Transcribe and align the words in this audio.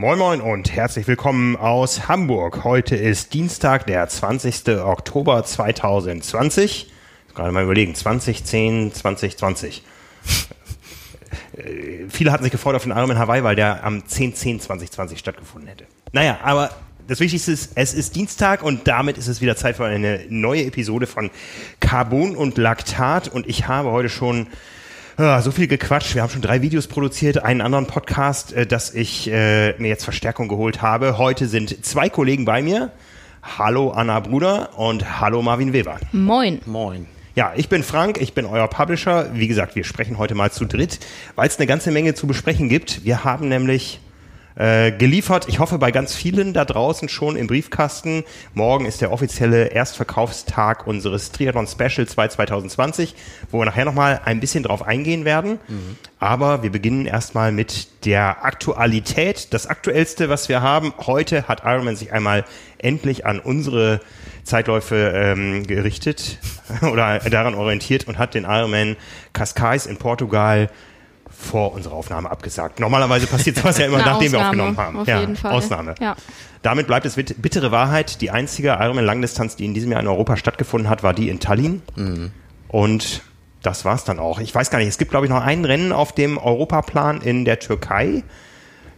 Moin 0.00 0.18
Moin 0.18 0.40
und 0.40 0.74
herzlich 0.74 1.06
willkommen 1.08 1.56
aus 1.56 2.08
Hamburg. 2.08 2.64
Heute 2.64 2.96
ist 2.96 3.34
Dienstag, 3.34 3.86
der 3.86 4.08
20. 4.08 4.78
Oktober 4.78 5.44
2020. 5.44 6.90
Gerade 7.34 7.52
mal 7.52 7.64
überlegen, 7.64 7.94
2010, 7.94 8.94
2020. 8.94 9.82
Äh, 11.54 12.06
viele 12.08 12.32
hatten 12.32 12.44
sich 12.44 12.50
gefreut 12.50 12.76
auf 12.76 12.84
den 12.84 12.92
Ironman 12.92 13.18
Hawaii, 13.18 13.44
weil 13.44 13.56
der 13.56 13.84
am 13.84 13.98
10.10.2020 13.98 15.18
stattgefunden 15.18 15.68
hätte. 15.68 15.84
Naja, 16.12 16.38
aber 16.42 16.70
das 17.06 17.20
Wichtigste 17.20 17.52
ist, 17.52 17.72
es 17.74 17.92
ist 17.92 18.16
Dienstag 18.16 18.62
und 18.62 18.88
damit 18.88 19.18
ist 19.18 19.28
es 19.28 19.42
wieder 19.42 19.54
Zeit 19.54 19.76
für 19.76 19.84
eine 19.84 20.24
neue 20.30 20.64
Episode 20.64 21.06
von 21.06 21.30
Carbon 21.80 22.36
und 22.36 22.56
Laktat 22.56 23.28
und 23.28 23.46
ich 23.46 23.68
habe 23.68 23.90
heute 23.90 24.08
schon 24.08 24.46
so 25.20 25.50
viel 25.50 25.66
gequatscht. 25.66 26.14
Wir 26.14 26.22
haben 26.22 26.30
schon 26.30 26.40
drei 26.40 26.62
Videos 26.62 26.86
produziert, 26.86 27.44
einen 27.44 27.60
anderen 27.60 27.86
Podcast, 27.86 28.54
äh, 28.54 28.66
dass 28.66 28.94
ich 28.94 29.30
äh, 29.30 29.74
mir 29.78 29.88
jetzt 29.88 30.04
Verstärkung 30.04 30.48
geholt 30.48 30.80
habe. 30.80 31.18
Heute 31.18 31.46
sind 31.46 31.84
zwei 31.84 32.08
Kollegen 32.08 32.46
bei 32.46 32.62
mir. 32.62 32.90
Hallo 33.42 33.90
Anna 33.90 34.20
Bruder 34.20 34.78
und 34.78 35.20
hallo 35.20 35.42
Marvin 35.42 35.74
Weber. 35.74 35.98
Moin. 36.12 36.62
Moin. 36.64 37.06
Ja, 37.34 37.52
ich 37.54 37.68
bin 37.68 37.82
Frank, 37.82 38.18
ich 38.18 38.32
bin 38.32 38.46
euer 38.46 38.66
Publisher. 38.68 39.28
Wie 39.34 39.46
gesagt, 39.46 39.76
wir 39.76 39.84
sprechen 39.84 40.16
heute 40.16 40.34
mal 40.34 40.52
zu 40.52 40.64
dritt, 40.64 41.00
weil 41.34 41.48
es 41.48 41.58
eine 41.58 41.66
ganze 41.66 41.90
Menge 41.90 42.14
zu 42.14 42.26
besprechen 42.26 42.70
gibt. 42.70 43.04
Wir 43.04 43.22
haben 43.22 43.50
nämlich 43.50 44.00
äh, 44.56 44.92
geliefert. 44.92 45.48
Ich 45.48 45.58
hoffe 45.58 45.78
bei 45.78 45.90
ganz 45.90 46.14
vielen 46.14 46.52
da 46.52 46.64
draußen 46.64 47.08
schon 47.08 47.36
im 47.36 47.46
Briefkasten. 47.46 48.24
Morgen 48.54 48.84
ist 48.84 49.00
der 49.00 49.12
offizielle 49.12 49.66
Erstverkaufstag 49.66 50.86
unseres 50.86 51.32
Triathlon 51.32 51.66
Special 51.66 52.06
2 52.06 52.28
2020, 52.28 53.14
wo 53.50 53.58
wir 53.58 53.64
nachher 53.64 53.84
nochmal 53.84 54.20
ein 54.24 54.40
bisschen 54.40 54.62
drauf 54.62 54.82
eingehen 54.82 55.24
werden. 55.24 55.58
Mhm. 55.68 55.96
Aber 56.18 56.62
wir 56.62 56.70
beginnen 56.70 57.06
erstmal 57.06 57.52
mit 57.52 58.04
der 58.04 58.44
Aktualität. 58.44 59.52
Das 59.54 59.66
Aktuellste, 59.66 60.28
was 60.28 60.48
wir 60.48 60.62
haben. 60.62 60.92
Heute 61.06 61.48
hat 61.48 61.62
Ironman 61.64 61.96
sich 61.96 62.12
einmal 62.12 62.44
endlich 62.78 63.26
an 63.26 63.40
unsere 63.40 64.00
Zeitläufe 64.44 65.12
ähm, 65.14 65.66
gerichtet 65.66 66.38
oder 66.82 67.18
daran 67.20 67.54
orientiert 67.54 68.08
und 68.08 68.18
hat 68.18 68.34
den 68.34 68.44
Ironman 68.44 68.96
Cascais 69.32 69.86
in 69.86 69.96
Portugal 69.96 70.68
vor 71.40 71.72
unserer 71.72 71.94
Aufnahme 71.94 72.30
abgesagt. 72.30 72.80
Normalerweise 72.80 73.26
passiert 73.26 73.56
sowas 73.56 73.78
ja 73.78 73.86
immer, 73.86 73.98
nachdem 74.04 74.28
Ausnahme, 74.28 74.32
wir 74.32 74.44
aufgenommen 74.46 74.76
haben. 74.76 74.96
Auf 74.98 75.08
ja, 75.08 75.20
jeden 75.20 75.36
Fall. 75.36 75.52
Ausnahme. 75.52 75.94
Ja. 76.00 76.16
Damit 76.62 76.86
bleibt 76.86 77.06
es 77.06 77.14
bittere 77.14 77.72
Wahrheit. 77.72 78.20
Die 78.20 78.30
einzige 78.30 78.76
Ironman-Langdistanz, 78.80 79.56
die 79.56 79.64
in 79.64 79.74
diesem 79.74 79.90
Jahr 79.90 80.00
in 80.00 80.08
Europa 80.08 80.36
stattgefunden 80.36 80.90
hat, 80.90 81.02
war 81.02 81.14
die 81.14 81.28
in 81.28 81.40
Tallinn. 81.40 81.82
Mhm. 81.96 82.32
Und 82.68 83.22
das 83.62 83.84
war's 83.84 84.04
dann 84.04 84.18
auch. 84.18 84.38
Ich 84.40 84.54
weiß 84.54 84.70
gar 84.70 84.78
nicht, 84.78 84.88
es 84.88 84.98
gibt, 84.98 85.10
glaube 85.10 85.26
ich, 85.26 85.30
noch 85.30 85.42
ein 85.42 85.64
Rennen 85.64 85.92
auf 85.92 86.12
dem 86.12 86.38
Europaplan 86.38 87.20
in 87.22 87.44
der 87.44 87.58
Türkei. 87.58 88.22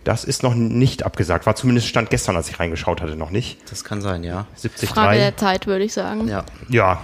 Das 0.05 0.25
ist 0.25 0.43
noch 0.43 0.55
nicht 0.55 1.05
abgesagt. 1.05 1.47
War 1.47 1.55
zumindest 1.55 1.87
Stand 1.87 2.11
gestern, 2.11 2.37
als 2.37 2.49
ich 2.49 2.59
reingeschaut 2.59 3.01
hatte, 3.01 3.15
noch 3.15 3.31
nicht. 3.31 3.59
Das 3.71 3.85
kann 3.85 4.03
sein, 4.03 4.25
ja. 4.25 4.47
73. 4.61 4.89
Frage 4.89 5.19
der 5.19 5.37
Zeit, 5.37 5.67
würde 5.69 5.85
ich 5.85 5.93
sagen. 5.93 6.27
Ja. 6.27 6.45
Ja, 6.69 7.01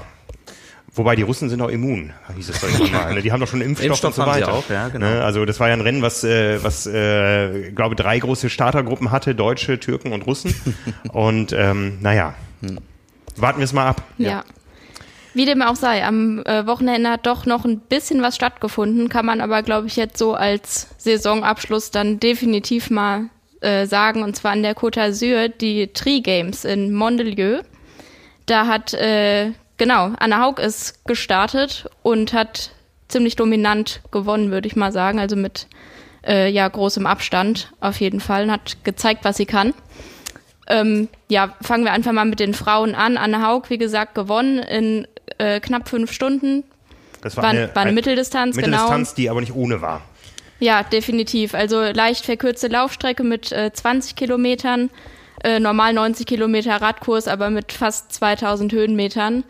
Wobei 0.99 1.15
die 1.15 1.23
Russen 1.23 1.49
sind 1.49 1.63
auch 1.63 1.69
immun, 1.69 2.13
hieß 2.35 2.49
es 2.49 2.61
doch 2.61 2.69
immer 2.69 2.91
mal. 2.91 3.15
Ne? 3.15 3.23
Die 3.23 3.31
haben 3.31 3.41
doch 3.41 3.47
schon 3.47 3.61
Impfstoff, 3.61 3.87
Impfstoff 3.87 4.19
und 4.19 4.25
so 4.25 4.31
weiter. 4.31 4.53
Auch, 4.53 4.69
ja, 4.69 4.89
genau. 4.89 5.07
Ne? 5.07 5.23
Also 5.23 5.45
das 5.45 5.61
war 5.61 5.69
ja 5.69 5.75
ein 5.75 5.81
Rennen, 5.81 6.03
was, 6.03 6.25
äh, 6.25 6.63
was 6.63 6.87
äh, 6.87 7.71
glaube 7.71 7.95
drei 7.95 8.19
große 8.19 8.51
Startergruppen 8.51 9.13
hatte, 9.13 9.37
Deutsche, 9.37 9.79
Türken 9.79 10.13
und 10.13 10.27
Russen. 10.27 10.55
und 11.13 11.53
ähm, 11.53 11.99
naja, 12.01 12.35
hm. 12.63 12.81
warten 13.37 13.59
wir 13.61 13.65
es 13.65 13.73
mal 13.73 13.87
ab. 13.87 14.03
Ja. 14.19 14.29
ja. 14.29 14.45
Wie 15.35 15.45
dem 15.45 15.63
auch 15.63 15.77
sei, 15.77 16.05
am 16.05 16.41
äh, 16.41 16.67
Wochenende 16.67 17.11
hat 17.11 17.27
doch 17.27 17.47
noch 17.47 17.65
ein 17.65 17.79
bisschen 17.79 18.21
was 18.21 18.35
stattgefunden, 18.35 19.09
kann 19.09 19.25
man 19.25 19.41
aber, 19.41 19.63
glaube 19.63 19.87
ich, 19.87 19.95
jetzt 19.95 20.19
so 20.19 20.35
als 20.35 20.89
Saisonabschluss 20.99 21.93
dann 21.93 22.19
definitiv 22.19 22.91
mal 22.91 23.27
äh, 23.61 23.87
sagen, 23.87 24.25
und 24.25 24.35
zwar 24.35 24.51
an 24.51 24.65
der 24.65 24.75
Côte 24.75 24.99
d'Azur, 24.99 25.49
die 25.49 25.93
Tri 25.93 26.23
Games 26.23 26.65
in 26.65 26.93
Mondelieu. 26.93 27.61
Da 28.47 28.67
hat 28.67 28.95
äh, 28.95 29.53
Genau, 29.79 30.13
Anna 30.19 30.43
Haug 30.43 30.61
ist 30.61 31.07
gestartet 31.07 31.89
und 32.03 32.33
hat 32.33 32.73
ziemlich 33.09 33.37
dominant 33.37 34.03
gewonnen, 34.11 34.51
würde 34.51 34.67
ich 34.67 34.77
mal 34.77 34.93
sagen. 34.93 35.19
Also 35.19 35.37
mit 35.37 35.69
äh, 36.27 36.51
ja, 36.51 36.69
großem 36.69 37.07
Abstand 37.07 37.73
auf 37.81 38.01
jeden 38.01 38.21
Fall 38.21 38.45
und 38.45 38.51
hat 38.51 38.85
gezeigt, 38.85 39.25
was 39.25 39.37
sie 39.37 39.47
kann. 39.47 39.73
Ähm, 40.67 41.09
ja, 41.29 41.55
fangen 41.63 41.85
wir 41.85 41.93
einfach 41.93 42.13
mal 42.13 42.27
mit 42.27 42.41
den 42.41 42.55
Frauen 42.55 42.95
an. 42.95 43.17
Anne 43.17 43.47
Haug, 43.47 43.71
wie 43.71 43.79
gesagt, 43.79 44.15
gewonnen 44.15 44.59
in 44.59 45.07
äh, 45.39 45.61
knapp 45.61 45.89
fünf 45.89 46.13
Stunden. 46.13 46.65
Das 47.23 47.37
war, 47.37 47.45
war 47.45 47.51
eine, 47.51 47.71
war 47.75 47.83
eine 47.83 47.93
Mitteldistanz, 47.93 48.57
Mitteldistanz, 48.57 48.57
genau. 48.57 48.83
Mitteldistanz, 48.83 49.15
die 49.15 49.31
aber 49.31 49.41
nicht 49.41 49.55
ohne 49.55 49.81
war. 49.81 50.03
Ja, 50.61 50.83
definitiv. 50.83 51.55
Also 51.55 51.83
leicht 51.83 52.25
verkürzte 52.25 52.69
Laufstrecke 52.69 53.23
mit 53.23 53.53
äh, 53.53 53.73
20 53.73 54.17
Kilometern 54.17 54.91
äh, 55.45 55.61
normal 55.61 55.93
90 55.93 56.27
Kilometer 56.27 56.77
Radkurs, 56.77 57.29
aber 57.29 57.51
mit 57.51 57.73
fast 57.73 58.13
2000 58.13 58.73
Höhenmetern. 58.73 59.45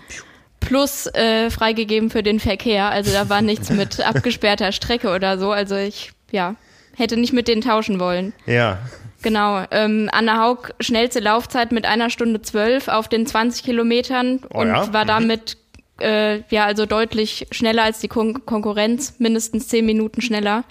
Plus 0.61 1.07
äh, 1.15 1.51
freigegeben 1.51 2.11
für 2.11 2.23
den 2.23 2.41
Verkehr. 2.41 2.91
Also 2.91 3.13
da 3.13 3.29
war 3.29 3.43
nichts 3.43 3.71
mit 3.71 4.01
abgesperrter 4.05 4.73
Strecke 4.73 5.15
oder 5.15 5.39
so. 5.39 5.53
Also 5.53 5.77
ich, 5.77 6.13
ja, 6.31 6.57
hätte 6.97 7.17
nicht 7.17 7.33
mit 7.33 7.49
denen 7.49 7.63
tauschen 7.63 8.01
wollen. 8.01 8.33
Ja. 8.47 8.79
Genau. 9.23 9.65
Ähm, 9.71 10.09
Anna 10.13 10.43
Haug 10.43 10.75
schnellste 10.81 11.21
Laufzeit 11.21 11.73
mit 11.73 11.87
einer 11.87 12.11
Stunde 12.11 12.43
zwölf 12.43 12.89
auf 12.89 13.09
den 13.09 13.27
20 13.27 13.65
Kilometern 13.65 14.41
oh, 14.53 14.61
und 14.61 14.69
ja? 14.69 14.93
war 14.93 15.05
damit 15.05 15.57
äh, 16.01 16.41
ja 16.51 16.65
also 16.65 16.87
deutlich 16.87 17.47
schneller 17.51 17.85
als 17.85 17.99
die 18.01 18.09
Kon 18.09 18.45
Konkurrenz, 18.47 19.15
mindestens 19.19 19.69
zehn 19.69 19.87
Minuten 19.87 20.21
schneller, 20.23 20.65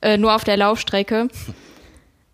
äh, 0.00 0.16
nur 0.16 0.34
auf 0.34 0.44
der 0.44 0.56
Laufstrecke. 0.56 1.28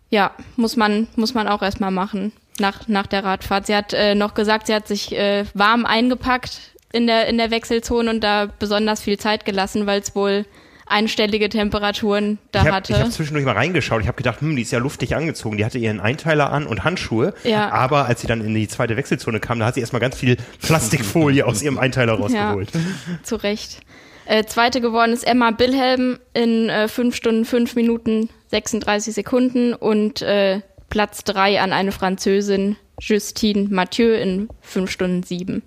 Ja, 0.09 0.31
muss 0.55 0.75
man, 0.75 1.07
muss 1.15 1.33
man 1.33 1.47
auch 1.47 1.61
erstmal 1.61 1.91
machen 1.91 2.31
nach, 2.59 2.87
nach 2.87 3.07
der 3.07 3.23
Radfahrt. 3.23 3.67
Sie 3.67 3.75
hat 3.75 3.93
äh, 3.93 4.15
noch 4.15 4.33
gesagt, 4.33 4.67
sie 4.67 4.73
hat 4.73 4.87
sich 4.87 5.15
äh, 5.15 5.45
warm 5.53 5.85
eingepackt 5.85 6.59
in 6.91 7.07
der, 7.07 7.27
in 7.27 7.37
der 7.37 7.51
Wechselzone 7.51 8.09
und 8.09 8.21
da 8.21 8.47
besonders 8.59 9.01
viel 9.01 9.19
Zeit 9.19 9.45
gelassen, 9.45 9.85
weil 9.85 10.01
es 10.01 10.15
wohl 10.15 10.45
einstellige 10.89 11.49
Temperaturen 11.49 12.39
da 12.51 12.61
ich 12.61 12.67
hab, 12.67 12.73
hatte. 12.73 12.93
Ich 12.93 12.99
habe 12.99 13.11
zwischendurch 13.11 13.45
mal 13.45 13.53
reingeschaut. 13.53 14.01
Ich 14.01 14.07
habe 14.07 14.17
gedacht, 14.17 14.41
hm, 14.41 14.55
die 14.55 14.63
ist 14.63 14.71
ja 14.71 14.79
luftig 14.79 15.15
angezogen. 15.15 15.57
Die 15.57 15.65
hatte 15.65 15.77
ihren 15.77 15.99
Einteiler 15.99 16.51
an 16.51 16.65
und 16.65 16.83
Handschuhe. 16.83 17.33
Ja. 17.43 17.69
Aber 17.69 18.05
als 18.05 18.21
sie 18.21 18.27
dann 18.27 18.41
in 18.41 18.55
die 18.55 18.67
zweite 18.67 18.97
Wechselzone 18.97 19.39
kam, 19.39 19.59
da 19.59 19.67
hat 19.67 19.75
sie 19.75 19.81
erstmal 19.81 19.99
ganz 19.99 20.17
viel 20.17 20.37
Plastikfolie 20.61 21.45
aus 21.45 21.61
ihrem 21.61 21.77
Einteiler 21.77 22.13
rausgeholt. 22.13 22.71
Ja, 22.73 22.79
zu 23.23 23.35
Recht. 23.35 23.81
Äh, 24.25 24.45
zweite 24.45 24.81
geworden 24.81 25.13
ist 25.13 25.25
Emma 25.25 25.51
Bilhelm 25.51 26.19
in 26.33 26.69
äh, 26.69 26.87
5 26.87 27.15
Stunden, 27.15 27.45
5 27.45 27.75
Minuten, 27.75 28.29
36 28.49 29.13
Sekunden 29.13 29.73
und 29.73 30.21
äh, 30.21 30.61
Platz 30.89 31.23
3 31.23 31.61
an 31.61 31.71
eine 31.71 31.91
Französin, 31.91 32.75
Justine 32.99 33.67
Mathieu 33.69 34.13
in 34.13 34.49
5 34.61 34.89
Stunden 34.89 35.23
7. 35.23 35.61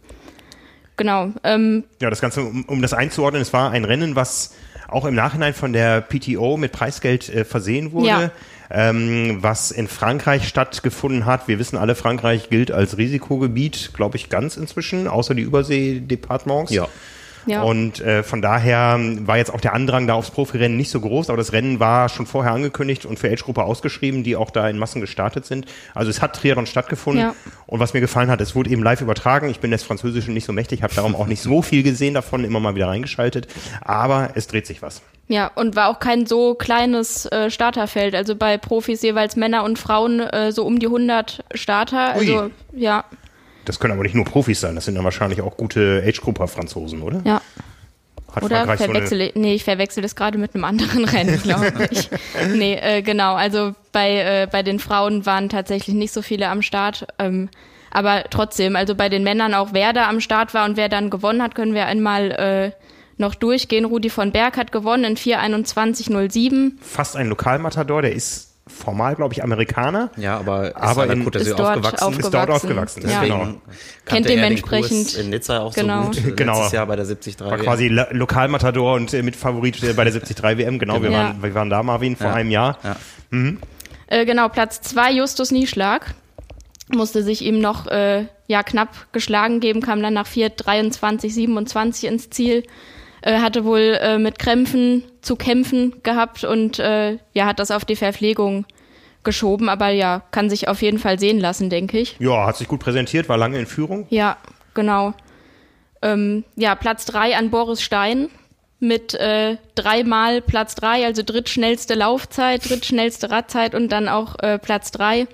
Genau. 0.97 1.31
Ähm, 1.43 1.84
ja, 2.00 2.10
das 2.10 2.20
Ganze, 2.20 2.43
um, 2.43 2.65
um 2.65 2.82
das 2.82 2.93
einzuordnen, 2.93 3.41
es 3.41 3.53
war 3.53 3.70
ein 3.70 3.84
Rennen, 3.84 4.16
was 4.16 4.54
auch 4.88 5.04
im 5.04 5.15
Nachhinein 5.15 5.54
von 5.54 5.72
der 5.72 6.03
PTO 6.03 6.56
mit 6.56 6.72
Preisgeld 6.72 7.28
äh, 7.28 7.44
versehen 7.44 7.93
wurde. 7.93 8.06
Ja. 8.06 8.31
Ähm, 8.75 9.38
was 9.41 9.70
in 9.70 9.87
Frankreich 9.87 10.49
stattgefunden 10.49 11.26
hat. 11.26 11.47
Wir 11.47 11.59
wissen 11.59 11.76
alle, 11.76 11.94
Frankreich 11.94 12.49
gilt 12.49 12.70
als 12.70 12.97
Risikogebiet, 12.97 13.91
glaube 13.93 14.16
ich, 14.16 14.31
ganz 14.31 14.56
inzwischen, 14.56 15.09
außer 15.09 15.34
die 15.34 15.43
Überseedepartements. 15.43 16.72
Ja. 16.72 16.88
Ja. 17.47 17.62
Und 17.62 18.00
äh, 18.00 18.22
von 18.22 18.42
daher 18.42 18.98
war 19.20 19.36
jetzt 19.36 19.53
auch 19.53 19.60
der 19.60 19.75
Andrang 19.75 20.06
da 20.06 20.14
aufs 20.14 20.30
Profirennen 20.30 20.76
nicht 20.76 20.91
so 20.91 21.00
groß, 21.00 21.28
aber 21.28 21.36
das 21.36 21.53
Rennen 21.53 21.80
war 21.80 22.08
schon 22.08 22.26
vorher 22.26 22.53
angekündigt 22.53 23.04
und 23.04 23.19
für 23.19 23.30
Age-Gruppe 23.30 23.64
ausgeschrieben, 23.64 24.22
die 24.22 24.36
auch 24.36 24.50
da 24.50 24.69
in 24.69 24.78
Massen 24.78 25.00
gestartet 25.00 25.44
sind. 25.44 25.66
Also 25.94 26.10
es 26.10 26.22
hat 26.22 26.36
Triathlon 26.36 26.66
stattgefunden 26.66 27.22
ja. 27.22 27.34
und 27.66 27.81
was 27.81 27.94
mir 27.94 28.00
gefallen 28.00 28.31
hat, 28.31 28.40
es 28.40 28.55
wurde 28.55 28.70
eben 28.70 28.82
live 28.82 29.00
übertragen. 29.00 29.49
Ich 29.49 29.61
bin 29.61 29.70
des 29.70 29.82
Französischen 29.82 30.34
nicht 30.34 30.44
so 30.44 30.52
mächtig, 30.52 30.82
habe 30.82 30.94
darum 30.94 31.14
auch 31.17 31.26
nicht 31.26 31.43
so 31.43 31.62
viel 31.62 31.82
gesehen 31.82 32.14
davon, 32.14 32.44
immer 32.44 32.61
mal 32.61 32.75
wieder 32.75 32.88
reingeschaltet, 32.88 33.49
aber 33.81 34.31
es 34.34 34.46
dreht 34.46 34.67
sich 34.67 34.82
was. 34.82 35.02
Ja, 35.28 35.50
und 35.55 35.76
war 35.76 35.88
auch 35.88 35.99
kein 35.99 36.26
so 36.26 36.55
kleines 36.55 37.26
äh, 37.26 37.50
Starterfeld. 37.50 38.14
Also 38.14 38.37
bei 38.37 38.58
Profis 38.58 39.02
jeweils 39.02 39.34
Männer 39.37 39.64
und 39.64 39.78
Frauen 39.78 40.20
äh, 40.20 40.52
so 40.52 40.64
um 40.64 40.78
die 40.78 40.87
100 40.87 41.44
Starter. 41.55 42.12
Also 42.12 42.43
Ui. 42.43 42.50
ja. 42.75 43.05
Das 43.64 43.79
können 43.79 43.93
aber 43.93 44.03
nicht 44.03 44.14
nur 44.14 44.25
Profis 44.25 44.61
sein, 44.61 44.75
das 44.75 44.87
sind 44.87 44.94
dann 44.94 45.05
wahrscheinlich 45.05 45.41
auch 45.41 45.56
gute 45.56 46.03
Age-Grupper-Franzosen, 46.06 47.03
oder? 47.03 47.23
Ja. 47.25 47.41
Hat 48.35 48.43
oder 48.43 48.76
verwechsel 48.76 49.31
so 49.35 49.41
nee, 49.41 49.55
ich 49.55 49.64
verwechsel 49.64 50.03
das 50.03 50.17
gerade 50.17 50.38
mit 50.38 50.55
einem 50.55 50.64
anderen 50.64 51.05
Rennen, 51.05 51.41
glaube 51.43 51.88
ich. 51.91 52.09
nee, 52.55 52.75
äh, 52.75 53.03
genau. 53.03 53.35
Also 53.35 53.75
bei, 53.93 54.20
äh, 54.20 54.49
bei 54.50 54.62
den 54.62 54.79
Frauen 54.79 55.26
waren 55.26 55.49
tatsächlich 55.50 55.94
nicht 55.94 56.12
so 56.12 56.23
viele 56.23 56.49
am 56.49 56.62
Start. 56.62 57.06
Ähm, 57.19 57.50
aber 57.91 58.25
trotzdem, 58.31 58.75
also 58.75 58.94
bei 58.94 59.11
den 59.11 59.23
Männern 59.23 59.53
auch, 59.53 59.70
wer 59.73 59.93
da 59.93 60.08
am 60.08 60.20
Start 60.20 60.55
war 60.55 60.65
und 60.65 60.79
wer 60.79 60.88
dann 60.88 61.11
gewonnen 61.11 61.43
hat, 61.43 61.55
können 61.55 61.75
wir 61.75 61.87
einmal 61.87 62.31
äh, 62.31 62.73
noch 63.19 63.35
durchgehen. 63.35 63.85
Rudi 63.85 64.08
von 64.08 64.32
Berg 64.32 64.56
hat 64.56 64.73
gewonnen 64.73 65.05
in 65.05 65.17
4.21.07. 65.17 66.73
Fast 66.81 67.17
ein 67.17 67.29
Lokalmatador, 67.29 68.00
der 68.00 68.12
ist 68.12 68.51
formal, 68.72 69.14
glaube 69.14 69.34
ich, 69.34 69.42
Amerikaner. 69.42 70.10
Ja, 70.16 70.38
aber, 70.38 70.72
aber 70.74 71.06
in, 71.10 71.26
ist, 71.26 71.50
dort 71.50 71.60
aufgewachsen. 71.60 71.98
aufgewachsen. 71.98 72.20
Ist 72.20 72.34
dort 72.34 72.50
aufgewachsen. 72.50 73.08
Ja. 73.08 73.22
Genau. 73.22 73.54
Kennt 74.04 74.28
dementsprechend. 74.28 75.14
in 75.14 75.30
Nizza 75.30 75.60
auch 75.60 75.74
genau. 75.74 76.10
so 76.12 76.20
gut. 76.20 76.36
Genau. 76.36 76.54
Letztes 76.54 76.72
Jahr 76.72 76.86
bei 76.86 76.96
der 76.96 77.04
73 77.04 77.40
War 77.40 77.58
quasi 77.58 77.88
Lokalmatador 77.88 78.94
und 78.94 79.12
äh, 79.14 79.22
mit 79.22 79.36
Favorit 79.36 79.80
bei 79.80 80.04
der 80.04 80.12
73 80.12 80.42
WM. 80.42 80.78
Genau, 80.78 81.02
wir, 81.02 81.10
ja. 81.10 81.19
waren, 81.19 81.42
wir 81.42 81.54
waren 81.54 81.70
da, 81.70 81.82
Marvin, 81.82 82.16
vor 82.16 82.28
ja. 82.28 82.34
einem 82.34 82.50
Jahr. 82.50 82.78
Ja. 82.82 82.96
Mhm. 83.30 83.58
Äh, 84.06 84.26
genau, 84.26 84.48
Platz 84.48 84.80
zwei 84.80 85.12
Justus 85.12 85.50
Nieschlag. 85.50 86.14
Musste 86.94 87.22
sich 87.22 87.42
ihm 87.42 87.60
noch 87.60 87.86
äh, 87.86 88.26
ja, 88.48 88.62
knapp 88.62 89.12
geschlagen 89.12 89.60
geben, 89.60 89.80
kam 89.80 90.02
dann 90.02 90.14
nach 90.14 90.26
4, 90.26 90.50
23, 90.50 91.32
27 91.32 92.08
ins 92.08 92.30
Ziel. 92.30 92.64
Äh, 93.22 93.38
hatte 93.38 93.64
wohl 93.64 93.98
äh, 94.00 94.19
mit 94.19 94.38
Krämpfen 94.38 95.04
zu 95.20 95.36
kämpfen 95.36 96.02
gehabt 96.02 96.44
und 96.44 96.78
äh, 96.78 97.19
ja, 97.32 97.46
hat 97.46 97.60
das 97.60 97.70
auf 97.70 97.84
die 97.84 97.96
Verpflegung 97.96 98.66
geschoben, 99.22 99.69
aber 99.69 99.88
ja, 99.88 100.22
kann 100.32 100.50
sich 100.50 100.66
auf 100.66 100.82
jeden 100.82 100.98
Fall 100.98 101.20
sehen 101.20 101.38
lassen, 101.38 101.70
denke 101.70 101.98
ich. 101.98 102.16
Ja, 102.19 102.46
hat 102.46 102.56
sich 102.56 102.66
gut 102.66 102.80
präsentiert, 102.80 103.28
war 103.28 103.38
lange 103.38 103.58
in 103.58 103.66
Führung. 103.66 104.06
Ja, 104.10 104.36
genau. 104.74 105.14
Ähm, 106.02 106.42
ja, 106.56 106.74
Platz 106.74 107.04
drei 107.04 107.36
an 107.36 107.50
Boris 107.50 107.80
Stein 107.80 108.28
mit 108.80 109.14
äh, 109.14 109.58
dreimal 109.76 110.40
Platz 110.40 110.74
drei, 110.74 111.06
also 111.06 111.22
drittschnellste 111.24 111.94
Laufzeit, 111.94 112.69
drittschnellste 112.69 113.30
Radzeit 113.30 113.76
und 113.76 113.90
dann 113.90 114.08
auch 114.08 114.36
äh, 114.40 114.58
Platz 114.58 114.90
drei 114.90 115.28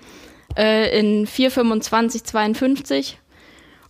äh, 0.58 0.98
in 0.98 1.26
4,25,52. 1.26 3.14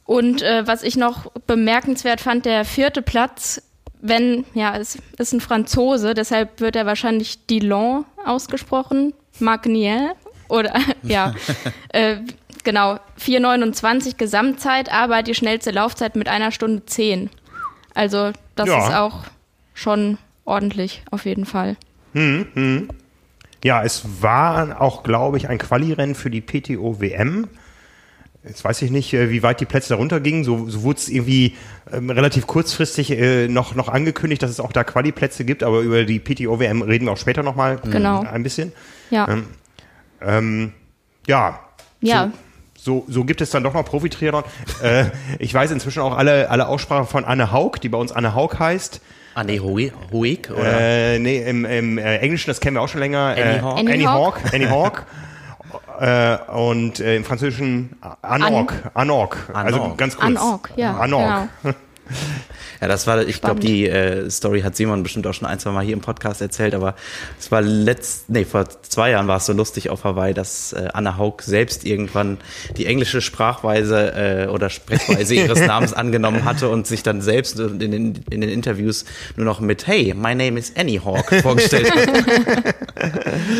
Und 0.05 0.43
äh, 0.43 0.65
was 0.67 0.85
ich 0.85 0.97
noch 0.97 1.33
bemerkenswert 1.47 2.21
fand, 2.21 2.47
der 2.47 2.65
vierte 2.65 3.03
Platz, 3.03 3.61
wenn, 4.01 4.45
ja, 4.55 4.77
es 4.77 4.99
ist 5.19 5.33
ein 5.33 5.41
Franzose, 5.41 6.15
deshalb 6.15 6.61
wird 6.61 6.77
er 6.77 6.87
wahrscheinlich 6.87 7.47
Dillon 7.47 8.05
ausgesprochen, 8.25 9.13
Magnier 9.39 10.15
oder 10.49 10.75
ja, 11.03 11.35
äh, 11.91 12.17
genau, 12.65 12.99
4,29 13.21 14.17
Gesamtzeit, 14.17 14.93
aber 14.93 15.23
die 15.23 15.35
schnellste 15.35 15.71
Laufzeit 15.71 16.17
mit 16.17 16.29
einer 16.29 16.51
Stunde 16.53 16.85
10. 16.87 17.31
Also 17.95 18.33
das 18.55 18.69
Ja. 18.69 18.87
ist 18.89 18.95
auch 18.95 19.25
schon 19.75 20.19
ordentlich, 20.45 21.03
auf 21.11 21.25
jeden 21.25 21.45
Fall. 21.47 21.77
Ja, 23.65 23.83
es 23.83 24.23
war 24.23 24.81
auch, 24.81 25.03
glaube 25.03 25.37
ich, 25.37 25.49
ein 25.49 25.59
Quali-Rennen 25.59 26.15
für 26.15 26.31
die 26.31 26.41
PTO 26.41 27.01
WM. 27.01 27.49
Jetzt 28.49 28.65
weiß 28.65 28.83
ich 28.83 28.91
nicht, 28.91 29.13
äh, 29.15 29.31
wie 29.31 29.43
weit 29.43 29.61
die 29.61 29.65
Plätze 29.67 29.91
darunter 29.91 30.19
gingen. 30.21 30.43
So, 30.43 30.69
so 30.69 30.83
wurde 30.83 30.99
es 30.99 31.09
irgendwie 31.09 31.55
ähm, 31.93 32.11
relativ 32.11 32.47
kurzfristig 32.47 33.11
äh, 33.13 33.47
noch, 33.49 33.75
noch 33.75 33.89
angekündigt, 33.89 34.43
dass 34.43 34.51
es 34.51 34.59
auch 34.61 34.73
da 34.73 34.83
Quali-Plätze 34.85 35.45
gibt, 35.45 35.63
aber 35.63 35.81
über 35.81 36.05
die 36.05 36.19
PTO 36.19 36.59
WM 36.59 36.83
reden 36.83 37.07
wir 37.07 37.13
auch 37.13 37.17
später 37.19 37.43
nochmal 37.43 37.79
Genau. 37.91 38.23
ein 38.23 38.43
bisschen. 38.43 38.73
Ja, 39.11 39.29
Ähm, 40.21 40.73
ja. 41.27 41.61
ja, 42.01 42.31
So, 42.77 43.05
so 43.09 43.25
gibt 43.25 43.41
es 43.41 43.51
dann 43.51 43.63
doch 43.63 43.75
noch 43.75 43.85
Profi-Triathlon. 43.85 44.45
äh, 44.83 45.05
ich 45.39 45.53
weiß 45.53 45.71
inzwischen 45.71 46.01
auch 46.01 46.17
alle, 46.17 46.51
alle 46.51 46.69
Aussprachen 46.69 47.07
von 47.07 47.25
Anne 47.25 47.53
Haug, 47.53 47.79
die 47.83 47.89
bei 47.89 47.99
uns 47.99 48.13
Anne 48.13 48.35
Haug 48.35 48.59
heißt. 48.59 49.01
Anne 49.35 49.63
oder? 50.51 50.81
Äh, 50.81 51.19
nee, 51.21 51.39
im, 51.49 51.65
im 51.65 51.99
äh, 51.99 52.17
Englischen, 52.19 52.51
das 52.51 52.61
kennen 52.61 52.77
wir 52.77 52.81
auch 52.83 52.89
schon 52.89 53.01
länger. 53.01 53.35
Annie 53.37 53.59
äh, 53.59 53.61
Hawk. 53.61 53.79
Annie. 53.79 54.07
Hawk. 54.09 54.41
Annie 54.53 54.69
Hawk. 54.71 55.07
äh, 55.99 56.39
und 56.53 57.01
äh, 57.01 57.17
im 57.17 57.25
Französischen 57.25 57.97
Anork. 58.23 58.91
Anork. 58.95 59.37
Also 59.53 59.83
Anork. 59.83 59.99
ganz 59.99 60.17
kurz. 60.17 60.27
Anork, 60.27 60.71
ja, 60.77 60.97
Anork. 60.97 61.49
Ja, 62.81 62.89
das 62.89 63.07
war, 63.07 63.27
ich 63.27 63.41
glaube, 63.41 63.61
die 63.61 63.89
äh, 63.89 64.31
Story 64.31 64.61
hat 64.61 64.77
Simon 64.77 65.03
bestimmt 65.03 65.27
auch 65.27 65.35
schon 65.35 65.49
ein, 65.49 65.59
zwei 65.59 65.71
Mal 65.73 65.85
hier 65.85 65.95
im 65.95 66.01
Podcast 66.01 66.41
erzählt, 66.41 66.75
aber 66.75 66.95
es 67.39 67.51
war 67.51 67.61
letzt, 67.61 68.31
nee, 68.31 68.45
vor 68.45 68.69
zwei 68.83 69.11
Jahren 69.11 69.27
war 69.27 69.39
es 69.39 69.47
so 69.47 69.53
lustig 69.53 69.91
auf 69.91 70.05
Hawaii, 70.05 70.33
dass 70.35 70.73
äh, 70.73 70.89
Anna 70.93 71.17
Haug 71.17 71.43
selbst 71.43 71.85
irgendwann 71.85 72.39
die 72.77 72.87
englische 72.87 73.21
Sprachweise 73.21 74.47
äh, 74.47 74.47
oder 74.49 74.71
Sprechweise 74.71 75.35
ihres 75.35 75.61
Namens 75.67 75.93
angenommen 75.93 76.45
hatte 76.45 76.69
und 76.69 76.87
sich 76.87 77.03
dann 77.03 77.21
selbst 77.21 77.59
in 77.59 77.79
den, 77.79 77.93
in 78.31 78.41
den 78.41 78.51
Interviews 78.51 79.05
nur 79.37 79.45
noch 79.45 79.61
mit 79.61 79.87
Hey, 79.87 80.15
my 80.15 80.35
name 80.35 80.59
is 80.59 80.73
Annie 80.77 81.01
Hawk 81.05 81.35
vorgestellt 81.43 81.91
hat. 81.91 82.75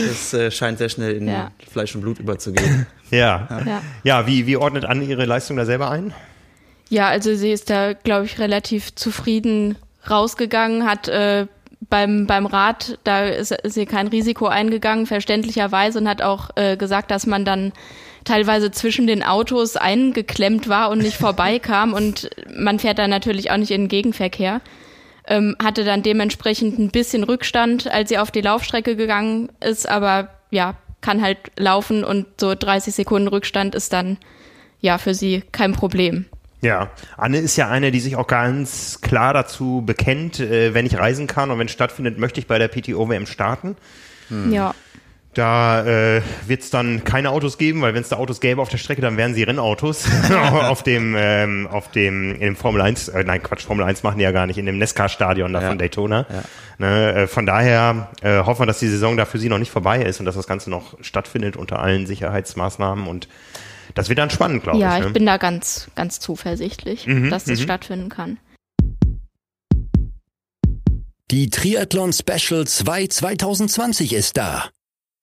das 0.09 0.33
äh, 0.35 0.51
scheint 0.51 0.79
sehr 0.79 0.89
schnell 0.89 1.17
in 1.17 1.29
Ja. 1.29 1.51
Fleisch 1.71 1.95
und 1.95 2.03
Blut 2.03 2.19
überzugehen. 2.19 2.87
Ja. 3.11 3.49
ja. 3.67 3.83
Ja, 4.05 4.27
wie, 4.27 4.47
wie 4.47 4.57
ordnet 4.57 4.85
Anne 4.85 5.05
ihre 5.05 5.25
Leistung 5.25 5.57
da 5.57 5.65
selber 5.65 5.91
ein? 5.91 6.13
Ja, 6.91 7.09
also 7.09 7.35
sie 7.35 7.53
ist 7.53 7.71
da, 7.71 7.93
glaube 7.93 8.27
ich, 8.27 8.39
relativ 8.39 8.95
zufrieden 8.95 9.77
rausgegangen, 10.09 10.87
hat 10.87 11.09
äh, 11.09 11.47
beim, 11.91 12.27
beim 12.27 12.47
Rad, 12.47 12.99
da 13.05 13.27
ist, 13.27 13.53
ist 13.53 13.75
sie 13.75 13.87
kein 13.87 14.09
Risiko 14.09 14.47
eingegangen, 14.47 15.07
verständlicherweise, 15.07 15.99
und 15.99 16.09
hat 16.09 16.23
auch 16.23 16.51
äh, 16.57 16.77
gesagt, 16.77 17.11
dass 17.11 17.27
man 17.27 17.45
dann 17.45 17.73
teilweise 18.25 18.71
zwischen 18.71 19.07
den 19.07 19.23
Autos 19.23 19.77
eingeklemmt 19.77 20.69
war 20.69 20.91
und 20.91 20.99
nicht 20.99 21.17
vorbeikam 21.17 21.93
und 21.93 22.31
man 22.55 22.79
fährt 22.79 22.99
dann 22.99 23.11
natürlich 23.11 23.51
auch 23.51 23.57
nicht 23.57 23.71
in 23.71 23.83
den 23.83 23.89
Gegenverkehr. 23.89 24.61
Ähm, 25.27 25.57
hatte 25.63 25.85
dann 25.85 26.03
dementsprechend 26.03 26.79
ein 26.79 26.91
bisschen 26.91 27.23
Rückstand, 27.23 27.87
als 27.91 28.09
sie 28.09 28.19
auf 28.19 28.31
die 28.31 28.41
Laufstrecke 28.41 28.97
gegangen 28.97 29.51
ist, 29.61 29.89
aber 29.89 30.31
ja, 30.51 30.75
kann 31.01 31.23
halt 31.23 31.39
laufen 31.59 32.03
und 32.03 32.27
so 32.41 32.55
30 32.55 32.95
Sekunden 32.95 33.29
Rückstand 33.29 33.75
ist 33.75 33.93
dann 33.93 34.17
ja 34.81 34.99
für 34.99 35.15
sie 35.15 35.43
kein 35.53 35.73
Problem. 35.73 36.27
Ja, 36.61 36.91
Anne 37.17 37.39
ist 37.39 37.57
ja 37.57 37.69
eine, 37.69 37.91
die 37.93 38.01
sich 38.01 38.17
auch 38.17 38.27
ganz 38.27 39.01
klar 39.01 39.33
dazu 39.33 39.83
bekennt, 39.87 40.41
äh, 40.41 40.75
wenn 40.75 40.87
ich 40.87 40.99
reisen 40.99 41.27
kann 41.27 41.51
und 41.51 41.59
wenn 41.59 41.67
es 41.67 41.73
stattfindet, 41.73 42.19
möchte 42.19 42.41
ich 42.41 42.47
bei 42.47 42.59
der 42.59 42.69
PTO 42.69 43.09
WM 43.09 43.27
starten. 43.27 43.77
Ja. 44.51 44.75
Da 45.35 45.87
äh, 45.87 46.23
wird 46.47 46.63
es 46.63 46.71
dann 46.71 47.05
keine 47.05 47.31
Autos 47.31 47.59
geben, 47.59 47.81
weil 47.83 47.95
wenn 47.95 48.03
es 48.03 48.09
da 48.09 48.17
Autos 48.17 48.41
gäbe 48.41 48.61
auf 48.61 48.71
der 48.71 48.79
Strecke, 48.79 49.01
dann 49.03 49.17
wären 49.17 49.35
sie 49.35 49.45
Rennautos 49.45 50.05
auf 50.53 50.83
dem 50.83 51.15
ähm, 51.17 51.69
auf 51.71 51.91
dem 51.93 52.33
in 52.35 52.41
dem 52.41 52.57
Formel 52.57 52.81
1, 52.83 53.09
äh, 53.09 53.23
nein 53.25 53.41
Quatsch, 53.43 53.65
Formel 53.65 53.85
1 53.87 54.03
machen 54.03 54.19
die 54.19 54.25
ja 54.25 54.33
gar 54.33 54.47
nicht, 54.49 54.59
in 54.59 54.67
dem 54.67 54.79
NESCAR-Stadion 54.79 55.53
da 55.53 55.63
Ja. 55.63 55.69
von 55.69 55.79
Daytona. 55.79 56.27
Ne, 56.79 57.15
äh, 57.15 57.27
von 57.29 57.47
daher 57.47 58.09
äh, 58.23 58.39
hoffen 58.39 58.63
wir, 58.63 58.67
dass 58.67 58.81
die 58.81 58.89
Saison 58.89 59.17
da 59.17 59.27
für 59.27 59.39
sie 59.39 59.49
noch 59.49 59.59
nicht 59.59 59.71
vorbei 59.71 60.03
ist 60.03 60.19
und 60.19 60.27
dass 60.27 60.35
das 60.35 60.47
Ganze 60.49 60.71
noch 60.71 60.97
stattfindet 61.03 61.57
unter 61.57 61.79
allen 61.79 62.07
Sicherheitsmaßnahmen 62.07 63.07
und 63.07 63.29
das 63.95 64.09
wird 64.09 64.19
dann 64.19 64.31
spannend, 64.31 64.63
glaube 64.63 64.79
Ja, 64.79 64.95
ich. 64.95 65.01
ich 65.01 65.07
Ne? 65.09 65.13
bin 65.13 65.27
da 65.27 65.37
ganz, 65.37 65.89
ganz 65.95 66.21
zuversichtlich, 66.21 67.07
Mhm, 67.07 67.31
dass 67.31 67.45
das 67.45 67.59
mhm. 67.61 67.65
stattfinden 67.65 68.09
kann. 68.09 68.39
Die 71.31 71.51
Triathlon 71.51 72.13
Special 72.13 72.67
2 72.67 73.07
2020 73.09 74.13
ist 74.15 74.37
da. 74.37 74.71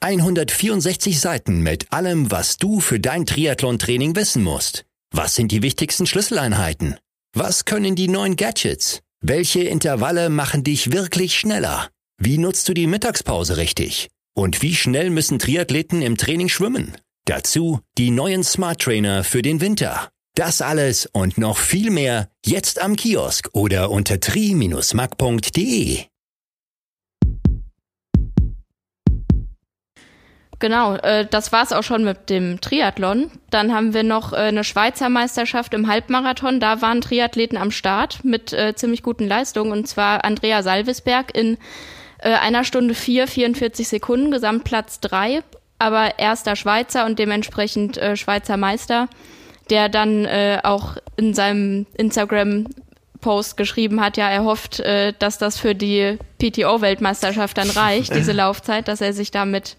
164 0.01 1.19
Seiten 1.19 1.61
mit 1.61 1.91
allem, 1.91 2.29
was 2.29 2.57
du 2.57 2.79
für 2.79 2.99
dein 2.99 3.25
Triathlon-Training 3.25 4.15
wissen 4.15 4.43
musst. 4.43 4.85
Was 5.11 5.33
sind 5.35 5.51
die 5.51 5.63
wichtigsten 5.63 6.05
Schlüsseleinheiten? 6.05 6.97
Was 7.33 7.65
können 7.65 7.95
die 7.95 8.07
neuen 8.07 8.35
Gadgets? 8.35 9.01
Welche 9.21 9.63
Intervalle 9.63 10.29
machen 10.29 10.63
dich 10.63 10.91
wirklich 10.91 11.35
schneller? 11.39 11.89
Wie 12.17 12.37
nutzt 12.37 12.69
du 12.69 12.73
die 12.73 12.85
Mittagspause 12.87 13.57
richtig? 13.57 14.09
Und 14.35 14.61
wie 14.61 14.75
schnell 14.75 15.09
müssen 15.09 15.39
Triathleten 15.39 16.01
im 16.03 16.17
Training 16.17 16.49
schwimmen? 16.49 16.95
Dazu 17.27 17.79
die 17.97 18.11
neuen 18.11 18.43
Smart 18.43 18.81
Trainer 18.81 19.23
für 19.23 19.41
den 19.41 19.59
Winter. 19.59 20.09
Das 20.35 20.61
alles 20.61 21.07
und 21.11 21.39
noch 21.39 21.57
viel 21.57 21.89
mehr 21.89 22.29
jetzt 22.45 22.79
am 22.79 22.95
Kiosk 22.95 23.49
oder 23.53 23.89
unter 23.89 24.19
tri-mac.de. 24.19 26.03
Genau, 30.59 30.95
äh, 30.97 31.25
das 31.25 31.51
war's 31.51 31.73
auch 31.73 31.81
schon 31.81 32.03
mit 32.03 32.29
dem 32.29 32.61
Triathlon. 32.61 33.31
Dann 33.49 33.73
haben 33.73 33.95
wir 33.95 34.03
noch 34.03 34.31
äh, 34.31 34.35
eine 34.35 34.63
Schweizer 34.63 35.09
Meisterschaft 35.09 35.73
im 35.73 35.87
Halbmarathon. 35.87 36.59
Da 36.59 36.83
waren 36.83 37.01
Triathleten 37.01 37.57
am 37.57 37.71
Start 37.71 38.23
mit 38.23 38.53
äh, 38.53 38.75
ziemlich 38.75 39.01
guten 39.01 39.27
Leistungen. 39.27 39.71
Und 39.71 39.87
zwar 39.87 40.23
Andrea 40.23 40.61
Salvesberg 40.61 41.35
in 41.35 41.57
äh, 42.19 42.33
einer 42.33 42.63
Stunde 42.63 42.93
vier, 42.93 43.27
44 43.27 43.87
Sekunden, 43.87 44.29
Gesamtplatz 44.29 44.99
drei, 44.99 45.41
aber 45.79 46.19
erster 46.19 46.55
Schweizer 46.55 47.05
und 47.05 47.19
dementsprechend 47.19 47.97
äh, 47.97 48.15
Schweizer 48.15 48.57
Meister, 48.57 49.07
der 49.69 49.89
dann 49.89 50.25
äh, 50.25 50.59
auch 50.63 50.97
in 51.17 51.33
seinem 51.33 51.85
Instagram 51.97 52.67
Post 53.21 53.57
geschrieben 53.57 54.01
hat, 54.01 54.17
ja, 54.17 54.29
er 54.29 54.43
hofft, 54.43 54.79
äh, 54.81 55.13
dass 55.17 55.37
das 55.37 55.57
für 55.57 55.73
die 55.73 56.17
PTO-Weltmeisterschaft 56.39 57.57
dann 57.57 57.69
reicht, 57.69 58.13
diese 58.13 58.31
Laufzeit, 58.33 58.87
dass 58.87 59.01
er 59.01 59.13
sich 59.13 59.31
damit 59.31 59.77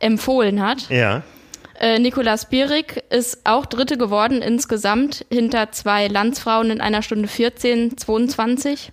empfohlen 0.00 0.60
hat. 0.60 0.88
Ja. 0.90 1.22
Äh, 1.78 1.98
Nicolas 1.98 2.48
Bierig 2.48 3.02
ist 3.10 3.40
auch 3.44 3.66
Dritte 3.66 3.96
geworden 3.96 4.42
insgesamt 4.42 5.24
hinter 5.30 5.72
zwei 5.72 6.08
Landsfrauen 6.08 6.70
in 6.70 6.80
einer 6.80 7.02
Stunde 7.02 7.28
14, 7.28 7.96
22. 7.96 8.92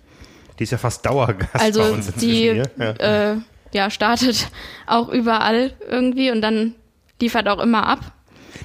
Die 0.58 0.64
ist 0.64 0.72
ja 0.72 0.78
fast 0.78 1.04
Dauergast 1.06 1.52
bei 1.52 1.60
Also 1.60 1.82
uns 1.82 2.08
inzwischen 2.08 2.18
die 2.20 2.34
hier. 2.34 2.70
Ja. 2.78 3.32
äh, 3.32 3.36
ja, 3.72 3.90
startet 3.90 4.50
auch 4.86 5.08
überall 5.08 5.72
irgendwie 5.88 6.30
und 6.30 6.40
dann 6.40 6.74
liefert 7.20 7.48
auch 7.48 7.60
immer 7.60 7.86
ab. 7.86 8.12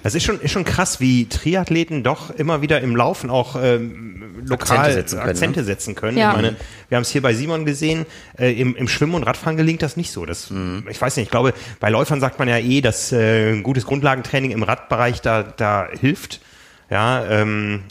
Das 0.03 0.13
ist 0.13 0.24
schon, 0.24 0.39
ist 0.39 0.51
schon 0.51 0.65
krass, 0.65 1.00
wie 1.00 1.27
Triathleten 1.27 2.03
doch 2.03 2.29
immer 2.29 2.62
wieder 2.62 2.81
im 2.81 2.95
Laufen 2.95 3.29
auch 3.29 3.55
ähm, 3.62 4.43
lokal 4.45 4.77
Akzente 4.77 4.93
setzen 4.93 5.17
können, 5.17 5.29
Akzente 5.29 5.59
ne? 5.59 5.65
setzen 5.65 5.95
können. 5.95 6.17
Ja. 6.17 6.29
Ich 6.31 6.35
meine, 6.35 6.55
wir 6.89 6.95
haben 6.97 7.01
es 7.03 7.09
hier 7.09 7.21
bei 7.21 7.33
Simon 7.33 7.65
gesehen, 7.65 8.05
äh, 8.38 8.51
im, 8.51 8.75
im 8.75 8.88
Schwimmen 8.88 9.15
und 9.15 9.24
Radfahren 9.24 9.57
gelingt 9.57 9.81
das 9.81 9.97
nicht 9.97 10.12
so. 10.12 10.25
Das, 10.25 10.51
Ich 10.89 11.01
weiß 11.01 11.15
nicht, 11.17 11.25
ich 11.25 11.31
glaube, 11.31 11.53
bei 11.79 11.89
Läufern 11.89 12.19
sagt 12.19 12.39
man 12.39 12.47
ja 12.47 12.57
eh, 12.57 12.81
dass 12.81 13.12
äh, 13.12 13.51
ein 13.51 13.63
gutes 13.63 13.85
Grundlagentraining 13.85 14.51
im 14.51 14.63
Radbereich 14.63 15.21
da, 15.21 15.43
da 15.43 15.88
hilft. 16.00 16.41
Ja, 16.89 17.25
ähm, 17.25 17.83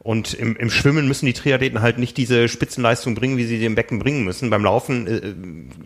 Und 0.00 0.32
im, 0.32 0.56
im 0.56 0.70
Schwimmen 0.70 1.08
müssen 1.08 1.26
die 1.26 1.32
Triathleten 1.32 1.82
halt 1.82 1.98
nicht 1.98 2.16
diese 2.16 2.48
Spitzenleistung 2.48 3.14
bringen, 3.14 3.36
wie 3.36 3.44
sie 3.44 3.58
sie 3.58 3.66
im 3.66 3.74
Becken 3.74 3.98
bringen 3.98 4.24
müssen. 4.24 4.48
Beim 4.48 4.64
Laufen 4.64 5.06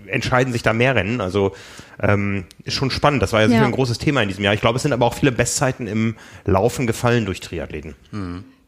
äh, 0.06 0.10
entscheiden 0.10 0.52
sich 0.52 0.62
da 0.62 0.72
mehr 0.74 0.94
Rennen. 0.94 1.20
Also 1.20 1.52
ähm, 2.00 2.44
ist 2.64 2.74
schon 2.74 2.90
spannend. 2.90 3.22
Das 3.22 3.32
war 3.32 3.40
ja, 3.40 3.48
sicher 3.48 3.60
Ja. 3.60 3.66
ein 3.66 3.72
großes 3.72 3.98
Thema 3.98 4.22
in 4.22 4.28
diesem 4.28 4.44
Jahr. 4.44 4.52
Ich 4.54 4.60
glaube, 4.60 4.76
es 4.76 4.82
sind 4.82 4.92
aber 4.92 5.06
auch 5.06 5.14
viele 5.14 5.32
Bestzeiten 5.32 5.86
im 5.86 6.16
Laufen 6.44 6.86
gefallen 6.86 7.24
durch 7.24 7.40
Triathleten. 7.40 7.94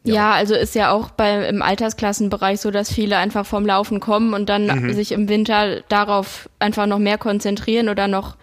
Ja. 0.03 0.33
also 0.33 0.55
ist 0.55 0.75
ja 0.75 0.91
auch 0.91 1.11
bei, 1.11 1.47
im 1.47 1.61
Altersklassenbereich 1.61 2.59
so, 2.59 2.71
dass 2.71 2.91
viele 2.91 3.17
einfach 3.17 3.45
vom 3.45 3.65
Laufen 3.65 3.99
kommen 3.99 4.33
und 4.33 4.49
dann 4.49 4.93
sich 4.93 5.11
im 5.11 5.29
Winter 5.29 5.81
darauf 5.89 6.49
einfach 6.59 6.87
noch 6.87 6.99
mehr 6.99 7.17
konzentrieren 7.19 7.87
oder 7.89 8.07
noch 8.07 8.35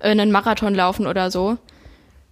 äh, 0.00 0.10
einen 0.10 0.32
Marathon 0.32 0.74
laufen 0.74 1.06
oder 1.06 1.30
so. 1.30 1.56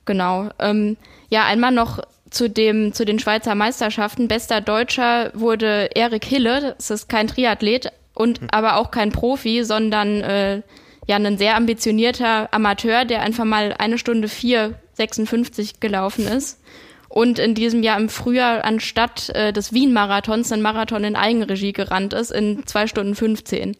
Genau. 0.04 0.50
Ähm, 0.58 0.96
ja, 1.30 1.44
einmal 1.44 1.72
noch 1.72 2.00
zu 2.30 2.48
dem, 2.48 2.92
zu 2.92 3.04
den 3.04 3.18
Schweizer 3.18 3.54
Meisterschaften. 3.54 4.28
Bester 4.28 4.60
Deutscher 4.60 5.30
wurde 5.34 5.90
Erik 5.94 6.24
Hille. 6.24 6.74
Das 6.76 6.90
ist 6.90 7.08
kein 7.08 7.28
Triathlet 7.28 7.92
und 8.14 8.40
aber 8.50 8.76
auch 8.76 8.90
kein 8.90 9.12
Profi, 9.12 9.64
sondern 9.64 10.20
äh, 10.22 10.62
ja 11.06 11.16
ein 11.16 11.38
sehr 11.38 11.56
ambitionierter 11.56 12.52
Amateur, 12.52 13.04
der 13.04 13.22
einfach 13.22 13.44
mal 13.44 13.74
eine 13.78 13.98
Stunde 13.98 14.28
4,56 14.28 15.74
gelaufen 15.80 16.26
ist. 16.26 16.60
Und 17.08 17.38
in 17.38 17.54
diesem 17.54 17.82
Jahr 17.82 17.98
im 17.98 18.08
Frühjahr 18.08 18.64
anstatt 18.64 19.30
äh, 19.30 19.52
des 19.52 19.72
Wien-Marathons 19.72 20.52
einen 20.52 20.62
Marathon 20.62 21.04
in 21.04 21.16
Eigenregie 21.16 21.72
gerannt 21.72 22.12
ist 22.12 22.30
in 22.30 22.66
zwei 22.66 22.86
Stunden 22.86 23.14
15. 23.14 23.76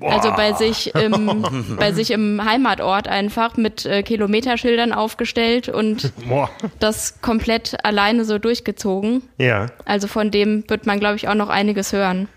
Also 0.00 0.30
bei 0.32 0.52
sich 0.52 0.94
im, 0.94 1.44
bei 1.78 1.92
sich 1.92 2.10
im 2.10 2.44
Heimatort 2.44 3.08
einfach 3.08 3.56
mit 3.56 3.86
äh, 3.86 4.02
Kilometerschildern 4.02 4.92
aufgestellt 4.92 5.68
und 5.68 6.12
Boah. 6.28 6.50
das 6.78 7.20
komplett 7.20 7.84
alleine 7.84 8.24
so 8.24 8.38
durchgezogen. 8.38 9.22
Ja. 9.38 9.66
Also 9.84 10.08
von 10.08 10.30
dem 10.30 10.64
wird 10.68 10.86
man, 10.86 10.98
glaube 10.98 11.16
ich, 11.16 11.28
auch 11.28 11.34
noch 11.34 11.48
einiges 11.48 11.92
hören. 11.92 12.28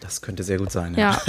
Das 0.00 0.22
könnte 0.22 0.42
sehr 0.42 0.58
gut 0.58 0.72
sein. 0.72 0.94
Ja. 0.96 1.20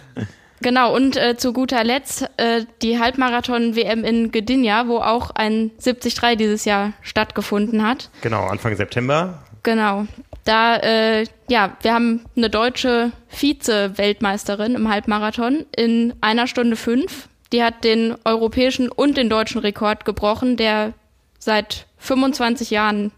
genau, 0.60 0.94
und 0.94 1.16
äh, 1.16 1.36
zu 1.36 1.52
guter 1.52 1.82
Letzt 1.84 2.28
äh, 2.36 2.64
die 2.82 2.98
Halbmarathon-WM 2.98 4.04
in 4.04 4.30
Gdynia, 4.30 4.86
wo 4.86 4.98
auch 4.98 5.30
ein 5.30 5.70
73 5.82 6.36
dieses 6.38 6.64
Jahr 6.64 6.92
stattgefunden 7.02 7.86
hat. 7.86 8.10
Genau, 8.20 8.46
Anfang 8.46 8.76
September. 8.76 9.42
Genau. 9.62 10.06
Da, 10.44 10.76
äh, 10.76 11.26
ja, 11.48 11.76
wir 11.82 11.92
haben 11.94 12.24
eine 12.36 12.48
deutsche 12.50 13.12
Vize-Weltmeisterin 13.28 14.74
im 14.74 14.88
Halbmarathon 14.88 15.66
in 15.76 16.14
einer 16.20 16.46
Stunde 16.46 16.76
fünf. 16.76 17.28
Die 17.52 17.62
hat 17.62 17.84
den 17.84 18.14
europäischen 18.24 18.88
und 18.88 19.16
den 19.16 19.28
deutschen 19.28 19.60
Rekord 19.60 20.04
gebrochen, 20.04 20.56
der 20.56 20.92
seit 21.38 21.86
25 21.98 22.70
Jahren 22.70 23.12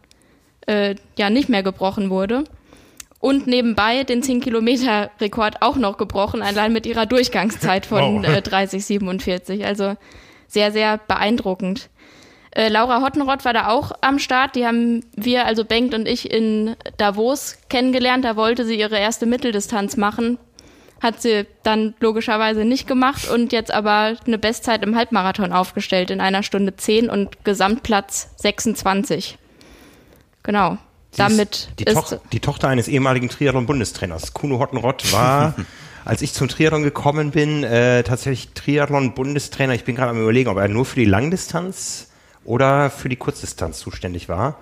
äh, 0.67 0.97
ja 1.17 1.31
nicht 1.31 1.49
mehr 1.49 1.63
gebrochen 1.63 2.11
wurde. 2.11 2.45
Und 3.21 3.47
nebenbei 3.47 4.03
den 4.03 4.23
10-Kilometer-Rekord 4.23 5.63
auch 5.63 5.77
noch 5.77 5.97
gebrochen, 5.97 6.43
allein 6.43 6.73
mit 6.73 6.87
ihrer 6.87 7.07
Durchgangszeit 7.07 7.87
von 7.87 8.25
Wow. 8.25 8.29
äh, 8.29 8.39
30,47. 8.41 9.65
Also 9.65 9.95
sehr, 10.49 10.73
sehr 10.73 10.99
beeindruckend. 10.99 11.89
Äh, 12.55 12.69
Laura 12.69 13.01
Hottenrott 13.01 13.45
war 13.45 13.55
da 13.55 13.69
auch 13.69 13.93
am 14.03 14.19
Start. 14.19 14.57
Die 14.57 14.67
haben 14.67 15.05
wir, 15.17 15.47
also 15.47 15.65
Bengt 15.65 15.95
und 15.95 16.07
ich, 16.07 16.31
in 16.31 16.77
Davos 16.99 17.59
kennengelernt. 17.69 18.25
Da 18.25 18.37
wollte 18.37 18.67
sie 18.67 18.79
ihre 18.79 18.99
erste 18.99 19.27
Mitteldistanz 19.27 19.97
machen. 19.97 20.39
Hat 21.01 21.21
sie 21.21 21.47
dann 21.63 21.95
logischerweise 21.99 22.65
nicht 22.65 22.87
gemacht 22.87 23.29
und 23.29 23.53
jetzt 23.53 23.73
aber 23.73 24.17
eine 24.25 24.39
Bestzeit 24.39 24.83
im 24.85 24.95
Halbmarathon 24.95 25.53
aufgestellt 25.53 26.11
in 26.11 26.21
einer 26.21 26.43
Stunde 26.43 26.77
10 26.77 27.09
und 27.09 27.45
Gesamtplatz 27.45 28.31
26. 28.37 29.39
Genau. 30.43 30.77
Sie 31.11 31.19
Damit 31.19 31.51
ist 31.51 31.71
die, 31.79 31.85
ist, 31.85 31.95
Toch 31.95 32.21
die 32.33 32.41
Tochter 32.41 32.69
eines 32.69 32.87
ehemaligen 32.87 33.29
Triathlon-Bundestrainers. 33.29 34.35
Kuno 34.35 34.59
Hottenrott 34.59 35.13
war, 35.13 35.55
als 36.05 36.23
ich 36.23 36.35
zum 36.35 36.49
Triathlon 36.49 36.83
gekommen 36.83 37.33
bin, 37.33 37.65
äh, 37.65 38.03
tatsächlich 38.03 38.51
Triathlon-Bundestrainer. 38.55 39.75
Ich 39.75 39.85
bin 39.85 39.97
gerade 39.97 40.11
am 40.11 40.21
überlegen, 40.21 40.51
ob 40.51 40.59
er 40.59 40.69
nur 40.69 40.85
für 40.85 41.01
die 41.01 41.07
Langdistanz 41.07 42.12
oder 42.45 42.91
für 42.91 43.09
die 43.09 43.17
Kurzdistanz 43.17 43.79
zuständig 43.79 44.29
war. 44.29 44.59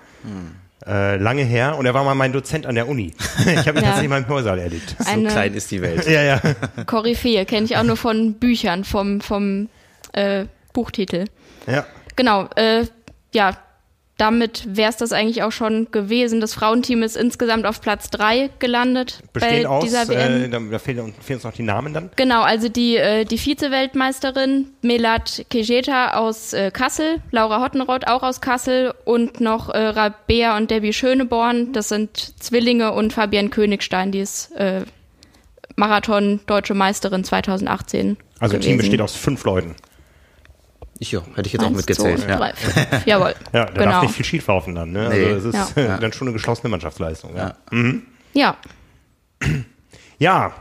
Äh, 0.85 1.17
lange 1.17 1.43
her. 1.43 1.77
Und 1.77 1.85
er 1.85 1.93
war 1.93 2.03
mal 2.03 2.15
mein 2.15 2.33
Dozent 2.33 2.65
an 2.65 2.75
der 2.75 2.87
Uni. 2.87 3.13
ich 3.39 3.67
habe 3.67 3.71
ihn 3.71 3.75
Ja. 3.77 3.81
tatsächlich 3.83 4.09
mal 4.09 4.17
im 4.21 4.27
Hörsaal 4.27 4.57
erlebt. 4.59 4.95
So 4.97 5.11
Eine- 5.11 5.29
klein 5.29 5.53
ist 5.53 5.69
die 5.71 5.81
Welt. 5.81 6.07
ja, 6.07 6.21
ja. 6.23 6.41
Koryphäe, 6.85 7.45
kenne 7.45 7.65
ich 7.65 7.77
auch 7.77 7.83
nur 7.83 7.97
von 7.97 8.33
Büchern, 8.35 8.83
vom, 8.83 9.21
vom 9.21 9.69
äh, 10.13 10.45
Buchtitel. 10.73 11.25
ja. 11.67 11.85
Genau, 12.15 12.49
äh, 12.55 12.85
ja, 13.33 13.57
damit 14.21 14.77
wäre 14.77 14.91
es 14.91 14.97
das 14.97 15.13
eigentlich 15.13 15.41
auch 15.41 15.51
schon 15.51 15.89
gewesen. 15.89 16.41
Das 16.41 16.53
Frauenteam 16.53 17.01
ist 17.01 17.17
insgesamt 17.17 17.65
auf 17.65 17.81
Platz 17.81 18.11
drei 18.11 18.51
gelandet 18.59 19.19
Bestehend 19.33 19.63
bei 19.63 19.69
aus, 19.69 19.83
dieser 19.83 20.07
WM. 20.07 20.43
äh, 20.43 20.49
da, 20.49 20.77
fehlen, 20.77 21.11
fehlen 21.19 21.37
uns 21.37 21.43
noch 21.43 21.53
die 21.53 21.63
Namen 21.63 21.91
dann. 21.91 22.11
Genau, 22.17 22.43
also 22.43 22.69
die, 22.69 22.97
äh, 22.97 23.25
die 23.25 23.39
Vize-Weltmeisterin 23.39 24.67
Melat 24.83 25.47
Kejeta 25.49 26.13
aus 26.13 26.53
äh, 26.53 26.69
Kassel, 26.69 27.19
Laura 27.31 27.63
Hottenrott 27.63 28.05
auch 28.05 28.21
aus 28.21 28.41
Kassel 28.41 28.93
und 29.05 29.41
noch 29.41 29.69
äh, 29.69 29.79
Rabea 29.79 30.55
und 30.55 30.69
Debbie 30.69 30.93
Schöneborn, 30.93 31.73
das 31.73 31.89
sind 31.89 32.15
Zwillinge 32.39 32.91
und 32.91 33.13
Fabienne 33.13 33.49
Königstein, 33.49 34.11
die 34.11 34.19
ist 34.19 34.51
äh, 34.51 34.81
Marathon-Deutsche 35.77 36.75
Meisterin 36.75 37.23
2018 37.23 38.17
Also 38.37 38.53
gewesen. 38.53 38.67
Team 38.69 38.77
besteht 38.77 39.01
aus 39.01 39.15
fünf 39.15 39.43
Leuten. 39.45 39.75
Ich, 41.03 41.11
ja, 41.13 41.21
hätte 41.35 41.47
ich 41.47 41.53
jetzt 41.53 41.63
auch 41.63 41.67
Eins, 41.69 41.77
mitgezählt. 41.77 42.19
zwei, 42.19 42.29
Ja. 42.29 42.37
drei, 42.37 42.53
fünf. 42.53 43.05
Jawohl. 43.07 43.33
Ja, 43.53 43.65
da 43.65 43.71
genau. 43.73 43.85
darf 43.85 44.01
nicht 44.03 44.13
viel 44.13 44.23
schief 44.25 44.45
laufen 44.45 44.75
dann. 44.75 44.91
Ne? 44.91 45.09
Nee. 45.11 45.25
Also 45.33 45.49
es 45.49 45.55
ist 45.55 45.75
Ja. 45.75 45.97
dann 45.97 46.13
schon 46.13 46.27
eine 46.27 46.33
geschlossene 46.33 46.69
Mannschaftsleistung. 46.69 47.35
Ja. 47.35 47.55
Ja, 48.33 48.55
Ja, 50.19 50.53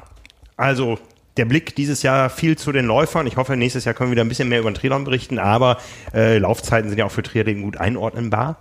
also 0.56 0.98
der 1.36 1.44
Blick 1.44 1.76
dieses 1.76 2.02
Jahr 2.02 2.30
viel 2.30 2.56
zu 2.56 2.72
den 2.72 2.86
Läufern. 2.86 3.26
Ich 3.26 3.36
hoffe, 3.36 3.54
nächstes 3.54 3.84
Jahr 3.84 3.94
können 3.94 4.08
wir 4.08 4.12
wieder 4.12 4.24
ein 4.24 4.28
bisschen 4.28 4.48
mehr 4.48 4.60
über 4.60 4.70
den 4.70 4.74
Triathlon 4.76 5.04
berichten, 5.04 5.38
aber 5.38 5.76
äh, 6.14 6.38
Laufzeiten 6.38 6.88
sind 6.88 6.98
ja 6.98 7.04
auch 7.04 7.10
für 7.12 7.22
Triathleten 7.22 7.62
gut 7.62 7.76
einordnenbar. 7.76 8.56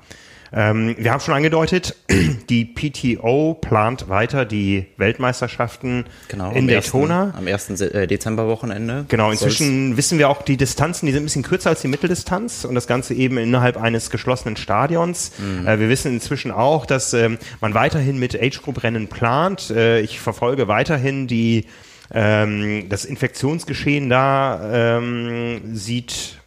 Ähm, 0.52 0.96
wir 0.98 1.12
haben 1.12 1.20
schon 1.20 1.34
angedeutet, 1.36 1.96
die 2.50 2.66
PTO 2.66 3.54
plant 3.54 4.10
weiter 4.10 4.46
die 4.46 4.88
Weltmeisterschaften 4.98 6.06
Genau, 6.28 6.52
in 6.52 6.68
Daytona. 6.68 7.34
Am 7.38 7.48
1. 7.48 7.68
Se- 7.68 7.94
äh, 7.94 8.08
Dezemberwochenende. 8.08 9.06
Genau, 9.08 9.28
Soll's- 9.28 9.42
inzwischen 9.44 9.96
wissen 9.98 10.18
wir 10.18 10.28
auch, 10.30 10.42
die 10.42 10.58
Distanzen, 10.58 11.06
die 11.06 11.12
sind 11.12 11.22
ein 11.24 11.26
bisschen 11.26 11.44
kürzer 11.44 11.70
als 11.70 11.82
die 11.82 11.88
Mitteldistanz 11.88 12.66
und 12.66 12.74
das 12.76 12.88
Ganze 12.88 13.14
eben 13.14 13.38
innerhalb 13.38 13.78
eines 13.78 14.10
geschlossenen 14.10 14.58
Stadions. 14.58 15.32
Äh, 15.66 15.78
wir 15.80 15.90
wissen 15.90 16.14
inzwischen 16.14 16.52
auch, 16.52 16.86
dass 16.88 17.14
ähm, 17.14 17.38
man 17.62 17.74
weiterhin 17.76 18.18
mit 18.18 18.36
Age-Group-Rennen 18.42 19.08
plant. 19.08 19.70
Äh, 19.70 20.00
ich 20.02 20.20
verfolge 20.20 20.68
weiterhin 20.68 21.28
die 21.28 21.66
ähm, 22.12 22.90
das 22.90 23.06
Infektionsgeschehen 23.06 24.10
da 24.10 24.98
ähm, 24.98 25.76
sieht 25.76 26.39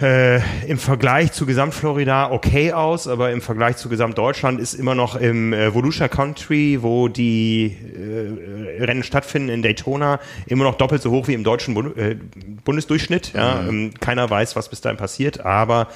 äh, 0.00 0.40
im 0.66 0.78
Vergleich 0.78 1.32
zu 1.32 1.46
Gesamtflorida 1.46 2.30
okay 2.30 2.72
aus, 2.72 3.08
aber 3.08 3.30
im 3.32 3.40
Vergleich 3.40 3.76
zu 3.76 3.88
Gesamtdeutschland 3.88 4.60
ist 4.60 4.74
immer 4.74 4.94
noch 4.94 5.16
im 5.16 5.52
äh, 5.52 5.72
Volusia 5.72 6.08
Country, 6.08 6.78
wo 6.82 7.08
die 7.08 7.76
äh, 7.96 8.82
Rennen 8.84 9.02
stattfinden 9.02 9.48
in 9.48 9.62
Daytona, 9.62 10.20
immer 10.46 10.64
noch 10.64 10.74
doppelt 10.76 11.00
so 11.00 11.10
hoch 11.10 11.28
wie 11.28 11.34
im 11.34 11.44
deutschen 11.44 11.74
Bund 11.74 11.96
äh, 11.96 12.16
Bundesdurchschnitt. 12.64 13.32
Ja, 13.32 13.60
ähm, 13.66 13.92
keiner 13.98 14.28
weiß, 14.28 14.54
was 14.54 14.68
bis 14.68 14.82
dahin 14.82 14.98
passiert, 14.98 15.44
aber 15.46 15.88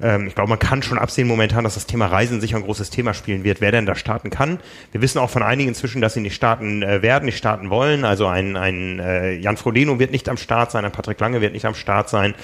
ähm, 0.00 0.26
ich 0.26 0.34
glaube, 0.34 0.50
man 0.50 0.58
kann 0.58 0.82
schon 0.82 0.98
absehen 0.98 1.26
momentan, 1.26 1.64
dass 1.64 1.74
das 1.74 1.86
Thema 1.86 2.06
Reisen 2.06 2.40
sicher 2.40 2.56
ein 2.56 2.62
großes 2.62 2.90
Thema 2.90 3.14
spielen 3.14 3.44
wird, 3.44 3.60
wer 3.60 3.72
denn 3.72 3.86
da 3.86 3.94
starten 3.94 4.30
kann. 4.30 4.60
Wir 4.90 5.00
wissen 5.00 5.18
auch 5.18 5.30
von 5.30 5.42
einigen 5.42 5.68
inzwischen, 5.68 6.00
dass 6.00 6.14
sie 6.14 6.20
nicht 6.20 6.34
starten 6.34 6.82
äh, 6.82 7.02
werden, 7.02 7.24
nicht 7.24 7.38
starten 7.38 7.70
wollen. 7.70 8.04
Also 8.04 8.26
ein, 8.26 8.56
ein 8.56 9.00
äh, 9.00 9.32
Jan 9.34 9.56
Frodeno 9.56 9.98
wird 9.98 10.12
nicht 10.12 10.28
am 10.28 10.36
Start 10.36 10.70
sein, 10.70 10.84
ein 10.84 10.92
Patrick 10.92 11.18
Lange 11.20 11.40
wird 11.40 11.52
nicht 11.52 11.64
am 11.64 11.74
Start 11.74 12.08
sein. 12.08 12.34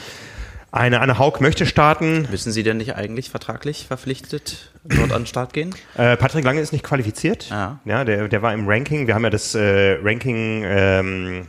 Eine 0.70 1.00
Anne 1.00 1.18
Haug 1.18 1.40
möchte 1.40 1.64
starten. 1.64 2.28
Müssen 2.30 2.52
Sie 2.52 2.62
denn 2.62 2.76
nicht 2.76 2.94
eigentlich 2.94 3.30
vertraglich 3.30 3.86
verpflichtet 3.86 4.70
dort 4.84 5.12
an 5.12 5.22
den 5.22 5.26
Start 5.26 5.54
gehen? 5.54 5.74
Äh, 5.96 6.16
Patrick 6.18 6.44
Lange 6.44 6.60
ist 6.60 6.72
nicht 6.72 6.84
qualifiziert. 6.84 7.46
Ah. 7.50 7.78
Ja, 7.86 8.04
der, 8.04 8.28
der 8.28 8.42
war 8.42 8.52
im 8.52 8.68
Ranking. 8.68 9.06
Wir 9.06 9.14
haben 9.14 9.24
ja 9.24 9.30
das 9.30 9.54
äh, 9.54 9.96
Ranking 10.02 10.62
ähm, 10.66 11.46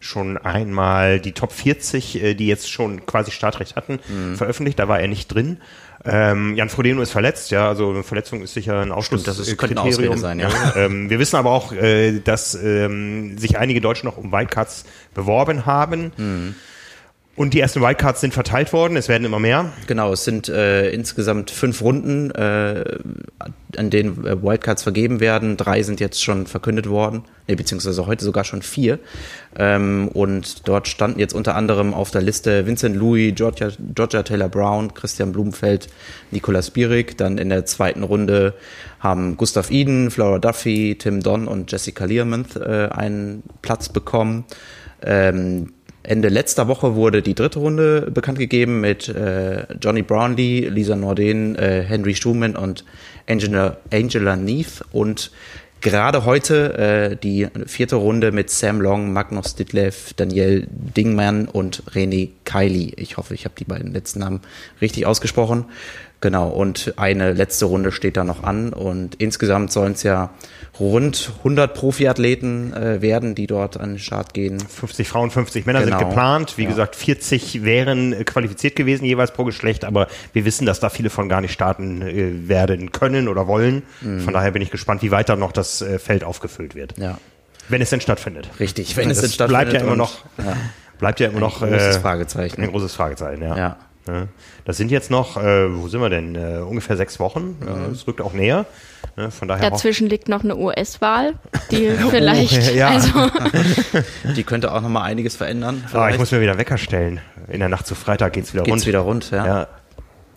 schon 0.00 0.36
einmal 0.36 1.20
die 1.20 1.30
Top 1.32 1.52
40, 1.52 2.20
äh, 2.22 2.34
die 2.34 2.48
jetzt 2.48 2.68
schon 2.68 3.06
quasi 3.06 3.30
Startrecht 3.30 3.76
hatten, 3.76 4.00
Mhm. 4.08 4.34
veröffentlicht. 4.36 4.80
Da 4.80 4.88
war 4.88 4.98
er 5.00 5.06
nicht 5.06 5.28
drin. 5.32 5.58
Ähm, 6.04 6.56
Jan 6.56 6.68
Frodeno 6.68 7.02
ist 7.02 7.10
verletzt, 7.12 7.50
ja, 7.52 7.68
also 7.68 7.90
eine 7.90 8.02
Verletzung 8.02 8.42
ist 8.42 8.54
sicher 8.54 8.80
ein 8.80 8.92
Stimmt, 9.02 9.26
das 9.26 9.38
ist- 9.38 9.60
Ausschlusskriterium. 9.60 10.18
sein, 10.18 10.38
ja. 10.40 10.50
ähm, 10.76 11.08
wir 11.10 11.18
wissen 11.18 11.36
aber 11.36 11.50
auch, 11.50 11.72
äh, 11.72 12.18
dass 12.20 12.54
ähm, 12.54 13.38
sich 13.38 13.58
einige 13.58 13.80
Deutsche 13.80 14.04
noch 14.06 14.16
um 14.16 14.30
Wildcards 14.32 14.84
beworben 15.14 15.66
haben. 15.66 16.12
Mhm. 16.16 16.54
Und 17.36 17.52
die 17.52 17.60
ersten 17.60 17.82
Wildcards 17.82 18.22
sind 18.22 18.32
verteilt 18.32 18.72
worden, 18.72 18.96
es 18.96 19.08
werden 19.10 19.24
immer 19.24 19.38
mehr. 19.38 19.70
Genau, 19.86 20.10
es 20.10 20.24
sind 20.24 20.48
äh, 20.48 20.88
insgesamt 20.88 21.50
fünf 21.50 21.82
Runden, 21.82 22.30
äh, 22.30 22.98
an 23.76 23.90
denen 23.90 24.26
äh, 24.26 24.42
Wildcards 24.42 24.82
vergeben 24.82 25.20
werden. 25.20 25.58
Drei 25.58 25.82
sind 25.82 26.00
jetzt 26.00 26.24
schon 26.24 26.46
verkündet 26.46 26.88
worden, 26.88 27.24
nee, 27.46 27.54
beziehungsweise 27.54 28.06
heute 28.06 28.24
sogar 28.24 28.44
schon 28.44 28.62
vier. 28.62 28.98
Ähm, 29.54 30.08
und 30.14 30.66
dort 30.66 30.88
standen 30.88 31.20
jetzt 31.20 31.34
unter 31.34 31.56
anderem 31.56 31.92
auf 31.92 32.10
der 32.10 32.22
Liste 32.22 32.66
Vincent 32.66 32.96
Louis, 32.96 33.34
Georgia, 33.34 33.68
Georgia 33.94 34.22
Taylor 34.22 34.48
Brown, 34.48 34.94
Christian 34.94 35.32
Blumenfeld, 35.32 35.88
Nicolas 36.30 36.70
Bierig. 36.70 37.18
Dann 37.18 37.36
in 37.36 37.50
der 37.50 37.66
zweiten 37.66 38.02
Runde 38.02 38.54
haben 38.98 39.36
Gustav 39.36 39.70
Eden, 39.70 40.10
Flora 40.10 40.38
Duffy, 40.38 40.96
Tim 40.98 41.22
Don 41.22 41.48
und 41.48 41.70
Jessica 41.70 42.06
Learmonth 42.06 42.56
äh, 42.56 42.88
einen 42.90 43.42
Platz 43.60 43.90
bekommen. 43.90 44.46
Ähm, 45.02 45.74
Ende 46.06 46.28
letzter 46.28 46.68
Woche 46.68 46.94
wurde 46.94 47.22
die 47.22 47.34
dritte 47.34 47.58
Runde 47.58 48.10
bekannt 48.10 48.38
gegeben 48.38 48.80
mit 48.80 49.08
äh, 49.08 49.66
Johnny 49.80 50.02
Brownlee, 50.02 50.68
Lisa 50.68 50.96
Norden, 50.96 51.56
äh, 51.56 51.82
Henry 51.82 52.14
Schumann 52.14 52.56
und 52.56 52.84
Angela, 53.28 53.78
Angela 53.92 54.36
Neath 54.36 54.82
und 54.92 55.30
gerade 55.80 56.24
heute 56.24 56.78
äh, 56.78 57.16
die 57.16 57.48
vierte 57.66 57.96
Runde 57.96 58.32
mit 58.32 58.50
Sam 58.50 58.80
Long, 58.80 59.12
Magnus 59.12 59.54
Ditlev, 59.54 60.14
Daniel 60.14 60.66
Dingman 60.70 61.46
und 61.46 61.82
René 61.92 62.30
Kiley. 62.44 62.94
Ich 62.96 63.16
hoffe, 63.16 63.34
ich 63.34 63.44
habe 63.44 63.54
die 63.58 63.64
beiden 63.64 63.92
letzten 63.92 64.20
Namen 64.20 64.40
richtig 64.80 65.06
ausgesprochen. 65.06 65.66
Genau, 66.20 66.48
und 66.48 66.94
eine 66.96 67.34
letzte 67.34 67.66
Runde 67.66 67.92
steht 67.92 68.16
da 68.16 68.24
noch 68.24 68.42
an 68.42 68.72
und 68.72 69.16
insgesamt 69.16 69.70
sollen 69.70 69.92
es 69.92 70.02
ja 70.02 70.30
rund 70.78 71.32
100 71.38 71.74
Profiathleten 71.74 72.72
äh, 72.74 73.00
werden, 73.02 73.34
die 73.34 73.46
dort 73.46 73.78
an 73.78 73.90
den 73.94 73.98
Start 73.98 74.34
gehen. 74.34 74.60
50 74.60 75.08
Frauen, 75.08 75.30
50 75.30 75.66
Männer 75.66 75.82
Genau. 75.84 75.98
sind 75.98 76.08
geplant. 76.08 76.58
Wie 76.58 76.62
Ja. 76.64 76.68
gesagt, 76.68 76.96
40 76.96 77.64
wären 77.64 78.12
äh, 78.12 78.24
qualifiziert 78.24 78.76
gewesen, 78.76 79.04
jeweils 79.04 79.32
pro 79.32 79.44
Geschlecht, 79.44 79.84
aber 79.84 80.06
wir 80.32 80.44
wissen, 80.44 80.66
dass 80.66 80.80
da 80.80 80.88
viele 80.90 81.10
von 81.10 81.28
gar 81.28 81.40
nicht 81.40 81.52
starten 81.52 82.02
äh, 82.02 82.48
werden 82.48 82.92
können 82.92 83.28
oder 83.28 83.46
wollen. 83.46 83.82
Mhm. 84.00 84.20
Von 84.20 84.32
daher 84.34 84.50
bin 84.50 84.62
ich 84.62 84.70
gespannt, 84.70 85.02
wie 85.02 85.10
weiter 85.10 85.36
noch 85.36 85.52
das 85.52 85.80
äh, 85.82 85.98
Feld 85.98 86.24
aufgefüllt 86.24 86.74
wird. 86.74 86.98
Ja, 86.98 87.18
Wenn 87.68 87.80
es 87.82 87.90
denn 87.90 88.00
stattfindet. 88.00 88.48
richtig. 88.60 88.96
Wenn 88.96 89.10
es 89.10 89.16
das 89.18 89.26
denn 89.26 89.32
stattfindet 89.34 89.70
bleibt 89.70 89.72
ja 89.72 89.80
immer 89.86 89.96
noch, 89.96 90.24
Ja, 90.38 90.56
bleibt 90.98 91.20
ja 91.20 91.28
immer 91.28 91.40
noch 91.40 91.62
ein 91.62 91.70
großes 91.70 91.96
äh, 91.96 92.00
Fragezeichen. 92.00 92.62
ein 92.62 92.70
großes 92.70 92.94
Fragezeichen, 92.94 93.42
ja. 93.42 93.56
Ja. 93.56 93.76
Das 94.64 94.76
sind 94.76 94.90
jetzt 94.90 95.10
noch, 95.10 95.36
äh, 95.36 95.74
wo 95.74 95.88
sind 95.88 96.00
wir 96.00 96.10
denn? 96.10 96.34
Äh, 96.34 96.58
ungefähr 96.58 96.96
sechs 96.96 97.18
Wochen. 97.20 97.56
Mhm. 97.60 97.66
Ja, 97.66 97.86
Es 97.92 98.06
rückt 98.06 98.20
auch 98.20 98.32
näher. 98.32 98.66
Ne, 99.16 99.30
von 99.30 99.48
daher 99.48 99.70
Dazwischen 99.70 100.08
liegt 100.08 100.28
noch 100.28 100.44
eine 100.44 100.56
US-Wahl, 100.56 101.34
die 101.70 101.90
vielleicht, 102.10 102.74
ja. 102.74 102.88
also 102.88 103.08
Die 104.36 104.44
könnte 104.44 104.72
auch 104.72 104.80
nochmal 104.80 105.04
einiges 105.04 105.36
verändern. 105.36 105.84
Ah, 105.92 106.10
ich 106.10 106.18
muss 106.18 106.32
mir 106.32 106.40
wieder 106.40 106.58
Wecker 106.58 106.76
stellen. 106.78 107.20
In 107.48 107.60
der 107.60 107.68
Nacht 107.68 107.86
zu 107.86 107.94
Freitag 107.94 108.32
geht's 108.34 108.52
wieder 108.52 108.64
Geht's 108.64 108.72
rund. 108.72 108.86
wieder 108.86 108.98
rund, 109.00 109.30
ja. 109.30 109.46
Ja. 109.46 109.66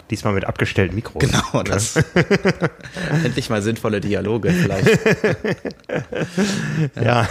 Diesmal 0.09 0.33
mit 0.33 0.45
abgestellten 0.45 0.95
Mikros. 0.95 1.21
Genau, 1.21 1.63
das. 1.63 1.95
Endlich 3.23 3.49
mal 3.49 3.61
sinnvolle 3.61 4.01
Dialoge 4.01 4.49
vielleicht. 4.51 4.99
Ja. 7.01 7.27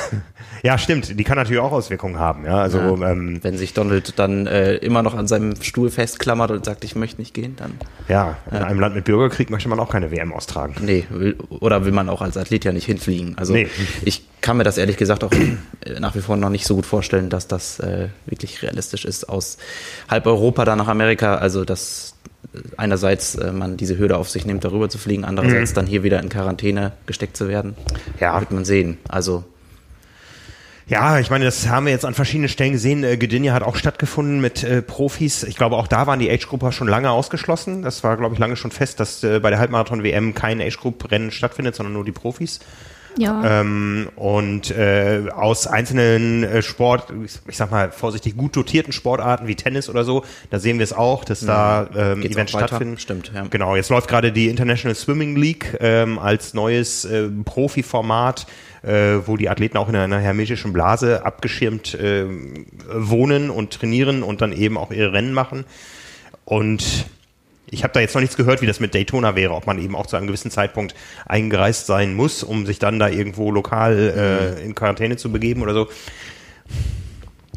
ja, 0.62 0.78
stimmt. 0.78 1.18
Die 1.18 1.24
kann 1.24 1.36
natürlich 1.36 1.60
auch 1.60 1.72
Auswirkungen 1.72 2.18
haben. 2.18 2.44
Ja, 2.44 2.58
also 2.58 2.78
Ja. 2.78 3.10
ähm, 3.10 3.40
Wenn 3.42 3.58
sich 3.58 3.74
Donald 3.74 4.18
dann 4.18 4.46
äh, 4.46 4.74
immer 4.76 5.02
noch 5.02 5.14
an 5.14 5.26
seinem 5.28 5.60
Stuhl 5.62 5.90
festklammert 5.90 6.50
und 6.50 6.64
sagt, 6.64 6.84
ich 6.84 6.94
möchte 6.96 7.20
nicht 7.20 7.34
gehen, 7.34 7.56
dann 7.56 7.72
ja, 8.08 8.36
in 8.50 8.58
einem 8.58 8.80
Land 8.80 8.94
mit 8.94 9.04
Bürgerkrieg 9.04 9.50
möchte 9.50 9.68
man 9.68 9.80
auch 9.80 9.90
keine 9.90 10.10
WM 10.10 10.32
austragen. 10.32 10.74
nee, 10.80 11.04
will, 11.10 11.36
oder 11.48 11.84
will 11.84 11.92
man 11.92 12.08
auch 12.08 12.22
als 12.22 12.36
Athlet 12.36 12.64
ja 12.64 12.72
nicht 12.72 12.86
hinfliegen. 12.86 13.36
Also 13.38 13.52
Nee. 13.52 13.68
ich 14.04 14.22
kann 14.40 14.56
mir 14.56 14.64
das 14.64 14.78
ehrlich 14.78 14.96
gesagt 14.96 15.24
auch 15.24 15.32
äh, 15.32 15.98
nach 16.00 16.14
wie 16.14 16.20
vor 16.20 16.36
noch 16.36 16.50
nicht 16.50 16.66
so 16.66 16.76
gut 16.76 16.86
vorstellen, 16.86 17.28
dass 17.28 17.48
das 17.48 17.80
äh, 17.80 18.08
wirklich 18.26 18.62
realistisch 18.62 19.04
ist, 19.04 19.28
aus 19.28 19.58
halb 20.08 20.26
Europa 20.26 20.64
dann 20.64 20.78
nach 20.78 20.88
Amerika. 20.88 21.36
Also 21.36 21.64
dass 21.64 22.14
äh, 22.24 22.27
einerseits 22.76 23.34
äh, 23.34 23.52
man 23.52 23.76
diese 23.76 23.98
Hürde 23.98 24.16
auf 24.16 24.30
sich 24.30 24.46
nimmt, 24.46 24.64
darüber 24.64 24.88
zu 24.88 24.98
fliegen, 24.98 25.24
andererseits 25.24 25.72
dann 25.74 25.86
hier 25.86 26.02
wieder 26.02 26.20
in 26.20 26.28
Quarantäne 26.28 26.92
gesteckt 27.06 27.36
zu 27.36 27.48
werden. 27.48 27.74
Ja. 28.20 28.38
Wird 28.40 28.50
man 28.52 28.64
sehen. 28.64 28.98
Also 29.08 29.44
Ja, 30.86 31.18
ich 31.18 31.30
meine, 31.30 31.44
das 31.44 31.68
haben 31.68 31.86
wir 31.86 31.92
jetzt 31.92 32.06
an 32.06 32.14
verschiedenen 32.14 32.48
Stellen 32.48 32.72
gesehen. 32.72 33.04
Äh, 33.04 33.18
Gdynia 33.18 33.52
hat 33.52 33.62
auch 33.62 33.76
stattgefunden 33.76 34.40
mit 34.40 34.64
äh, 34.64 34.80
Profis. 34.80 35.42
Ich 35.42 35.56
glaube, 35.56 35.76
auch 35.76 35.86
da 35.86 36.06
waren 36.06 36.18
die 36.18 36.30
Age-Grupper 36.30 36.72
schon 36.72 36.88
lange 36.88 37.10
ausgeschlossen. 37.10 37.82
Das 37.82 38.02
war, 38.04 38.16
glaube 38.16 38.34
ich, 38.34 38.38
lange 38.38 38.56
schon 38.56 38.70
fest, 38.70 38.98
dass 38.98 39.22
äh, 39.22 39.40
bei 39.40 39.50
der 39.50 39.58
Halbmarathon-WM 39.58 40.34
kein 40.34 40.60
Age-Group-Rennen 40.60 41.30
stattfindet, 41.30 41.74
sondern 41.74 41.92
nur 41.92 42.04
die 42.04 42.12
Profis. 42.12 42.60
Ja. 43.18 43.60
Ähm, 43.60 44.08
und 44.16 44.70
äh, 44.70 45.24
aus 45.34 45.66
einzelnen 45.66 46.44
äh, 46.44 46.62
Sport, 46.62 47.12
ich, 47.24 47.38
ich 47.48 47.56
sag 47.56 47.70
mal 47.70 47.90
vorsichtig 47.90 48.36
gut 48.36 48.56
dotierten 48.56 48.92
Sportarten 48.92 49.46
wie 49.46 49.54
Tennis 49.54 49.88
oder 49.88 50.04
so, 50.04 50.24
da 50.50 50.58
sehen 50.58 50.78
wir 50.78 50.84
es 50.84 50.92
auch, 50.92 51.24
dass 51.24 51.40
da 51.40 51.88
ähm, 51.94 52.20
Geht's 52.20 52.34
Events 52.34 52.52
stattfinden. 52.52 52.98
Stimmt, 52.98 53.32
ja. 53.34 53.44
Genau, 53.50 53.76
jetzt 53.76 53.90
läuft 53.90 54.08
gerade 54.08 54.32
die 54.32 54.48
International 54.48 54.94
Swimming 54.94 55.36
League 55.36 55.76
ähm, 55.80 56.18
als 56.18 56.54
neues 56.54 57.04
äh, 57.04 57.28
Profiformat, 57.44 58.46
äh, 58.82 59.16
wo 59.26 59.36
die 59.36 59.48
Athleten 59.48 59.76
auch 59.76 59.88
in 59.88 59.96
einer 59.96 60.18
hermetischen 60.18 60.72
Blase 60.72 61.24
abgeschirmt 61.26 61.94
äh, 61.94 62.24
wohnen 62.92 63.50
und 63.50 63.72
trainieren 63.72 64.22
und 64.22 64.40
dann 64.40 64.52
eben 64.52 64.78
auch 64.78 64.92
ihre 64.92 65.12
Rennen 65.12 65.32
machen. 65.32 65.64
Und 66.44 67.06
ich 67.70 67.82
habe 67.84 67.92
da 67.92 68.00
jetzt 68.00 68.14
noch 68.14 68.20
nichts 68.20 68.36
gehört, 68.36 68.62
wie 68.62 68.66
das 68.66 68.80
mit 68.80 68.94
Daytona 68.94 69.34
wäre, 69.36 69.54
ob 69.54 69.66
man 69.66 69.78
eben 69.78 69.94
auch 69.96 70.06
zu 70.06 70.16
einem 70.16 70.26
gewissen 70.26 70.50
Zeitpunkt 70.50 70.94
eingereist 71.26 71.86
sein 71.86 72.14
muss, 72.14 72.42
um 72.42 72.66
sich 72.66 72.78
dann 72.78 72.98
da 72.98 73.08
irgendwo 73.08 73.50
lokal 73.50 74.56
äh, 74.58 74.64
in 74.64 74.74
Quarantäne 74.74 75.16
zu 75.16 75.30
begeben 75.30 75.62
oder 75.62 75.74
so. 75.74 75.88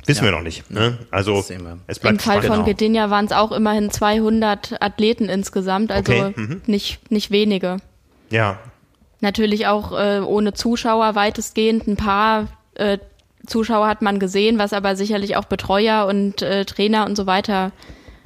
Wissen 0.06 0.24
wir 0.26 0.32
noch 0.32 0.42
nicht. 0.42 0.70
Ne? 0.72 0.98
Also 1.12 1.36
Das 1.38 1.48
sehen 1.48 1.64
wir. 1.64 1.78
es 1.88 1.98
Im 1.98 2.02
bleibt 2.02 2.22
Fall 2.24 2.44
spannend. 2.44 2.66
von 2.66 2.74
Gdynia 2.74 3.10
waren 3.10 3.26
es 3.26 3.32
auch 3.32 3.52
immerhin 3.52 3.92
200 3.92 4.82
Athleten 4.82 5.30
insgesamt, 5.30 5.92
also 5.92 6.12
Okay, 6.12 6.34
mhm. 6.36 6.62
nicht, 6.66 7.12
nicht 7.12 7.32
wenige. 7.32 7.78
Ja, 8.30 8.60
Natürlich 9.22 9.68
auch 9.68 9.92
äh, 9.92 10.20
ohne 10.20 10.54
Zuschauer 10.54 11.14
weitestgehend. 11.14 11.88
Ein 11.88 11.96
paar 11.96 12.48
äh, 12.74 12.98
Zuschauer 13.46 13.88
hat 13.88 14.02
man 14.02 14.20
gesehen, 14.20 14.58
was 14.58 14.74
aber 14.74 14.96
sicherlich 14.96 15.36
auch 15.36 15.46
Betreuer 15.46 16.08
und 16.08 16.42
äh, 16.42 16.66
Trainer 16.66 17.06
und 17.06 17.16
so 17.16 17.28
weiter 17.28 17.72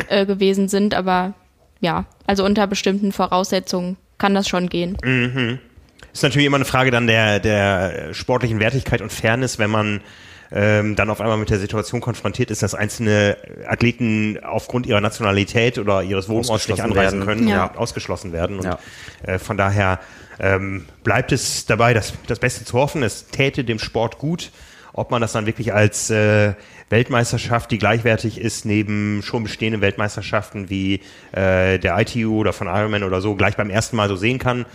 äh, 0.07 0.25
gewesen 0.25 0.69
sind. 0.69 0.95
Aber 0.95 1.33
ja, 1.81 2.05
also 2.27 2.43
unter 2.45 2.67
bestimmten 2.67 3.11
Voraussetzungen 3.11 3.97
kann 4.17 4.33
das 4.33 4.47
schon 4.47 4.69
gehen. 4.69 4.97
Ist 6.13 6.23
natürlich 6.23 6.45
immer 6.47 6.55
eine 6.57 6.65
Frage 6.65 6.91
dann 6.91 7.07
der, 7.07 7.39
der 7.39 8.13
sportlichen 8.13 8.59
Wertigkeit 8.59 9.01
und 9.01 9.11
Fairness, 9.11 9.59
wenn 9.59 9.69
man 9.69 10.01
ähm, 10.51 10.95
dann 10.95 11.09
auf 11.09 11.19
einmal 11.21 11.37
mit 11.37 11.49
der 11.49 11.59
Situation 11.59 12.01
konfrontiert 12.01 12.51
ist, 12.51 12.61
dass 12.63 12.75
einzelne 12.75 13.35
Athleten 13.67 14.39
aufgrund 14.43 14.85
ihrer 14.85 15.01
Nationalität 15.01 15.77
oder 15.77 16.03
ihres 16.03 16.29
Wohnorts 16.29 16.67
nicht 16.69 16.81
anreisen 16.81 17.19
werden. 17.25 17.25
können 17.27 17.47
Ja. 17.47 17.65
und 17.65 17.77
ausgeschlossen 17.77 18.31
werden. 18.31 18.57
Und 18.59 18.65
Ja. 18.65 18.79
äh, 19.23 19.39
von 19.39 19.57
daher 19.57 19.99
ähm, 20.39 20.85
bleibt 21.03 21.31
es 21.31 21.65
dabei, 21.65 21.93
das, 21.93 22.13
das 22.27 22.39
Beste 22.39 22.63
zu 22.63 22.77
hoffen. 22.77 23.03
Es 23.03 23.27
täte 23.27 23.63
dem 23.63 23.79
Sport 23.79 24.17
gut. 24.17 24.51
Ob 24.97 25.11
man 25.11 25.21
das 25.21 25.33
dann 25.33 25.45
wirklich 25.45 25.73
als 25.73 26.09
äh, 26.09 26.53
Weltmeisterschaft, 26.89 27.69
die 27.69 27.77
gleichwertig 27.77 28.39
ist, 28.39 28.65
neben 28.65 29.21
schon 29.23 29.43
bestehenden 29.43 29.81
Weltmeisterschaften 29.81 30.69
wie 30.69 31.01
äh, 31.33 31.77
der 31.79 31.99
ITU 31.99 32.39
oder 32.39 32.53
von 32.53 32.67
Ironman 32.67 33.03
oder 33.03 33.19
so, 33.19 33.35
gleich 33.35 33.57
beim 33.57 33.69
ersten 33.69 33.97
Mal 33.97 34.07
so 34.07 34.15
sehen 34.15 34.39
kann, 34.39 34.65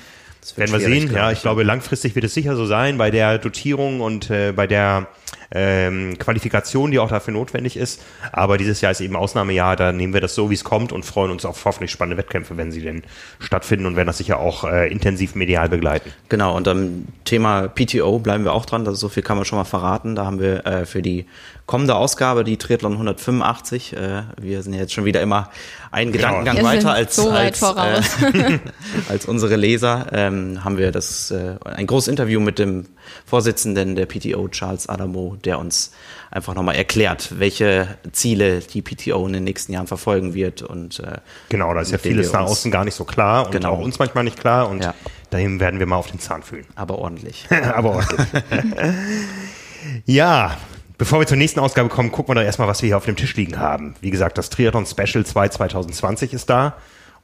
Das 0.42 0.58
werden 0.58 0.72
wir 0.72 0.80
sehen. 0.80 1.10
Ja, 1.10 1.30
ich, 1.30 1.38
ich 1.38 1.42
glaube, 1.42 1.62
langfristig 1.62 2.14
wird 2.14 2.26
es 2.26 2.34
sicher 2.34 2.54
so 2.54 2.66
sein 2.66 2.98
bei 2.98 3.10
der 3.10 3.38
Dotierung 3.38 4.02
und 4.02 4.28
äh, 4.28 4.52
bei 4.52 4.66
der 4.66 5.08
ähm, 5.52 6.16
Qualifikation, 6.18 6.90
die 6.90 6.98
auch 6.98 7.08
dafür 7.08 7.34
notwendig 7.34 7.76
ist. 7.76 8.02
Aber 8.32 8.58
dieses 8.58 8.80
Jahr 8.80 8.92
ist 8.92 9.00
eben 9.00 9.16
Ausnahmejahr, 9.16 9.76
da 9.76 9.92
nehmen 9.92 10.14
wir 10.14 10.20
das 10.20 10.34
so, 10.34 10.50
wie 10.50 10.54
es 10.54 10.64
kommt 10.64 10.92
und 10.92 11.04
freuen 11.04 11.30
uns 11.30 11.44
auf 11.44 11.64
hoffentlich 11.64 11.90
spannende 11.90 12.16
Wettkämpfe, 12.16 12.56
wenn 12.56 12.72
sie 12.72 12.82
denn 12.82 13.02
stattfinden 13.38 13.86
und 13.86 13.96
werden 13.96 14.06
das 14.06 14.18
sicher 14.18 14.38
auch 14.38 14.64
äh, 14.64 14.90
intensiv 14.90 15.34
medial 15.34 15.68
begleiten. 15.68 16.12
Genau, 16.28 16.56
und 16.56 16.68
am 16.68 17.06
Thema 17.24 17.68
PTO 17.68 18.18
bleiben 18.18 18.44
wir 18.44 18.52
auch 18.52 18.66
dran, 18.66 18.86
also 18.86 18.94
so 18.94 19.08
viel 19.08 19.22
kann 19.22 19.36
man 19.36 19.44
schon 19.44 19.58
mal 19.58 19.64
verraten. 19.64 20.14
Da 20.14 20.24
haben 20.24 20.40
wir 20.40 20.66
äh, 20.66 20.86
für 20.86 21.02
die 21.02 21.26
kommende 21.66 21.94
Ausgabe, 21.94 22.42
die 22.42 22.56
Triathlon 22.56 22.92
185, 22.94 23.96
äh, 23.96 24.22
wir 24.40 24.62
sind 24.62 24.72
ja 24.72 24.80
jetzt 24.80 24.92
schon 24.92 25.04
wieder 25.04 25.20
immer 25.20 25.50
einen 25.92 26.10
Gedankengang 26.10 26.56
Wir 26.56 26.62
sind 26.62 26.72
weiter 26.72 26.92
als, 26.92 27.14
so 27.14 27.30
weit 27.30 27.46
als, 27.46 27.58
voraus. 27.60 28.22
Äh, 28.22 28.58
als 29.08 29.26
unsere 29.26 29.54
Leser, 29.54 30.06
ähm, 30.12 30.64
haben 30.64 30.78
wir 30.78 30.90
das 30.90 31.30
äh, 31.30 31.54
ein 31.64 31.86
großes 31.86 32.08
Interview 32.08 32.40
mit 32.40 32.58
dem 32.58 32.86
Vorsitzenden 33.24 33.94
der 33.94 34.06
PTO, 34.06 34.48
Charles 34.48 34.88
Adamo, 34.88 35.36
der 35.44 35.58
uns 35.58 35.92
einfach 36.30 36.54
nochmal 36.54 36.76
erklärt, 36.76 37.38
welche 37.38 37.88
Ziele 38.12 38.60
die 38.60 38.82
PTO 38.82 39.26
in 39.26 39.32
den 39.32 39.44
nächsten 39.44 39.72
Jahren 39.72 39.86
verfolgen 39.86 40.34
wird 40.34 40.62
und 40.62 41.00
äh, 41.00 41.18
Genau, 41.48 41.74
da 41.74 41.80
ist 41.80 41.90
ja 41.92 41.98
vieles 41.98 42.32
nach 42.32 42.42
außen 42.42 42.70
gar 42.70 42.84
nicht 42.84 42.94
so 42.94 43.04
klar 43.04 43.46
und 43.46 43.52
Genau. 43.52 43.72
auch 43.72 43.78
uns 43.80 43.98
manchmal 43.98 44.24
nicht 44.24 44.38
klar 44.38 44.68
und 44.68 44.82
Ja. 44.84 44.94
dahin 45.30 45.58
werden 45.60 45.80
wir 45.80 45.86
mal 45.86 45.96
auf 45.96 46.10
den 46.10 46.20
Zahn 46.20 46.42
fühlen. 46.42 46.66
aber 46.76 46.98
ordentlich. 46.98 47.46
Aber 47.74 47.90
ordentlich. 47.96 48.26
ja, 50.06 50.56
bevor 50.98 51.20
wir 51.20 51.26
zur 51.26 51.36
nächsten 51.36 51.60
Ausgabe 51.60 51.88
kommen, 51.88 52.12
gucken 52.12 52.30
wir 52.34 52.40
doch 52.40 52.46
erstmal, 52.46 52.68
was 52.68 52.82
wir 52.82 52.88
hier 52.88 52.96
auf 52.96 53.04
dem 53.06 53.16
Tisch 53.16 53.34
liegen 53.36 53.58
haben. 53.58 53.94
Wie 54.00 54.10
gesagt, 54.10 54.38
das 54.38 54.50
Triathlon 54.50 54.86
Special 54.86 55.24
2 55.24 55.48
2020 55.48 56.32
ist 56.32 56.50
da. 56.50 56.74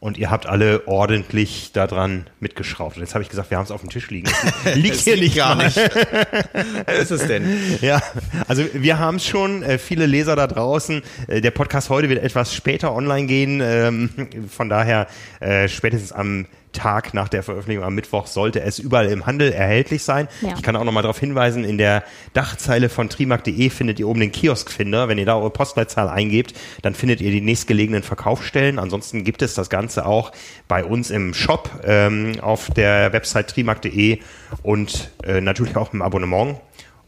Und 0.07 0.19
ihr 0.19 0.31
habt 0.31 0.47
alle 0.47 0.87
ordentlich 0.87 1.73
daran 1.73 2.29
mitgeschraubt. 2.39 2.95
Und 2.95 3.03
jetzt 3.03 3.15
habe 3.17 3.25
ich 3.25 3.29
gesagt, 3.29 3.51
wir 3.51 3.59
haben 3.59 3.65
es 3.65 3.73
auf 3.73 3.81
dem 3.81 3.91
Tisch 3.91 4.09
liegen. 4.09 4.31
Liegt 4.77 4.99
hier 4.99 5.17
nicht 5.17 5.35
gar 5.35 5.57
mal. 5.57 5.65
nicht. 5.65 5.77
Was 6.87 6.99
ist 6.99 7.11
es 7.11 7.27
denn? 7.27 7.45
Ja, 7.81 8.01
also 8.47 8.63
wir 8.73 9.01
haben 9.01 9.17
es 9.17 9.27
schon, 9.27 9.65
äh, 9.65 9.79
viele 9.79 10.07
Leser 10.07 10.37
da 10.37 10.47
draußen. 10.47 11.03
Äh, 11.27 11.41
der 11.41 11.51
Podcast 11.51 11.91
heute 11.91 12.09
wird 12.09 12.23
etwas 12.23 12.55
später 12.55 12.95
online 12.95 13.27
gehen. 13.27 13.61
Ähm, 13.61 14.11
von 14.49 14.69
daher 14.69 15.09
äh, 15.41 15.67
spätestens 15.67 16.13
am 16.13 16.47
Tag 16.77 17.15
nach 17.15 17.29
der 17.29 17.43
Veröffentlichung 17.43 17.85
am 17.85 17.95
Mittwoch 17.95 18.27
sollte 18.27 18.61
es 18.61 18.79
überall 18.79 19.07
im 19.07 19.27
Handel 19.27 19.53
erhältlich 19.53 20.05
sein. 20.05 20.29
Ja. 20.43 20.55
Ich 20.55 20.63
kann 20.63 20.77
auch 20.77 20.85
nochmal 20.85 21.03
darauf 21.03 21.19
hinweisen, 21.19 21.65
in 21.65 21.79
der 21.79 22.05
Dachzeile 22.35 22.89
von 22.89 23.09
trimark.de 23.09 23.71
findet 23.71 23.99
ihr 23.99 24.07
oben 24.07 24.21
den 24.21 24.33
Kioskfinder. 24.33 25.09
Wenn 25.09 25.19
ihr 25.19 25.27
da 25.27 25.37
eure 25.37 25.51
Postleitzahl 25.51 26.09
eingebt, 26.09 26.55
dann 26.83 26.95
findet 26.95 27.21
ihr 27.21 27.31
die 27.31 27.41
nächstgelegenen 27.41 28.03
Verkaufsstellen. 28.03 28.79
Ansonsten 28.79 29.25
gibt 29.25 29.43
es 29.43 29.55
das 29.55 29.71
Ganze 29.71 30.07
auch 30.07 30.33
bei 30.69 30.85
uns 30.85 31.11
im 31.11 31.35
Shop 31.35 31.71
ähm, 31.85 32.39
auf 32.41 32.71
der 32.71 33.13
Website 33.13 33.49
trimark.de 33.49 34.21
und 34.63 35.11
äh, 35.25 35.41
natürlich 35.41 35.77
auch 35.77 35.93
im 35.93 36.03
Abonnement. 36.03 36.61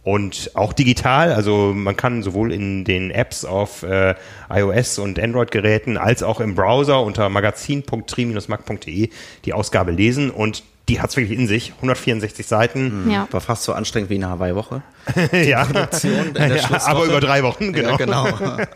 Und 0.04 0.52
auch 0.54 0.72
digital, 0.72 1.32
also 1.32 1.72
man 1.74 1.96
kann 1.96 2.22
sowohl 2.22 2.52
in 2.52 2.84
den 2.84 3.10
Apps 3.10 3.44
auf 3.44 3.82
äh, 3.82 4.14
iOS 4.48 4.98
und 4.98 5.18
Android-Geräten 5.18 5.98
als 5.98 6.22
auch 6.22 6.40
im 6.40 6.54
Browser 6.54 7.02
unter 7.02 7.28
magazin.tri-mag.de 7.28 9.10
die 9.44 9.52
Ausgabe 9.52 9.90
lesen 9.90 10.30
und 10.30 10.62
die 10.88 11.02
hat's 11.02 11.16
wirklich 11.18 11.38
in 11.38 11.46
sich. 11.46 11.72
164 11.76 12.46
Seiten. 12.46 13.10
Ja. 13.10 13.28
War 13.30 13.42
fast 13.42 13.64
so 13.64 13.74
anstrengend 13.74 14.08
wie 14.08 14.14
eine 14.14 14.30
Hawaii-Woche. 14.30 14.82
ja. 15.32 15.66
Produktion 15.66 16.32
ja, 16.38 16.86
aber 16.86 17.04
über 17.04 17.20
drei 17.20 17.42
Wochen, 17.42 17.74
genau. 17.74 17.90
Ja, 17.90 17.96
genau. 17.96 18.26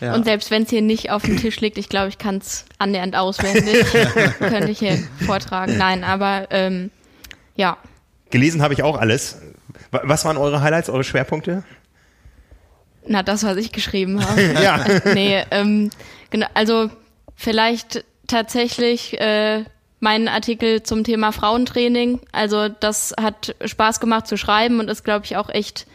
Ja. 0.00 0.14
Und 0.14 0.24
selbst 0.24 0.50
wenn 0.50 0.64
es 0.64 0.70
hier 0.70 0.82
nicht 0.82 1.10
auf 1.10 1.22
dem 1.22 1.38
Tisch 1.38 1.60
liegt, 1.60 1.78
ich 1.78 1.88
glaube, 1.88 2.08
ich 2.08 2.18
kann 2.18 2.38
es 2.38 2.64
annähernd 2.78 3.16
auswendig, 3.16 3.86
könnte 4.38 4.70
ich 4.70 4.78
hier 4.80 4.98
vortragen. 5.24 5.78
Nein, 5.78 6.04
aber 6.04 6.48
ähm, 6.50 6.90
ja, 7.54 7.78
Gelesen 8.34 8.62
habe 8.62 8.74
ich 8.74 8.82
auch 8.82 8.98
alles. 8.98 9.38
Wa- 9.94 10.02
Was 10.04 10.24
waren 10.24 10.36
eure 10.36 10.60
Highlights, 10.60 10.90
eure 10.90 11.04
Schwerpunkte? 11.04 11.64
na 13.06 13.22
das, 13.22 13.44
was 13.44 13.56
ich 13.58 13.70
geschrieben 13.72 14.24
habe. 14.26 14.40
Ja. 14.62 14.84
nee, 15.14 15.42
ähm, 15.50 15.90
genau, 16.30 16.46
also 16.54 16.90
vielleicht 17.36 18.04
tatsächlich 18.26 19.20
äh, 19.20 19.64
mein 20.00 20.26
Artikel 20.28 20.82
zum 20.82 21.04
Thema 21.04 21.30
Frauentraining. 21.32 22.20
Also 22.32 22.68
das 22.68 23.14
hat 23.20 23.54
Spaß 23.64 24.00
gemacht 24.00 24.26
zu 24.26 24.36
schreiben 24.38 24.80
und 24.80 24.88
ist, 24.88 25.04
glaube 25.04 25.26
ich, 25.26 25.36
auch 25.36 25.50
echt 25.50 25.86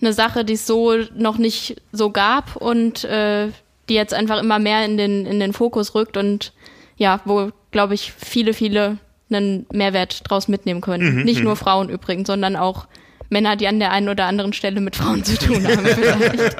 eine 0.00 0.12
Sache, 0.14 0.44
die 0.46 0.54
es 0.54 0.66
so 0.66 0.94
noch 1.14 1.36
nicht 1.38 1.80
so 1.92 2.10
gab 2.10 2.56
und 2.56 3.04
äh, 3.04 3.48
die 3.90 3.94
jetzt 3.94 4.14
einfach 4.14 4.40
immer 4.40 4.58
mehr 4.58 4.84
in 4.86 4.96
den, 4.96 5.26
in 5.26 5.40
den 5.40 5.52
Fokus 5.52 5.94
rückt 5.94 6.16
und 6.16 6.52
ja, 6.96 7.20
wo, 7.26 7.50
glaube 7.72 7.92
ich, 7.94 8.12
viele, 8.12 8.54
viele 8.54 8.96
einen 9.30 9.66
Mehrwert 9.72 10.22
draus 10.30 10.48
mitnehmen 10.48 10.80
können. 10.80 11.24
Nicht 11.24 11.42
nur 11.42 11.56
Frauen 11.56 11.88
übrigens, 11.90 12.26
sondern 12.28 12.56
auch 12.56 12.86
Männer, 13.34 13.56
die 13.56 13.66
an 13.66 13.80
der 13.80 13.90
einen 13.90 14.08
oder 14.08 14.26
anderen 14.26 14.52
Stelle 14.52 14.80
mit 14.80 14.94
Frauen 14.94 15.24
zu 15.24 15.36
tun 15.36 15.66
haben, 15.66 15.84
vielleicht. 15.84 16.56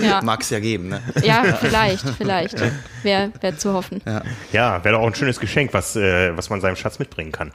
Ja. 0.00 0.22
Mag 0.22 0.42
es 0.42 0.50
ja 0.50 0.60
geben, 0.60 0.88
ne? 0.88 1.02
Ja, 1.22 1.42
vielleicht, 1.60 2.08
vielleicht. 2.16 2.56
Wäre 3.02 3.32
wär 3.40 3.58
zu 3.58 3.72
hoffen. 3.72 4.00
Ja, 4.06 4.22
Ja, 4.52 4.84
wäre 4.84 4.94
doch 4.94 5.02
auch 5.02 5.08
ein 5.08 5.14
schönes 5.16 5.40
Geschenk, 5.40 5.74
was, 5.74 5.96
äh, 5.96 6.36
was 6.36 6.50
man 6.50 6.60
seinem 6.60 6.76
Schatz 6.76 7.00
mitbringen 7.00 7.32
kann. 7.32 7.52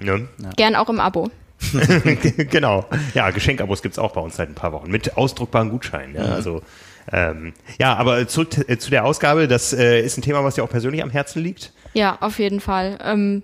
Ne? 0.00 0.28
gern 0.56 0.76
auch 0.76 0.90
im 0.90 1.00
Abo. 1.00 1.30
genau. 2.50 2.84
Ja, 3.14 3.30
Geschenkabos 3.30 3.80
gibt's 3.82 3.98
auch 3.98 4.12
bei 4.12 4.20
uns 4.20 4.36
seit 4.36 4.50
ein 4.50 4.54
paar 4.54 4.72
Wochen 4.72 4.90
mit 4.90 5.16
ausdruckbaren 5.16 5.70
Gutscheinen. 5.70 6.14
Ja, 6.14 6.26
also, 6.26 6.62
ähm, 7.10 7.54
ja 7.78 7.96
aber 7.96 8.28
zurück 8.28 8.68
äh, 8.68 8.76
zu 8.76 8.90
der 8.90 9.06
Ausgabe. 9.06 9.48
Das 9.48 9.72
äh, 9.72 10.00
ist 10.02 10.18
ein 10.18 10.22
Thema, 10.22 10.44
was 10.44 10.56
dir 10.56 10.62
auch 10.62 10.70
persönlich 10.70 11.02
am 11.02 11.10
Herzen 11.10 11.42
liegt. 11.42 11.72
Ja, 11.94 12.18
auf 12.20 12.38
jeden 12.38 12.60
Fall. 12.60 12.98
Ähm, 13.02 13.42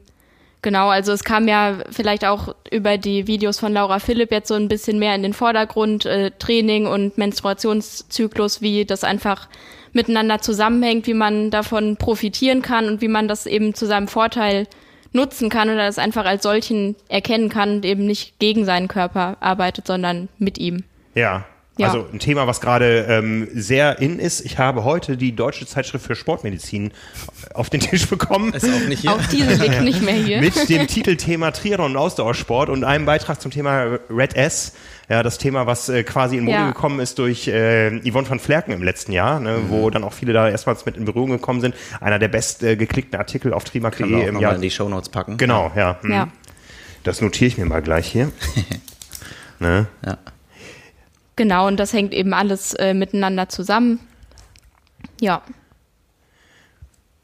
genau, 0.65 0.89
also 0.89 1.13
es 1.13 1.23
kam 1.23 1.47
ja 1.47 1.77
vielleicht 1.91 2.25
auch 2.25 2.57
über 2.73 2.99
die 2.99 3.29
Videos 3.29 3.61
von 3.61 3.73
Laura 3.73 4.01
Philipp 4.01 4.33
jetzt 4.33 4.49
so 4.49 4.55
ein 4.55 4.67
bisschen 4.67 4.99
mehr 4.99 5.15
in 5.15 5.23
den 5.23 5.35
Vordergrund, 5.35 6.07
äh, 6.07 6.33
Training 6.41 6.87
und 6.87 7.17
Menstruationszyklus, 7.17 8.63
wie 8.63 8.85
das 8.85 9.05
einfach 9.05 9.49
miteinander 9.93 10.41
zusammenhängt, 10.41 11.07
wie 11.07 11.15
man 11.15 11.51
davon 11.51 11.97
profitieren 11.97 12.63
kann 12.63 12.89
und 12.89 13.01
wie 13.01 13.09
man 13.09 13.29
das 13.29 13.47
eben 13.47 13.75
zu 13.75 13.87
seinem 13.87 14.09
Vorteil 14.09 14.67
nutzen 15.13 15.51
kann 15.51 15.69
oder 15.69 15.87
das 15.87 15.99
einfach 15.99 16.25
als 16.25 16.43
solchen 16.43 16.97
erkennen 17.09 17.51
kann 17.51 17.77
und 17.77 17.85
eben 17.85 18.07
nicht 18.07 18.41
gegen 18.41 18.65
seinen 18.65 18.89
Körper 18.89 19.37
arbeitet, 19.39 19.87
sondern 19.87 20.29
mit 20.39 20.59
ihm. 20.59 20.83
Ja. 21.15 21.45
Ja. 21.77 21.89
Also 21.89 22.07
ein 22.13 22.21
Thema, 22.21 22.47
was 22.47 22.61
gerade 22.61 23.05
ähm, 23.09 23.49
sehr 23.53 23.99
in 23.99 24.21
ist. 24.21 24.45
Ich 24.45 24.59
habe 24.59 24.85
heute 24.85 25.17
die 25.17 25.35
Deutsche 25.35 25.67
Zeitschrift 25.67 26.07
für 26.07 26.15
Sportmedizin 26.15 26.93
auf 27.53 27.69
den 27.69 27.81
Tisch 27.81 28.07
bekommen. 28.07 28.53
Ist 28.55 28.65
auch 28.65 28.89
nicht 28.89 29.01
hier. 29.01 29.11
Auch 29.13 29.25
diese 29.27 29.55
liegt 29.55 29.81
nicht 29.83 30.01
mehr 30.03 30.15
hier. 30.15 30.41
mit 30.41 30.69
dem 30.69 30.87
Titelthema 30.87 31.51
Triathlon 31.51 31.91
und 31.91 31.97
Ausdauersport 31.97 32.69
und 32.69 32.85
einem 32.85 33.07
Beitrag 33.07 33.41
zum 33.41 33.51
Thema 33.51 33.99
Red 34.09 34.37
S. 34.37 34.75
Ja, 35.09 35.25
das 35.25 35.37
Thema, 35.39 35.67
was 35.67 35.89
äh, 35.89 36.05
quasi 36.05 36.37
in 36.37 36.45
Mode 36.45 36.57
Ja. 36.57 36.67
gekommen 36.69 37.01
ist 37.01 37.19
durch 37.19 37.49
äh, 37.49 37.91
Yvonne 38.09 38.31
van 38.31 38.39
Flerken 38.39 38.71
im 38.73 38.83
letzten 38.85 39.11
Jahr, 39.13 39.41
ne, 39.41 39.59
Mhm. 39.59 39.71
wo 39.71 39.91
dann 39.91 40.05
auch 40.05 40.13
viele 40.13 40.33
da 40.33 40.49
erstmals 40.49 40.87
mit 40.87 40.97
in 40.97 41.05
Berührung 41.05 41.31
gekommen 41.31 41.61
sind. 41.61 41.75
Einer 42.01 42.19
der 42.21 42.29
best 42.29 42.63
äh, 42.63 42.77
geklickten 42.77 43.19
Artikel 43.19 43.53
auf 43.53 43.65
trimark.de 43.65 44.05
auch 44.15 44.29
im 44.29 44.39
Jahr. 44.39 44.55
in 44.55 44.63
die 44.63 44.71
Shownotes 44.71 45.09
packen. 45.09 45.37
Genau, 45.39 45.73
ja. 45.75 45.99
Ja. 46.09 46.29
Das 47.03 47.21
notiere 47.21 47.49
ich 47.49 47.59
mir 47.59 47.67
mal 47.67 47.83
gleich 47.83 48.07
hier. 48.07 48.31
ne? 49.59 49.87
Ja. 50.07 50.19
Genau, 51.37 51.67
und 51.67 51.79
das 51.79 51.93
hängt 51.93 52.15
eben 52.15 52.33
alles 52.33 52.75
äh, 52.75 52.95
miteinander 52.95 53.49
zusammen. 53.49 54.01
Ja, 55.21 55.43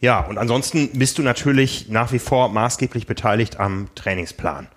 Ja, 0.01 0.21
und 0.21 0.39
ansonsten 0.39 0.91
bist 0.99 1.19
du 1.19 1.23
natürlich 1.23 1.89
nach 1.89 2.11
wie 2.13 2.19
vor 2.19 2.49
maßgeblich 2.49 3.07
beteiligt 3.07 3.61
am 3.61 3.89
Trainingsplan. 3.95 4.69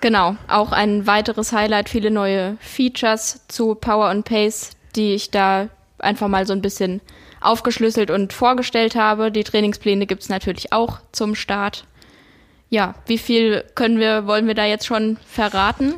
genau. 0.00 0.36
Auch 0.48 0.72
ein 0.72 1.06
weiteres 1.06 1.52
Highlight, 1.52 1.88
viele 1.88 2.10
neue 2.10 2.56
Features 2.60 3.40
zu 3.48 3.74
Power 3.74 4.10
und 4.10 4.24
Pace, 4.24 4.72
die 4.96 5.14
ich 5.14 5.30
da 5.30 5.68
einfach 5.98 6.28
mal 6.28 6.46
so 6.46 6.52
ein 6.52 6.60
bisschen 6.60 7.00
aufgeschlüsselt 7.40 8.10
und 8.10 8.32
vorgestellt 8.32 8.96
habe. 8.96 9.30
Die 9.32 9.44
Trainingspläne 9.44 10.06
gibt's 10.06 10.28
natürlich 10.28 10.72
auch 10.72 11.00
zum 11.12 11.34
Start. 11.34 11.86
Ja, 12.70 12.94
wie 13.06 13.18
viel 13.18 13.64
können 13.74 13.98
wir, 13.98 14.26
wollen 14.26 14.46
wir 14.46 14.54
da 14.54 14.64
jetzt 14.64 14.86
schon 14.86 15.16
verraten? 15.30 15.94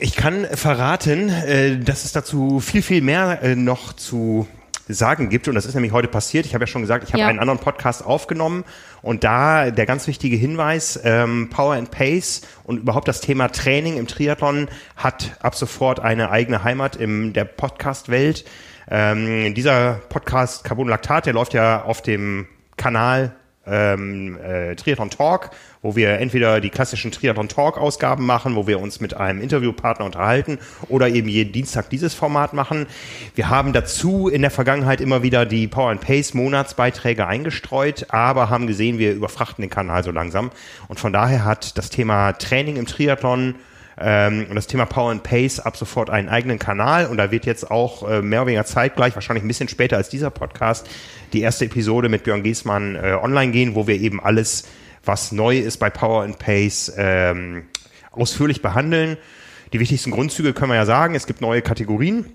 Ich 0.00 0.14
kann 0.14 0.44
verraten, 0.52 1.28
äh, 1.28 1.78
dass 1.78 2.04
es 2.04 2.12
dazu 2.12 2.60
viel, 2.60 2.82
viel 2.82 3.00
mehr 3.02 3.42
äh, 3.42 3.56
noch 3.56 3.94
zu 3.94 4.46
sagen 4.86 5.28
gibt. 5.28 5.48
Und 5.48 5.54
das 5.54 5.66
ist 5.66 5.74
nämlich 5.74 5.92
heute 5.92 6.08
passiert. 6.08 6.46
Ich 6.46 6.54
habe 6.54 6.64
ja 6.64 6.66
schon 6.66 6.82
gesagt, 6.82 7.04
ich 7.04 7.12
habe 7.12 7.20
Ja. 7.22 7.28
einen 7.28 7.38
anderen 7.38 7.60
Podcast 7.60 8.04
aufgenommen. 8.04 8.64
Und 9.02 9.24
da 9.24 9.70
der 9.70 9.86
ganz 9.86 10.06
wichtige 10.06 10.36
Hinweis, 10.36 11.00
ähm, 11.04 11.48
Power 11.50 11.74
and 11.74 11.90
Pace 11.90 12.42
und 12.64 12.78
überhaupt 12.78 13.08
das 13.08 13.20
Thema 13.20 13.48
Training 13.48 13.96
im 13.96 14.06
Triathlon 14.06 14.68
hat 14.96 15.36
ab 15.40 15.54
sofort 15.54 16.00
eine 16.00 16.30
eigene 16.30 16.64
Heimat 16.64 16.96
in 16.96 17.32
der 17.32 17.44
Podcast-Welt. 17.44 18.44
Ähm, 18.90 19.54
dieser 19.54 19.94
Podcast 20.08 20.64
Carbon 20.64 20.88
Lactat, 20.88 21.26
der 21.26 21.32
läuft 21.32 21.54
ja 21.54 21.82
auf 21.84 22.02
dem 22.02 22.46
Kanal 22.76 23.34
ähm, 23.66 24.36
äh, 24.42 24.74
Triathlon 24.74 25.10
Talk, 25.10 25.50
wo 25.82 25.96
wir 25.96 26.18
entweder 26.18 26.60
die 26.60 26.70
klassischen 26.70 27.10
Triathlon 27.10 27.48
Talk 27.48 27.78
Ausgaben 27.78 28.26
machen, 28.26 28.54
wo 28.56 28.66
wir 28.66 28.80
uns 28.80 29.00
mit 29.00 29.14
einem 29.14 29.40
Interviewpartner 29.40 30.04
unterhalten 30.04 30.58
oder 30.88 31.08
eben 31.08 31.28
jeden 31.28 31.52
Dienstag 31.52 31.88
dieses 31.90 32.14
Format 32.14 32.52
machen. 32.52 32.86
Wir 33.34 33.48
haben 33.48 33.72
dazu 33.72 34.28
in 34.28 34.42
der 34.42 34.50
Vergangenheit 34.50 35.00
immer 35.00 35.22
wieder 35.22 35.46
die 35.46 35.68
Power 35.68 35.90
and 35.90 36.00
Pace 36.00 36.34
Monatsbeiträge 36.34 37.26
eingestreut, 37.26 38.06
aber 38.10 38.50
haben 38.50 38.66
gesehen, 38.66 38.98
wir 38.98 39.12
überfrachten 39.12 39.62
den 39.62 39.70
Kanal 39.70 40.04
so 40.04 40.10
langsam 40.10 40.50
und 40.88 41.00
von 41.00 41.12
daher 41.12 41.44
hat 41.44 41.78
das 41.78 41.90
Thema 41.90 42.32
Training 42.32 42.76
im 42.76 42.86
Triathlon 42.86 43.54
ähm, 44.00 44.46
und 44.48 44.56
das 44.56 44.66
Thema 44.66 44.86
Power 44.86 45.10
and 45.10 45.22
Pace 45.22 45.60
ab 45.60 45.76
sofort 45.76 46.10
einen 46.10 46.28
eigenen 46.28 46.58
Kanal 46.58 47.06
und 47.06 47.18
da 47.18 47.30
wird 47.30 47.46
jetzt 47.46 47.70
auch 47.70 48.08
äh, 48.08 48.22
mehr 48.22 48.40
oder 48.40 48.48
weniger 48.48 48.64
zeitgleich, 48.64 49.14
wahrscheinlich 49.14 49.44
ein 49.44 49.48
bisschen 49.48 49.68
später 49.68 49.96
als 49.96 50.08
dieser 50.08 50.30
Podcast, 50.30 50.88
die 51.32 51.42
erste 51.42 51.66
Episode 51.66 52.08
mit 52.08 52.24
Björn 52.24 52.42
Giesmann 52.42 52.96
äh, 52.96 53.16
online 53.20 53.52
gehen, 53.52 53.74
wo 53.74 53.86
wir 53.86 54.00
eben 54.00 54.20
alles, 54.20 54.64
was 55.04 55.32
neu 55.32 55.58
ist 55.58 55.78
bei 55.78 55.90
Power 55.90 56.22
and 56.24 56.38
Pace, 56.38 56.92
ähm, 56.96 57.66
ausführlich 58.12 58.62
behandeln. 58.62 59.16
Die 59.72 59.80
wichtigsten 59.80 60.10
Grundzüge 60.10 60.52
können 60.52 60.72
wir 60.72 60.76
ja 60.76 60.86
sagen. 60.86 61.14
Es 61.14 61.26
gibt 61.26 61.40
neue 61.40 61.62
Kategorien. 61.62 62.26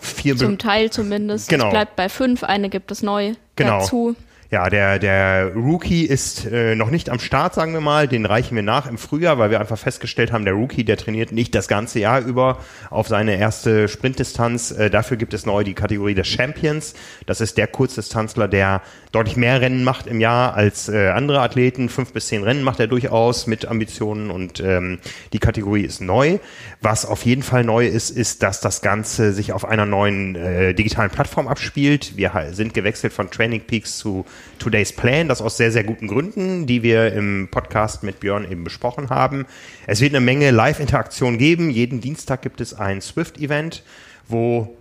Vier 0.00 0.36
Zum 0.36 0.58
Teil 0.58 0.90
zumindest. 0.90 1.48
Genau. 1.48 1.66
Es 1.66 1.70
bleibt 1.70 1.96
bei 1.96 2.08
fünf, 2.08 2.44
eine 2.44 2.68
gibt 2.68 2.90
es 2.92 3.02
neu 3.02 3.32
Genau. 3.56 3.80
dazu. 3.80 4.16
Ja, 4.52 4.68
der, 4.68 4.98
der 4.98 5.54
Rookie 5.54 6.04
ist 6.04 6.44
äh, 6.44 6.74
noch 6.74 6.90
nicht 6.90 7.08
am 7.08 7.18
Start, 7.18 7.54
sagen 7.54 7.72
wir 7.72 7.80
mal. 7.80 8.06
Den 8.06 8.26
reichen 8.26 8.54
wir 8.54 8.62
nach 8.62 8.86
im 8.86 8.98
Frühjahr, 8.98 9.38
weil 9.38 9.50
wir 9.50 9.58
einfach 9.58 9.78
festgestellt 9.78 10.30
haben, 10.30 10.44
der 10.44 10.52
Rookie, 10.52 10.84
der 10.84 10.98
trainiert 10.98 11.32
nicht 11.32 11.54
das 11.54 11.68
ganze 11.68 12.00
Jahr 12.00 12.20
über 12.20 12.58
auf 12.90 13.08
seine 13.08 13.38
erste 13.38 13.88
Sprintdistanz. 13.88 14.70
Äh, 14.70 14.90
dafür 14.90 15.16
gibt 15.16 15.32
es 15.32 15.46
neu 15.46 15.64
die 15.64 15.72
Kategorie 15.72 16.12
des 16.12 16.28
Champions. 16.28 16.92
Das 17.24 17.40
ist 17.40 17.56
der 17.56 17.66
Kurzdistanzler, 17.66 18.46
der 18.46 18.82
deutlich 19.10 19.38
mehr 19.38 19.62
Rennen 19.62 19.84
macht 19.84 20.06
im 20.06 20.20
Jahr 20.20 20.52
als 20.52 20.90
äh, 20.90 21.08
andere 21.08 21.40
Athleten. 21.40 21.88
Fünf 21.88 22.12
bis 22.12 22.26
zehn 22.26 22.42
Rennen 22.42 22.62
macht 22.62 22.78
er 22.78 22.88
durchaus 22.88 23.46
mit 23.46 23.66
Ambitionen 23.66 24.30
und 24.30 24.60
ähm, 24.60 24.98
die 25.32 25.38
Kategorie 25.38 25.84
ist 25.84 26.02
neu. 26.02 26.38
Was 26.82 27.06
auf 27.06 27.24
jeden 27.24 27.42
Fall 27.42 27.64
neu 27.64 27.86
ist, 27.86 28.10
ist, 28.10 28.42
dass 28.42 28.60
das 28.60 28.82
Ganze 28.82 29.32
sich 29.32 29.54
auf 29.54 29.64
einer 29.64 29.86
neuen 29.86 30.36
äh, 30.36 30.74
digitalen 30.74 31.10
Plattform 31.10 31.48
abspielt. 31.48 32.18
Wir 32.18 32.32
sind 32.50 32.74
gewechselt 32.74 33.14
von 33.14 33.30
Training 33.30 33.62
Peaks 33.62 33.96
zu 33.96 34.26
Today's 34.58 34.92
Plan, 34.92 35.28
das 35.28 35.40
aus 35.42 35.56
sehr, 35.56 35.72
sehr 35.72 35.84
guten 35.84 36.06
Gründen, 36.08 36.66
die 36.66 36.82
wir 36.82 37.12
im 37.12 37.48
Podcast 37.50 38.02
mit 38.02 38.20
Björn 38.20 38.50
eben 38.50 38.64
besprochen 38.64 39.10
haben. 39.10 39.46
Es 39.86 40.00
wird 40.00 40.12
eine 40.14 40.24
Menge 40.24 40.50
Live-Interaktion 40.50 41.38
geben. 41.38 41.70
Jeden 41.70 42.00
Dienstag 42.00 42.42
gibt 42.42 42.60
es 42.60 42.74
ein 42.74 43.00
Swift-Event, 43.00 43.82
wo 44.28 44.76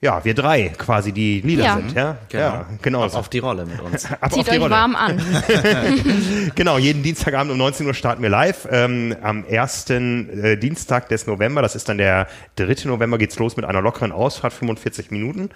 ja, 0.00 0.24
wir 0.24 0.32
drei 0.34 0.68
quasi 0.78 1.10
die 1.10 1.40
Lieder 1.40 1.64
Ja. 1.64 1.76
sind, 1.76 1.92
ja? 1.92 2.18
Genau. 2.28 2.44
Ja, 2.44 2.66
genau. 2.82 3.02
Ab 3.02 3.14
auf 3.16 3.28
die 3.28 3.40
Rolle 3.40 3.66
mit 3.66 3.80
uns. 3.80 4.04
Ab 4.12 4.18
auf 4.22 4.32
Zieht 4.32 4.46
die 4.46 4.50
euch 4.52 4.60
Rolle. 4.60 4.70
warm 4.70 4.94
an. 4.94 5.20
Genau, 6.54 6.78
jeden 6.78 7.02
Dienstagabend 7.02 7.50
um 7.50 7.58
19 7.58 7.84
Uhr 7.86 7.94
starten 7.94 8.22
wir 8.22 8.28
live. 8.30 8.68
Ähm, 8.70 9.16
am 9.22 9.44
ersten 9.44 10.28
äh, 10.44 10.56
Dienstag 10.56 11.08
des 11.08 11.26
November, 11.26 11.62
das 11.62 11.74
ist 11.74 11.88
dann 11.88 11.98
der 11.98 12.28
3. 12.56 12.84
November, 12.88 13.18
geht's 13.18 13.38
los 13.40 13.56
mit 13.56 13.64
einer 13.64 13.82
lockeren 13.82 14.12
Ausfahrt, 14.12 14.52
45 14.52 15.10
Minuten. 15.10 15.50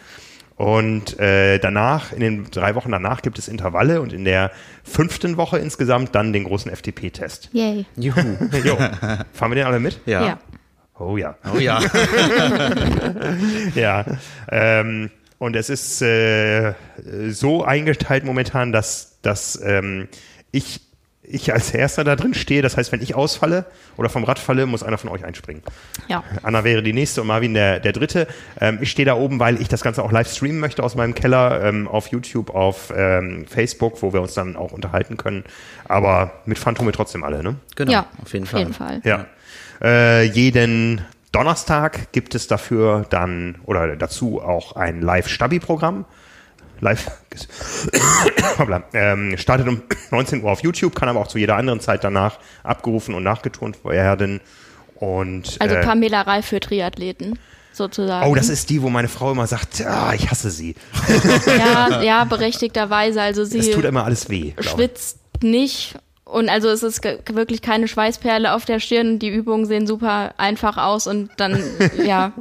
Und 0.63 1.19
äh, 1.19 1.59
danach, 1.59 2.13
in 2.13 2.21
den 2.21 2.45
drei 2.49 2.77
Wochen 2.77 2.93
danach 2.93 3.21
gibt 3.23 3.37
es 3.37 3.49
Intervalle 3.49 4.01
und 4.01 4.13
in 4.13 4.25
der 4.25 4.53
fünften 4.85 5.37
Woche 5.37 5.59
insgesamt 5.59 6.15
dann 6.15 6.33
den 6.33 6.45
großen 6.45 6.71
FTP-Test. 6.71 7.49
Yay. 7.53 7.85
Juhu. 7.97 8.21
Jo, 8.65 8.77
fahren 8.77 9.51
wir 9.51 9.57
den 9.57 9.67
alle 9.67 9.81
mit? 9.81 9.99
Ja. 10.07 10.25
Ja. 10.25 10.39
Oh 11.01 11.17
ja. 11.17 11.35
Oh 11.53 11.59
ja. 11.59 11.81
Ja. 13.75 14.05
Ähm, 14.53 15.11
und 15.39 15.57
es 15.57 15.69
ist 15.69 16.01
äh, 16.01 16.75
so 17.31 17.65
eingeteilt 17.65 18.25
momentan, 18.25 18.71
dass, 18.71 19.19
dass 19.21 19.61
ähm, 19.65 20.07
ich, 20.53 20.81
ich 21.23 21.53
als 21.53 21.73
Erster 21.73 22.05
da 22.05 22.17
drin 22.17 22.35
stehe. 22.35 22.63
Das 22.63 22.77
heißt, 22.77 22.93
wenn 22.93 23.01
ich 23.01 23.15
ausfalle 23.15 23.65
oder 23.97 24.09
vom 24.09 24.25
Rad 24.25 24.39
falle, 24.39 24.67
muss 24.67 24.83
einer 24.83 24.99
von 24.99 25.11
euch 25.11 25.25
einspringen. 25.25 25.63
Ja. 26.09 26.25
Anna 26.43 26.65
wäre 26.65 26.83
die 26.83 26.93
nächste 26.93 27.21
und 27.21 27.29
Marvin 27.29 27.55
der, 27.55 27.81
der 27.81 27.93
dritte. 27.93 28.27
Ähm, 28.61 28.79
ich 28.81 28.91
stehe 28.91 29.07
da 29.07 29.15
oben, 29.15 29.39
weil 29.39 29.61
ich 29.61 29.69
das 29.69 29.83
Ganze 29.83 30.03
auch 30.03 30.11
live 30.11 30.31
streamen 30.31 30.59
möchte 30.59 30.83
aus 30.83 30.95
meinem 30.95 31.15
Keller 31.15 31.63
ähm, 31.65 31.87
auf 31.87 32.09
YouTube, 32.09 32.51
auf 32.51 32.93
ähm, 32.97 33.47
Facebook, 33.47 34.03
wo 34.03 34.13
wir 34.13 34.21
uns 34.21 34.35
dann 34.35 34.57
auch 34.57 34.73
unterhalten 34.73 35.17
können. 35.17 35.45
Aber 35.85 36.33
mit 36.45 36.59
Phantome 36.59 36.93
trotzdem 36.93 37.23
alle, 37.23 37.43
ne? 37.43 37.57
Genau, 37.77 37.93
ja. 37.93 38.07
auf 38.21 38.33
jeden 38.33 38.47
Fall. 38.47 39.01
Ja. 39.05 39.27
Äh, 39.81 40.25
jeden 40.25 41.03
Donnerstag 41.33 42.13
gibt 42.13 42.35
es 42.35 42.47
dafür 42.47 43.07
dann 43.09 43.57
oder 43.65 43.97
dazu 43.97 44.43
auch 44.43 44.77
ein 44.77 45.01
Live-Stabi-Programm. 45.01 46.05
Live 46.83 47.11
ähm, 48.93 49.37
startet 49.39 49.69
um 49.69 49.83
19 50.11 50.43
Uhr 50.43 50.51
auf 50.51 50.63
YouTube, 50.63 50.95
kann 50.95 51.09
aber 51.09 51.21
auch 51.21 51.29
zu 51.29 51.39
jeder 51.39 51.57
anderen 51.57 51.81
Zeit 51.81 52.03
danach 52.05 52.39
abgerufen 52.65 53.15
und 53.15 53.23
nachgeturnt 53.23 53.85
werden. 53.85 54.41
Und 54.97 55.57
Also 55.61 55.77
äh, 55.77 55.85
Pamela 55.85 56.23
Reif 56.23 56.47
für 56.47 56.59
Triathleten, 56.61 57.39
sozusagen. 57.73 58.29
oh, 58.29 58.35
das 58.35 58.49
ist 58.49 58.69
die, 58.69 58.83
wo 58.83 58.91
meine 58.91 59.09
Frau 59.09 59.31
immer 59.31 59.47
sagt, 59.47 59.85
ah, 59.87 60.13
ich 60.13 60.31
hasse 60.31 60.51
sie. 60.51 60.75
ja, 61.47 62.03
ja, 62.03 62.25
berechtigterweise. 62.25 63.23
Also 63.23 63.45
sie 63.45 63.61
Es 63.61 63.71
tut 63.71 63.85
immer 63.85 64.05
alles 64.05 64.29
weh. 64.29 64.53
schwitzt 64.59 65.19
nicht. 65.41 65.95
Und 66.25 66.49
also 66.49 66.69
es 66.69 66.83
ist 66.83 67.05
wirklich 67.05 67.63
keine 67.63 67.87
Schweißperle 67.89 68.55
auf 68.55 68.65
der 68.65 68.81
Stirn. 68.81 69.19
Die 69.19 69.29
Übungen 69.29 69.67
sehen 69.67 69.87
super 69.87 70.35
einfach 70.37 70.79
aus 70.79 71.07
und 71.07 71.31
dann, 71.37 71.63
ja, 72.05 72.33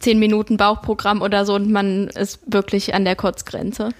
zehn 0.00 0.18
Minuten 0.18 0.56
Bauchprogramm 0.56 1.22
oder 1.22 1.44
so 1.44 1.54
und 1.54 1.70
man 1.70 2.08
ist 2.08 2.40
wirklich 2.46 2.94
an 2.94 3.04
der 3.04 3.16
Kotzgrenze. 3.16 3.90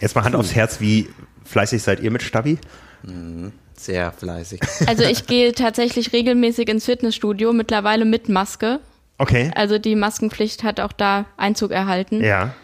Jetzt 0.00 0.14
mal 0.14 0.24
Hand 0.24 0.34
aufs 0.34 0.54
Herz, 0.54 0.80
wie 0.80 1.08
fleißig 1.44 1.82
seid 1.82 2.00
ihr 2.00 2.10
mit 2.10 2.22
Stabi? 2.22 2.58
Sehr 3.76 4.12
fleißig. 4.12 4.60
Also 4.86 5.04
ich 5.04 5.26
gehe 5.26 5.52
tatsächlich 5.52 6.12
regelmäßig 6.12 6.68
ins 6.68 6.86
Fitnessstudio, 6.86 7.52
mittlerweile 7.52 8.04
mit 8.04 8.28
Maske. 8.28 8.80
Okay. 9.18 9.50
Also 9.54 9.78
die 9.78 9.94
Maskenpflicht 9.94 10.62
hat 10.64 10.80
auch 10.80 10.92
da 10.92 11.26
Einzug 11.36 11.70
erhalten. 11.70 12.22
Ja. 12.22 12.54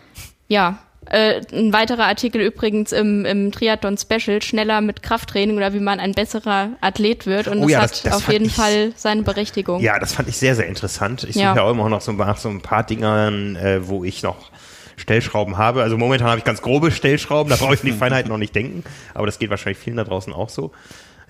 Ja. 0.49 0.79
Äh, 1.07 1.41
ein 1.53 1.73
weiterer 1.73 2.05
Artikel 2.05 2.41
übrigens 2.43 2.93
im, 2.93 3.25
im 3.25 3.51
Triathlon 3.53 3.97
Special, 3.97 4.43
schneller 4.43 4.81
mit 4.81 5.03
Krafttraining 5.03 5.57
oder 5.57 5.73
wie 5.73 5.81
man 5.81 5.99
ein 5.99 6.13
besserer 6.13 6.71
Athlet 6.81 7.27
wird. 7.27 7.49
Und 7.49 7.59
Oh 7.59 7.63
das 7.63 7.71
ja, 7.73 7.79
hat 7.81 7.91
das- 7.91 8.03
das 8.03 8.15
auf 8.17 8.29
jeden 8.31 8.45
ich- 8.47 8.55
Fall 8.55 8.93
seine 8.97 9.23
Berechtigung. 9.23 9.81
Ja, 9.81 9.99
das 9.99 10.13
fand 10.13 10.29
ich 10.29 10.37
sehr, 10.37 10.55
sehr 10.55 10.67
interessant. 10.67 11.25
Ich 11.25 11.35
suche 11.35 11.45
Ja. 11.45 11.57
ja 11.57 11.63
auch 11.63 11.71
immer 11.71 11.89
noch 11.89 12.01
so 12.03 12.13
nach 12.13 12.37
so 12.37 12.49
ein 12.51 12.61
paar 12.61 12.85
Dingern, 12.85 13.57
äh, 13.57 13.89
wo 13.89 14.05
ich 14.05 14.23
noch 14.23 14.51
Stellschrauben 14.97 15.57
habe. 15.57 15.83
Also 15.83 15.97
momentan 15.97 16.29
habe 16.29 16.39
ich 16.39 16.45
ganz 16.45 16.61
grobe 16.61 16.91
Stellschrauben, 16.91 17.49
da 17.51 17.57
brauche 17.57 17.75
ich 17.75 17.81
an 17.81 17.87
die 17.87 17.93
Feinheiten 17.99 18.29
noch 18.31 18.39
nicht 18.39 18.55
denken. 18.55 18.85
Aber 19.15 19.25
das 19.27 19.39
geht 19.39 19.49
wahrscheinlich 19.51 19.79
vielen 19.79 19.97
da 19.97 20.05
draußen 20.05 20.33
auch 20.35 20.51
so. 20.51 20.73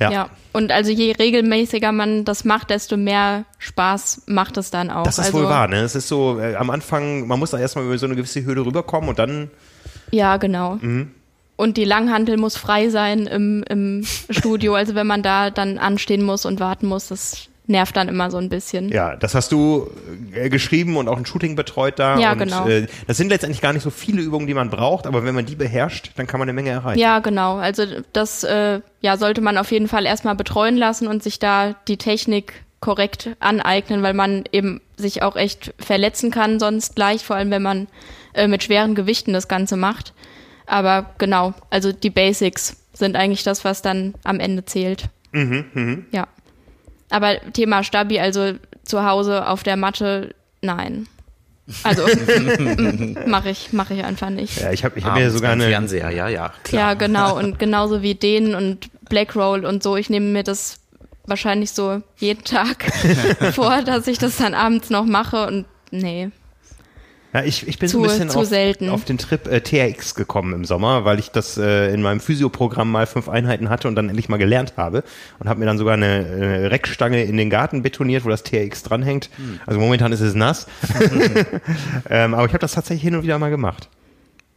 Ja. 0.00 0.10
Ja. 0.10 0.30
Und 0.52 0.72
also 0.72 0.90
je 0.90 1.12
regelmäßiger 1.12 1.92
man 1.92 2.24
das 2.24 2.44
macht, 2.44 2.70
desto 2.70 2.96
mehr 2.96 3.44
Spaß 3.58 4.22
macht 4.26 4.56
es 4.56 4.70
dann 4.70 4.90
auch. 4.90 5.04
Das 5.04 5.18
ist 5.18 5.26
also, 5.26 5.38
wohl 5.38 5.44
wahr, 5.44 5.68
ne? 5.68 5.80
Es 5.82 5.94
ist 5.94 6.08
so, 6.08 6.40
äh, 6.40 6.56
am 6.56 6.70
Anfang, 6.70 7.26
man 7.26 7.38
muss 7.38 7.50
da 7.50 7.58
erstmal 7.58 7.84
über 7.84 7.96
so 7.98 8.06
eine 8.06 8.16
gewisse 8.16 8.44
Hürde 8.44 8.64
rüberkommen 8.64 9.10
und 9.10 9.18
dann, 9.18 9.50
Ja, 10.10 10.38
genau. 10.38 10.78
Mhm. 10.80 11.10
Und 11.56 11.76
die 11.76 11.84
Langhantel 11.84 12.38
muss 12.38 12.56
frei 12.56 12.88
sein 12.88 13.26
im, 13.26 13.62
im 13.68 14.02
Studio. 14.30 14.74
Also 14.80 14.94
wenn 14.94 15.06
man 15.06 15.22
da 15.22 15.50
dann 15.50 15.76
anstehen 15.76 16.22
muss 16.22 16.46
und 16.46 16.58
warten 16.58 16.86
muss, 16.86 17.08
das 17.08 17.49
nervt 17.70 17.96
dann 17.96 18.08
immer 18.08 18.30
so 18.30 18.36
ein 18.36 18.48
bisschen. 18.48 18.90
ja, 18.90 19.16
das 19.16 19.34
hast 19.34 19.52
du 19.52 19.90
äh, 20.34 20.50
geschrieben 20.50 20.96
und 20.96 21.08
auch 21.08 21.16
ein 21.16 21.24
Shooting 21.24 21.56
betreut 21.56 21.98
da. 21.98 22.18
Ja, 22.18 22.32
und, 22.32 22.38
genau. 22.38 22.68
Äh, 22.68 22.86
das 23.06 23.16
sind 23.16 23.28
letztendlich 23.28 23.62
gar 23.62 23.72
nicht 23.72 23.82
so 23.82 23.90
viele 23.90 24.20
Übungen, 24.20 24.46
die 24.46 24.54
man 24.54 24.68
braucht, 24.68 25.06
aber 25.06 25.24
wenn 25.24 25.34
man 25.34 25.46
die 25.46 25.54
beherrscht, 25.54 26.10
dann 26.16 26.26
kann 26.26 26.38
man 26.38 26.48
eine 26.48 26.54
Menge 26.54 26.70
erreichen. 26.70 26.98
Ja, 26.98 27.20
genau. 27.20 27.56
Also 27.56 27.84
das 28.12 28.44
äh, 28.44 28.80
ja, 29.00 29.16
sollte 29.16 29.40
man 29.40 29.56
auf 29.56 29.70
jeden 29.70 29.88
Fall 29.88 30.04
erstmal 30.04 30.34
betreuen 30.34 30.76
lassen 30.76 31.06
und 31.06 31.22
sich 31.22 31.38
da 31.38 31.74
die 31.88 31.96
Technik 31.96 32.64
korrekt 32.80 33.30
aneignen, 33.40 34.02
weil 34.02 34.14
man 34.14 34.44
eben 34.52 34.80
sich 34.96 35.22
auch 35.22 35.36
echt 35.36 35.74
verletzen 35.78 36.30
kann 36.30 36.58
sonst 36.58 36.98
leicht, 36.98 37.24
vor 37.24 37.36
allem 37.36 37.50
wenn 37.50 37.62
man 37.62 37.88
äh, 38.34 38.48
mit 38.48 38.64
schweren 38.64 38.94
Gewichten 38.94 39.32
das 39.32 39.48
Ganze 39.48 39.76
macht. 39.76 40.12
Aber 40.66 41.10
genau, 41.18 41.54
also 41.68 41.92
die 41.92 42.10
Basics 42.10 42.76
sind 42.92 43.16
eigentlich 43.16 43.42
das, 43.42 43.64
was 43.64 43.82
dann 43.82 44.14
am 44.24 44.40
Ende 44.40 44.64
zählt. 44.64 45.08
Ja. 45.32 46.26
Aber 47.10 47.40
Thema 47.52 47.84
Stabi, 47.84 48.18
also 48.20 48.52
zu 48.84 49.04
Hause 49.04 49.46
auf 49.46 49.62
der 49.62 49.76
Matte, 49.76 50.34
nein. 50.62 51.06
Also 51.84 52.02
mache 53.26 53.50
ich, 53.50 53.72
mache 53.72 53.94
ich 53.94 54.04
einfach 54.04 54.30
nicht. 54.30 54.60
Ja, 54.60 54.72
ich 54.72 54.84
habe 54.84 54.98
ich 54.98 55.04
hab 55.04 55.14
mir 55.14 55.30
sogar 55.30 55.50
beim 55.50 55.60
eine, 55.60 55.70
Fernseher, 55.70 56.10
ja, 56.10 56.28
ja. 56.28 56.52
Klar. 56.64 56.82
Ja, 56.82 56.94
genau. 56.94 57.38
Und 57.38 57.58
genauso 57.58 58.02
wie 58.02 58.14
den 58.14 58.54
und 58.54 58.88
Blackroll 59.08 59.64
und 59.64 59.82
so. 59.82 59.96
Ich 59.96 60.10
nehme 60.10 60.26
mir 60.26 60.42
das 60.42 60.80
wahrscheinlich 61.26 61.70
so 61.72 62.02
jeden 62.16 62.44
Tag 62.44 62.84
vor, 63.54 63.82
dass 63.82 64.06
ich 64.06 64.18
das 64.18 64.36
dann 64.36 64.54
abends 64.54 64.90
noch 64.90 65.04
mache 65.04 65.46
und 65.46 65.66
nee. 65.90 66.30
Ja, 67.32 67.44
ich, 67.44 67.68
ich 67.68 67.78
bin 67.78 67.88
Zu- 67.88 67.98
so 67.98 68.02
ein 68.02 68.08
bisschen 68.10 68.28
zu 68.30 68.40
auf, 68.40 68.46
selten. 68.46 68.88
auf 68.90 69.04
den 69.04 69.16
Trip 69.16 69.46
äh, 69.46 69.60
TRX 69.60 70.16
gekommen 70.16 70.52
im 70.52 70.64
Sommer, 70.64 71.04
weil 71.04 71.18
ich 71.20 71.30
das 71.30 71.56
äh, 71.58 71.92
in 71.94 72.02
meinem 72.02 72.18
Physioprogramm 72.18 72.90
mal 72.90 73.06
fünf 73.06 73.28
Einheiten 73.28 73.68
hatte 73.70 73.86
und 73.86 73.94
dann 73.94 74.08
endlich 74.08 74.28
mal 74.28 74.36
gelernt 74.38 74.74
habe 74.76 75.04
und 75.38 75.48
habe 75.48 75.60
mir 75.60 75.66
dann 75.66 75.78
sogar 75.78 75.94
eine 75.94 76.26
äh, 76.26 76.66
Reckstange 76.66 77.22
in 77.22 77.36
den 77.36 77.48
Garten 77.48 77.82
betoniert, 77.82 78.24
wo 78.24 78.28
das 78.30 78.42
TRX 78.42 78.82
dranhängt. 78.82 79.30
Hm. 79.36 79.60
Also 79.64 79.78
momentan 79.78 80.10
ist 80.12 80.20
es 80.20 80.34
nass. 80.34 80.66
ähm, 82.10 82.34
aber 82.34 82.46
ich 82.46 82.52
habe 82.52 82.58
das 82.60 82.72
tatsächlich 82.72 83.02
hin 83.02 83.14
und 83.14 83.22
wieder 83.22 83.38
mal 83.38 83.50
gemacht. 83.50 83.88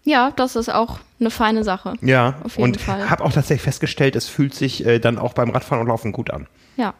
Ja, 0.04 0.32
das 0.36 0.56
ist 0.56 0.74
auch 0.74 1.00
eine 1.20 1.30
feine 1.30 1.64
Sache. 1.64 1.94
Ja, 2.02 2.36
Auf 2.44 2.58
jeden 2.58 2.72
und 2.72 2.82
Fall. 2.82 3.10
habe 3.10 3.24
auch 3.24 3.32
tatsächlich 3.32 3.62
festgestellt, 3.62 4.16
es 4.16 4.28
fühlt 4.28 4.54
sich 4.54 4.86
äh, 4.86 5.00
dann 5.00 5.18
auch 5.18 5.34
beim 5.34 5.50
Radfahren 5.50 5.82
und 5.82 5.88
Laufen 5.88 6.12
gut 6.12 6.32
an. 6.32 6.48
Ja. 6.76 6.94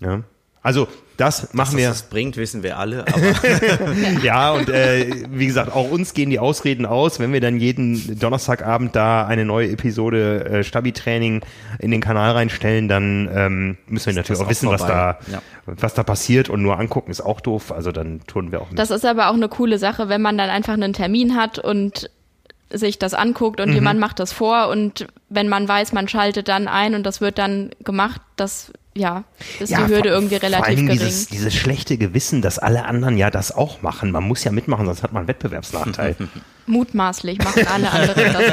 Ja. 0.00 0.22
Also 0.62 0.88
das 1.16 1.52
machen 1.52 1.72
Was 1.72 1.76
wir. 1.76 1.88
das 1.88 2.02
bringt, 2.02 2.36
wissen 2.36 2.62
wir 2.62 2.78
alle. 2.78 3.06
Aber 3.06 3.20
Ja, 4.22 4.52
und 4.52 4.68
äh, 4.70 5.06
wie 5.30 5.46
gesagt, 5.46 5.72
auch 5.72 5.90
uns 5.90 6.14
gehen 6.14 6.30
die 6.30 6.38
Ausreden 6.38 6.86
aus, 6.86 7.18
wenn 7.20 7.32
wir 7.32 7.40
dann 7.40 7.58
jeden 7.58 8.18
Donnerstagabend 8.18 8.96
da 8.96 9.26
eine 9.26 9.44
neue 9.44 9.70
Episode 9.70 10.44
äh, 10.44 10.64
Stabi-Training 10.64 11.42
in 11.78 11.90
den 11.90 12.00
Kanal 12.00 12.32
reinstellen, 12.32 12.88
dann 12.88 13.28
ähm, 13.34 13.78
müssen 13.86 14.06
wir 14.06 14.14
natürlich 14.14 14.38
das 14.38 14.46
auch 14.46 14.50
wissen, 14.50 14.70
was 14.70 14.80
da, 14.80 15.18
vorbei. 15.20 15.32
Ja. 15.32 15.42
was 15.66 15.94
da 15.94 16.02
passiert 16.02 16.48
und 16.48 16.62
nur 16.62 16.78
angucken 16.78 17.10
ist 17.10 17.20
auch 17.20 17.40
doof. 17.40 17.70
Also 17.72 17.92
dann 17.92 18.20
tun 18.26 18.50
wir 18.50 18.62
auch 18.62 18.70
mit. 18.70 18.78
Das 18.78 18.90
ist 18.90 19.04
aber 19.04 19.28
auch 19.28 19.34
eine 19.34 19.48
coole 19.48 19.78
Sache, 19.78 20.08
wenn 20.08 20.22
man 20.22 20.38
dann 20.38 20.48
einfach 20.48 20.74
einen 20.74 20.94
Termin 20.94 21.36
hat 21.36 21.58
und 21.58 22.10
sich 22.72 22.98
das 22.98 23.14
anguckt 23.14 23.60
und 23.60 23.72
jemand 23.72 23.98
macht 23.98 24.20
das 24.20 24.32
vor 24.32 24.68
und 24.68 25.08
wenn 25.28 25.48
man 25.48 25.66
weiß, 25.66 25.92
man 25.92 26.06
schaltet 26.06 26.46
dann 26.46 26.68
ein 26.68 26.94
und 26.94 27.04
das 27.04 27.20
wird 27.20 27.36
dann 27.38 27.70
gemacht, 27.84 28.20
das 28.36 28.72
ja, 28.94 29.24
ist 29.60 29.70
die 29.70 29.76
Hürde 29.76 29.94
vor- 29.94 30.04
irgendwie 30.06 30.36
vor 30.36 30.44
allen 30.44 30.54
relativ 30.54 30.74
Dingen 30.76 30.86
gering. 30.88 30.98
Dieses, 31.06 31.26
dieses 31.28 31.54
schlechte 31.54 31.96
Gewissen, 31.96 32.42
dass 32.42 32.58
alle 32.58 32.84
anderen 32.86 33.16
ja 33.16 33.30
das 33.30 33.52
auch 33.52 33.82
machen. 33.82 34.10
Man 34.10 34.24
muss 34.24 34.42
ja 34.44 34.50
mitmachen, 34.52 34.86
sonst 34.86 35.02
hat 35.02 35.12
man 35.12 35.20
einen 35.20 35.28
Wettbewerbsnachteil. 35.28 36.16
Mutmaßlich 36.66 37.38
machen 37.38 37.66
alle 37.66 37.90
anderen 37.90 38.32
das 38.32 38.52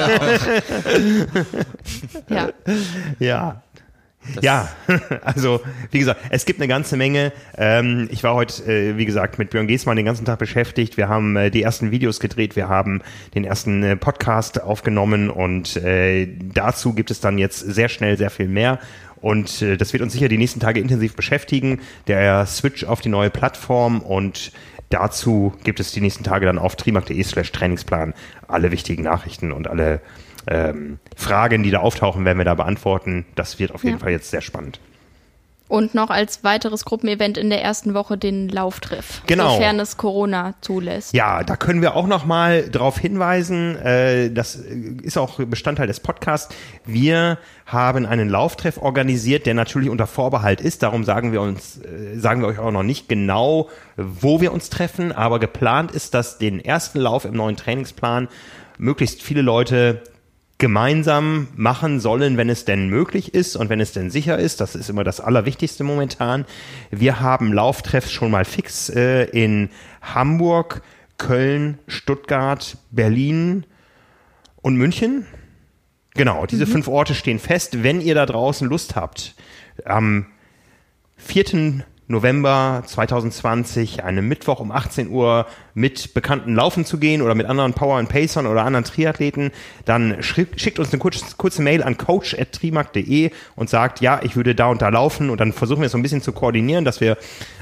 auch. 2.28 2.30
ja. 2.30 2.50
Ja. 3.20 3.62
ja, 4.42 4.68
also 5.24 5.62
wie 5.92 6.00
gesagt, 6.00 6.20
es 6.30 6.46
gibt 6.46 6.60
eine 6.60 6.68
ganze 6.68 6.98
Menge. 6.98 7.32
Ähm, 7.58 8.10
ich 8.12 8.24
war 8.24 8.34
heute, 8.34 8.64
äh, 8.64 8.98
wie 8.98 9.06
gesagt, 9.06 9.38
mit 9.40 9.52
Björn 9.52 9.68
Giesmann 9.68 9.96
den 9.96 10.06
ganzen 10.06 10.26
Tag 10.26 10.40
beschäftigt. 10.40 10.98
Wir 10.98 11.08
haben 11.08 11.36
äh, 11.38 11.50
die 11.50 11.64
ersten 11.64 11.92
Videos 11.92 12.20
gedreht, 12.20 12.56
wir 12.58 12.68
haben 12.68 13.02
den 13.36 13.46
ersten 13.46 13.84
äh, 13.84 13.96
Podcast 13.96 14.62
aufgenommen 14.62 15.30
und 15.30 15.78
äh, 15.78 16.28
dazu 16.54 16.94
gibt 16.94 17.10
es 17.12 17.22
dann 17.22 17.38
jetzt 17.38 17.60
sehr 17.60 17.88
schnell 17.90 18.18
sehr 18.18 18.30
viel 18.30 18.48
mehr. 18.50 18.80
Und 19.22 19.62
äh, 19.62 19.78
das 19.78 19.94
wird 19.94 20.04
uns 20.04 20.14
sicher 20.14 20.28
die 20.30 20.38
nächsten 20.38 20.60
Tage 20.60 20.80
intensiv 20.80 21.16
beschäftigen. 21.16 21.80
Der 22.08 22.46
Switch 22.46 22.84
auf 22.84 23.02
die 23.02 23.10
neue 23.10 23.30
Plattform 23.30 24.02
und 24.02 24.52
dazu 24.90 25.54
gibt 25.64 25.80
es 25.80 25.92
die 25.92 26.02
nächsten 26.02 26.24
Tage 26.24 26.46
dann 26.46 26.58
auf 26.58 26.76
trimark.de 26.76 27.22
slash 27.24 27.52
Trainingsplan 27.52 28.14
alle 28.48 28.72
wichtigen 28.72 29.04
Nachrichten 29.04 29.52
und 29.52 29.68
alle 29.68 30.02
ähm, 30.48 31.00
Fragen, 31.16 31.64
die 31.64 31.72
da 31.72 31.80
auftauchen, 31.80 32.24
werden 32.26 32.38
wir 32.38 32.46
da 32.46 32.56
beantworten. 32.56 33.26
Das 33.36 33.60
wird 33.60 33.74
auf 33.74 33.84
jeden 33.84 33.98
Ja. 33.98 34.04
Fall 34.04 34.12
jetzt 34.12 34.32
sehr 34.32 34.42
spannend. 34.42 34.80
Und 35.68 35.94
noch 35.94 36.10
als 36.10 36.46
weiteres 36.46 36.86
Gruppenevent 36.86 37.38
in 37.38 37.50
der 37.50 37.62
ersten 37.62 37.94
Woche 37.94 38.18
den 38.18 38.48
Lauftreff. 38.48 39.22
Genau. 39.28 39.52
Sofern 39.52 39.80
es 39.80 39.98
Corona 39.98 40.54
zulässt. 40.62 41.14
Ja, 41.14 41.44
da 41.44 41.58
können 41.58 41.82
wir 41.82 41.96
auch 41.96 42.08
noch 42.08 42.26
mal 42.26 42.70
darauf 42.70 42.98
hinweisen. 42.98 43.76
Äh, 43.76 44.32
das 44.32 44.56
ist 44.56 45.18
auch 45.18 45.40
Bestandteil 45.40 45.88
des 45.88 46.00
Podcasts. 46.00 46.56
Wir 46.86 47.38
haben 47.66 48.06
einen 48.06 48.30
Lauftreff 48.30 48.78
organisiert, 48.78 49.46
der 49.46 49.56
natürlich 49.56 49.90
unter 49.90 50.08
Vorbehalt 50.08 50.62
ist. 50.62 50.84
Darum 50.84 51.04
sagen 51.04 51.34
wir 51.34 51.42
uns, 51.42 51.82
äh, 51.82 52.18
sagen 52.18 52.42
wir 52.42 52.48
euch 52.48 52.60
auch 52.60 52.72
noch 52.72 52.84
nicht 52.84 53.10
genau, 53.10 53.70
wo 53.98 54.40
wir 54.40 54.54
uns 54.54 54.70
treffen. 54.70 55.12
Aber 55.12 55.40
geplant 55.40 55.92
ist, 55.92 56.14
dass 56.14 56.38
den 56.38 56.64
ersten 56.64 57.00
Lauf 57.00 57.26
im 57.26 57.34
neuen 57.34 57.58
Trainingsplan 57.58 58.30
möglichst 58.78 59.22
viele 59.22 59.42
Leute 59.42 60.02
gemeinsam 60.58 61.48
machen 61.56 62.00
sollen, 62.00 62.38
wenn 62.38 62.50
es 62.50 62.66
denn 62.66 62.90
möglich 62.90 63.34
ist 63.34 63.56
und 63.56 63.70
wenn 63.70 63.80
es 63.80 63.92
denn 63.92 64.10
sicher 64.10 64.40
ist. 64.40 64.60
Das 64.60 64.76
ist 64.76 64.90
immer 64.90 65.04
das 65.04 65.20
Allerwichtigste 65.20 65.84
momentan. 65.84 66.46
Wir 66.90 67.20
haben 67.20 67.54
Lauftreffs 67.54 68.12
schon 68.12 68.32
mal 68.32 68.46
fix 68.46 68.90
äh, 68.90 69.26
in 69.26 69.70
Hamburg, 70.02 70.82
Köln, 71.18 71.78
Stuttgart, 71.88 72.78
Berlin 72.90 73.66
und 74.62 74.76
München. 74.76 75.26
Genau, 76.16 76.48
diese 76.48 76.66
fünf 76.66 76.88
Orte 76.88 77.14
stehen 77.14 77.38
fest. 77.38 77.84
Wenn 77.84 78.02
ihr 78.02 78.16
da 78.16 78.26
draußen 78.26 78.68
Lust 78.68 78.96
habt, 78.96 79.36
am 79.86 80.26
4. 81.18 81.84
November 82.10 82.84
2020, 82.86 84.04
einem 84.04 84.28
Mittwoch 84.30 84.62
um 84.62 84.72
18 84.72 85.10
Uhr 85.10 85.46
mit 85.74 86.14
Bekannten 86.14 86.56
laufen 86.56 86.86
zu 86.86 87.00
gehen 87.00 87.22
oder 87.22 87.36
mit 87.36 87.48
anderen 87.48 87.74
Power 87.74 87.98
and 87.98 88.08
Pacern 88.08 88.48
oder 88.48 88.64
anderen 88.64 88.86
Triathleten, 88.86 89.52
dann 89.84 90.24
schickt, 90.24 90.80
uns 90.80 90.94
eine 90.94 91.00
kurze, 91.00 91.36
kurze 91.36 91.62
Mail 91.62 91.84
an 91.84 91.98
coach.trimark.de 91.98 93.32
und 93.58 93.70
sagt, 93.70 94.00
ja, 94.00 94.22
ich 94.24 94.38
würde 94.38 94.56
da 94.56 94.68
und 94.68 94.82
da 94.82 94.88
laufen 94.88 95.30
und 95.30 95.42
dann 95.42 95.52
versuchen 95.52 95.82
wir 95.82 95.88
es 95.88 95.92
so 95.92 95.98
ein 95.98 96.04
bisschen 96.04 96.22
zu 96.22 96.32
koordinieren, 96.32 96.86
dass 96.86 97.02
wir 97.02 97.18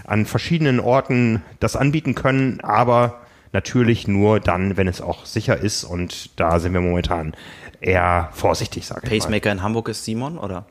an 0.06 0.28
verschiedenen 0.28 0.80
Orten 0.80 1.42
das 1.60 1.76
anbieten 1.76 2.14
können, 2.14 2.62
aber 2.62 3.22
natürlich 3.52 4.08
nur 4.08 4.40
dann, 4.40 4.78
wenn 4.78 4.88
es 4.88 5.02
auch 5.02 5.26
sicher 5.26 5.58
ist 5.58 5.84
und 5.84 6.40
da 6.40 6.60
sind 6.60 6.74
wir 6.74 6.82
momentan 6.82 7.34
eher 7.82 8.30
vorsichtig, 8.34 8.86
sage 8.86 9.02
ich 9.06 9.10
mal. 9.10 9.18
Pacemaker 9.18 9.52
in 9.52 9.64
Hamburg 9.64 9.90
ist 9.90 10.06
Simon, 10.06 10.38
oder? 10.38 10.68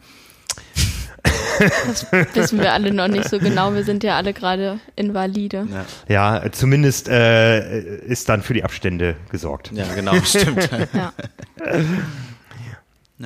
Das 1.59 2.07
wissen 2.35 2.61
wir 2.61 2.73
alle 2.73 2.93
noch 2.93 3.09
nicht 3.09 3.29
so 3.29 3.39
genau. 3.39 3.75
Wir 3.75 3.85
sind 3.85 4.03
ja 4.05 4.17
alle 4.17 4.33
gerade 4.33 4.81
invalide. 4.97 5.67
Ja, 6.09 6.41
Ja, 6.43 6.53
zumindest 6.53 7.09
äh, 7.09 7.97
ist 8.01 8.29
dann 8.29 8.43
für 8.43 8.55
die 8.55 8.65
Abstände 8.65 9.17
gesorgt. 9.31 9.71
ja 9.73 9.85
genau, 9.95 10.15
stimmt. 10.23 10.69
Ja. 10.95 11.13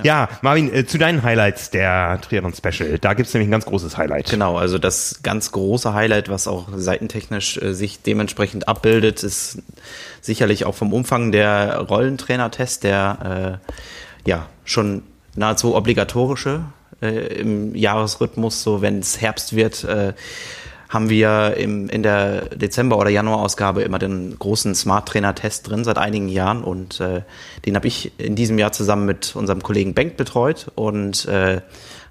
Ja, 0.05 0.29
Marvin, 0.43 0.73
äh, 0.73 0.85
zu 0.87 0.99
deinen 0.99 1.23
Highlights 1.23 1.71
der 1.71 2.21
Triathlon 2.21 2.53
Special. 2.53 2.99
Da 2.99 3.14
gibt's 3.14 3.33
nämlich 3.33 3.49
ein 3.49 3.53
ganz 3.53 3.64
großes 3.64 3.97
Highlight. 3.97 4.29
Genau, 4.31 4.59
also 4.59 4.77
das 4.79 5.21
ganz 5.23 5.51
große 5.51 5.95
Highlight, 5.95 6.29
was 6.29 6.47
auch 6.47 6.69
seitentechnisch 6.77 7.57
äh, 7.57 7.73
sich 7.73 8.03
dementsprechend 8.03 8.69
abbildet, 8.69 9.23
ist 9.23 9.62
sicherlich 10.21 10.67
auch 10.67 10.75
vom 10.75 10.93
Umfang 10.93 11.33
der 11.33 11.79
Rollentrainer-Test, 11.79 12.85
der 12.85 13.61
äh, 14.27 14.29
ja 14.29 14.47
schon 14.64 15.03
nahezu 15.35 15.75
obligatorische 15.75 16.64
äh, 17.03 17.41
im 17.41 17.75
Jahresrhythmus, 17.75 18.63
so 18.63 18.83
wenn 18.83 19.01
es 19.01 19.21
Herbst 19.21 19.55
wird, 19.55 19.85
äh, 19.85 20.15
haben 20.89 21.11
wir 21.11 21.55
im, 21.59 21.89
in 21.91 22.03
der 22.03 22.47
Dezember- 22.57 22.97
oder 22.97 23.11
Januar-Ausgabe 23.11 23.83
immer 23.83 23.99
den 23.99 24.39
großen 24.39 24.75
Smart-Trainer-Test 24.75 25.69
drin 25.69 25.85
seit 25.85 25.99
einigen 25.99 26.29
Jahren 26.29 26.65
und 26.65 27.01
äh, 27.01 27.23
den 27.67 27.77
habe 27.77 27.87
ich 27.87 28.13
in 28.19 28.37
diesem 28.37 28.59
Jahr 28.59 28.73
zusammen 28.73 29.05
mit 29.05 29.37
unserem 29.37 29.63
Kollegen 29.63 29.93
Bengt 29.93 30.17
betreut 30.17 30.73
und 30.77 31.27
äh, 31.27 31.61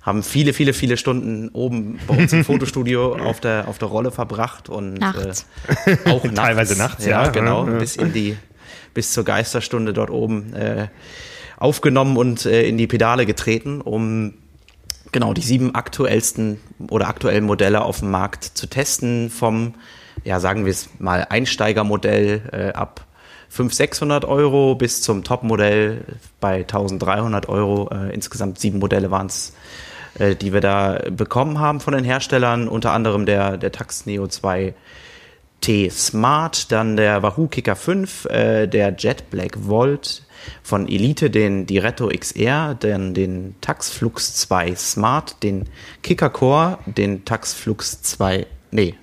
haben 0.04 0.24
viele, 0.24 0.54
viele, 0.54 0.74
viele 0.74 0.96
Stunden 0.96 1.50
oben 1.50 2.00
bei 2.08 2.16
uns 2.18 2.32
im 2.34 2.44
Fotostudio 2.46 3.16
auf 3.16 3.40
der, 3.40 3.68
auf 3.68 3.80
der 3.80 3.88
Rolle 3.88 4.12
verbracht 4.12 4.70
und 4.70 4.94
Nachts. 4.94 5.48
Äh, 5.86 5.98
auch 6.10 6.24
nachts. 6.24 6.36
Teilweise 6.36 6.78
nachts, 6.78 7.06
ja. 7.06 7.28
genau, 7.30 7.66
Ja, 7.66 7.74
ja. 7.74 7.80
bis 7.80 7.96
in 7.96 8.14
die, 8.14 8.38
bis 8.94 9.12
zur 9.12 9.26
Geisterstunde 9.26 9.92
dort 9.92 10.12
oben 10.12 10.54
äh, 10.54 10.88
aufgenommen 11.58 12.16
und 12.16 12.46
äh, 12.46 12.68
in 12.68 12.78
die 12.78 12.88
Pedale 12.88 13.26
getreten, 13.26 13.82
um 13.82 14.36
genau 15.12 15.34
die 15.34 15.42
sieben 15.42 15.76
aktuellsten 15.76 16.60
oder 16.90 17.08
aktuellen 17.08 17.46
Modelle 17.46 17.84
auf 17.84 18.00
dem 18.00 18.12
Markt 18.12 18.44
zu 18.44 18.68
testen 18.68 19.30
vom, 19.30 19.76
ja 20.24 20.40
sagen 20.40 20.66
wir 20.66 20.72
es 20.72 20.90
mal, 21.00 21.26
Einsteigermodell 21.30 22.42
äh, 22.52 22.74
ab 22.74 23.06
500, 23.50 23.76
600 23.76 24.26
Euro 24.26 24.76
bis 24.76 25.02
zum 25.02 25.24
Topmodell 25.24 26.04
bei 26.40 26.58
1300 26.58 27.48
Euro. 27.50 27.90
Äh, 27.92 28.14
insgesamt 28.14 28.60
sieben 28.60 28.80
Modelle 28.80 29.10
waren 29.10 29.28
es, 29.28 29.54
äh, 30.20 30.36
die 30.36 30.54
wir 30.54 30.62
da 30.62 31.00
bekommen 31.10 31.60
haben 31.60 31.80
von 31.80 31.94
den 31.94 32.04
Herstellern, 32.04 32.68
unter 32.68 32.92
anderem 32.92 33.26
der, 33.26 33.58
der 33.58 33.72
Tax 33.72 34.06
Neo 34.06 34.28
2 34.28 34.74
T 35.62 35.90
Smart, 35.90 36.72
dann 36.72 36.98
der 36.98 37.24
Wahoo 37.24 37.48
Kicker 37.48 37.76
5, 37.76 38.26
äh, 38.26 38.68
der 38.68 38.96
Jet 38.96 39.30
Black 39.30 39.54
Volt 39.68 40.24
von 40.64 40.88
Elite, 40.88 41.30
den 41.30 41.66
Diretto 41.66 42.10
XR, 42.10 42.76
dann 42.80 43.14
den 43.14 43.56
Taxflux 43.62 44.36
2 44.36 44.76
Smart, 44.76 45.44
den 45.44 45.66
Kicker 46.04 46.30
Core, 46.30 46.80
den 46.86 47.26
Taxflux 47.26 48.02
2, 48.02 48.48
nee, 48.72 48.96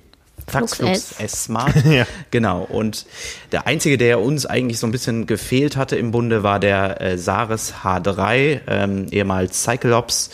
Flux 0.46 0.72
Taxflux 0.72 1.12
S. 1.12 1.20
S 1.20 1.44
Smart. 1.44 1.74
Ja. 1.84 2.06
Genau. 2.30 2.62
Und 2.62 3.06
der 3.52 3.66
einzige, 3.66 3.98
der 3.98 4.20
uns 4.20 4.46
eigentlich 4.46 4.78
so 4.78 4.86
ein 4.86 4.90
bisschen 4.90 5.26
gefehlt 5.26 5.76
hatte 5.76 5.96
im 5.96 6.10
Bunde, 6.10 6.42
war 6.42 6.58
der 6.58 7.00
äh, 7.00 7.18
Saris 7.18 7.74
H3, 7.82 8.60
ähm, 8.66 9.06
ehemals 9.10 9.62
Cyclops. 9.62 10.30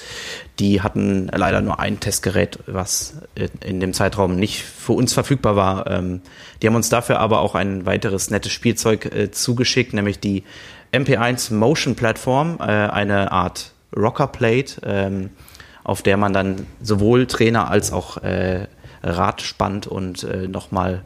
Die 0.59 0.83
hatten 0.83 1.29
leider 1.29 1.61
nur 1.61 1.81
ein 1.81 2.01
Testgerät, 2.01 2.59
was 2.67 3.15
in 3.65 3.81
dem 3.81 3.95
Zeitraum 3.95 4.37
nicht 4.37 4.63
für 4.63 4.93
uns 4.93 5.13
verfügbar 5.13 5.57
war. 5.57 5.87
Ähm, 5.91 6.21
die 6.61 6.67
haben 6.67 6.75
uns 6.75 6.89
dafür 6.89 7.19
aber 7.19 7.41
auch 7.41 7.55
ein 7.55 7.87
weiteres 7.87 8.31
nettes 8.31 8.53
Spielzeug 8.53 9.07
äh, 9.07 9.31
zugeschickt, 9.31 9.95
nämlich 9.95 10.19
die 10.19 10.45
MP1 10.93 11.55
Motion 11.55 11.95
Plattform, 11.95 12.59
äh, 12.61 12.63
eine 12.65 13.33
Art 13.33 13.73
Rockerplate, 13.97 14.81
ähm, 14.85 15.31
auf 15.85 16.03
der 16.03 16.17
man 16.17 16.33
dann 16.33 16.67
sowohl 16.83 17.27
Trainer 17.27 17.71
als 17.71 17.93
auch 17.93 18.19
äh, 18.19 18.67
Rad 19.03 19.43
spannt 19.43 19.87
und 19.87 20.25
äh, 20.25 20.47
nochmal 20.49 21.03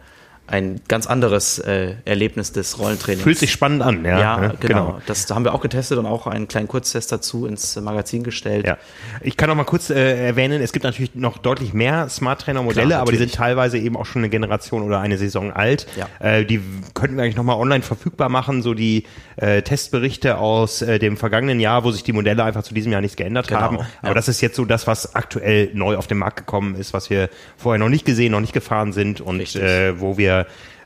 ein 0.47 0.81
ganz 0.89 1.07
anderes 1.07 1.59
äh, 1.59 1.95
Erlebnis 2.05 2.53
des 2.53 2.79
Rollentrainings. 2.79 3.23
Fühlt 3.23 3.39
sich 3.39 3.51
spannend 3.51 3.83
an, 3.83 4.05
ja. 4.05 4.21
ja, 4.21 4.37
ne? 4.41 4.55
genau. 4.61 5.01
Das 5.07 5.31
haben 5.31 5.45
wir 5.45 5.55
auch 5.55 5.63
getestet 5.63 5.97
und 5.97 6.05
auch 6.05 6.27
einen 6.27 6.49
kleinen 6.49 6.69
Kurztest 6.69 7.11
dazu 7.11 7.47
ins 7.47 7.77
Magazin 7.77 8.23
gestellt. 8.25 8.67
Ja, 8.67 8.77
ich 9.23 9.39
kann 9.39 9.49
noch 9.49 9.57
mal 9.57 9.65
kurz 9.65 9.89
äh, 9.89 10.27
erwähnen, 10.27 10.61
es 10.61 10.73
gibt 10.73 10.85
natürlich 10.85 11.15
noch 11.15 11.39
deutlich 11.39 11.73
mehr 11.73 12.11
Smart 12.11 12.43
Trainer 12.43 12.63
Modelle, 12.63 12.89
Klar, 12.89 13.01
aber 13.01 13.13
die 13.13 13.19
sind 13.19 13.35
teilweise 13.35 13.79
eben 13.79 13.97
auch 13.97 14.05
schon 14.05 14.21
eine 14.21 14.29
Generation 14.29 14.83
oder 14.83 15.01
eine 15.01 15.17
Saison 15.17 15.51
alt. 15.51 15.87
Ja. 15.97 16.09
Äh, 16.21 16.45
die 16.45 16.61
könnten 16.93 17.17
wir 17.17 17.23
eigentlich 17.25 17.37
noch 17.37 17.45
mal 17.45 17.57
online 17.57 17.83
verfügbar 17.83 18.29
machen, 18.29 18.61
so 18.61 18.75
die 18.75 19.05
äh, 19.37 19.63
Testberichte 19.63 20.37
aus 20.37 20.83
äh, 20.83 20.99
dem 20.99 21.17
vergangenen 21.17 21.59
Jahr, 21.59 21.85
wo 21.85 21.91
sich 21.91 22.03
die 22.03 22.13
Modelle 22.13 22.45
einfach 22.45 22.65
zu 22.65 22.75
diesem 22.75 22.93
Jahr 22.93 23.01
nichts 23.01 23.17
geändert 23.17 23.49
Genau, 23.49 23.61
haben. 23.61 23.77
ja. 23.79 23.87
Aber 24.03 24.15
das 24.15 24.29
ist 24.29 24.43
jetzt 24.43 24.57
so 24.57 24.67
das, 24.67 24.87
was 24.87 25.15
aktuell 25.15 25.71
neu 25.73 25.97
auf 25.97 26.07
den 26.07 26.19
Markt 26.19 26.37
gekommen 26.37 26.75
ist, 26.75 26.93
was 26.93 27.09
wir 27.09 27.31
vorher 27.57 27.79
noch 27.79 27.89
nicht 27.89 28.05
gesehen, 28.05 28.33
noch 28.33 28.41
nicht 28.41 28.53
gefahren 28.53 28.93
sind 28.93 29.23
und 29.23 29.41
Richtig. 29.41 29.63
äh, 29.63 29.99
wo 29.99 30.19
wir 30.19 30.34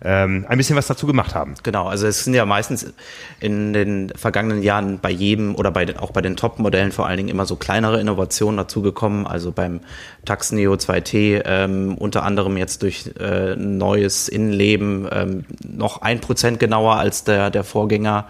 ähm, 0.02 0.46
ein 0.48 0.58
bisschen 0.58 0.76
was 0.76 0.87
dazu 0.87 1.06
gemacht 1.06 1.34
haben. 1.34 1.54
Genau, 1.62 1.87
also 1.87 2.06
es 2.06 2.24
sind 2.24 2.34
ja 2.34 2.46
meistens 2.46 2.92
in 3.40 3.72
den 3.72 4.11
vergangenen 4.14 4.62
Jahren 4.62 5.00
bei 5.00 5.11
jedem 5.11 5.54
oder 5.56 5.70
bei 5.70 5.84
den, 5.84 5.96
auch 5.96 6.12
bei 6.12 6.20
den 6.20 6.37
Top-Modellen 6.37 6.92
vor 6.92 7.06
allen 7.06 7.16
Dingen 7.16 7.28
immer 7.28 7.46
so 7.46 7.56
kleinere 7.56 8.00
Innovationen 8.00 8.56
dazugekommen. 8.56 9.26
Also 9.26 9.50
beim 9.50 9.80
Tax 10.24 10.52
Neo 10.52 10.74
2T 10.74 11.42
ähm, 11.44 11.96
unter 11.98 12.22
anderem 12.22 12.56
jetzt 12.56 12.82
durch 12.82 13.11
äh, 13.18 13.56
neues 13.56 14.28
Innenleben 14.28 15.08
ähm, 15.11 15.44
noch 15.64 16.02
ein 16.02 16.20
Prozent 16.20 16.61
genauer 16.61 16.96
als 16.96 17.24
der, 17.24 17.50
der 17.50 17.64
Vorgänger. 17.64 18.26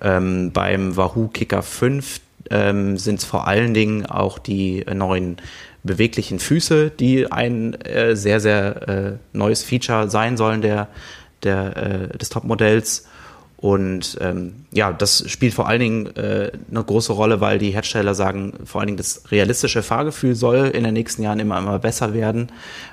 Ähm, 0.00 0.52
beim 0.52 0.96
Wahoo 0.96 1.26
Kicker 1.26 1.62
5 1.62 2.20
ähm, 2.50 2.96
sind 2.96 3.18
es 3.18 3.24
vor 3.24 3.48
allen 3.48 3.74
Dingen 3.74 4.06
auch 4.06 4.38
die 4.38 4.84
neuen 4.94 5.38
beweglichen 5.88 6.38
Füße, 6.38 6.90
die 6.90 7.30
ein 7.30 7.74
äh, 7.80 8.14
sehr, 8.14 8.38
sehr 8.38 8.88
äh, 8.88 9.12
neues 9.32 9.64
Feature 9.64 10.08
sein 10.08 10.36
sollen 10.36 10.62
der, 10.62 10.88
der, 11.42 11.76
äh, 11.76 12.18
des 12.18 12.28
Topmodells. 12.28 13.08
Und 13.60 14.16
ähm, 14.20 14.66
ja, 14.70 14.92
das 14.92 15.28
spielt 15.28 15.52
vor 15.52 15.66
allen 15.66 15.80
Dingen 15.80 16.16
äh, 16.16 16.52
eine 16.70 16.84
große 16.84 17.12
Rolle, 17.12 17.40
weil 17.40 17.58
die 17.58 17.70
Hersteller 17.70 18.14
sagen, 18.14 18.52
vor 18.64 18.80
allen 18.80 18.86
Dingen 18.86 18.98
das 18.98 19.32
realistische 19.32 19.82
Fahrgefühl 19.82 20.36
soll 20.36 20.68
in 20.68 20.84
den 20.84 20.94
nächsten 20.94 21.24
Jahren 21.24 21.40
immer, 21.40 21.58
immer 21.58 21.80
besser 21.80 22.14
werden. 22.14 22.52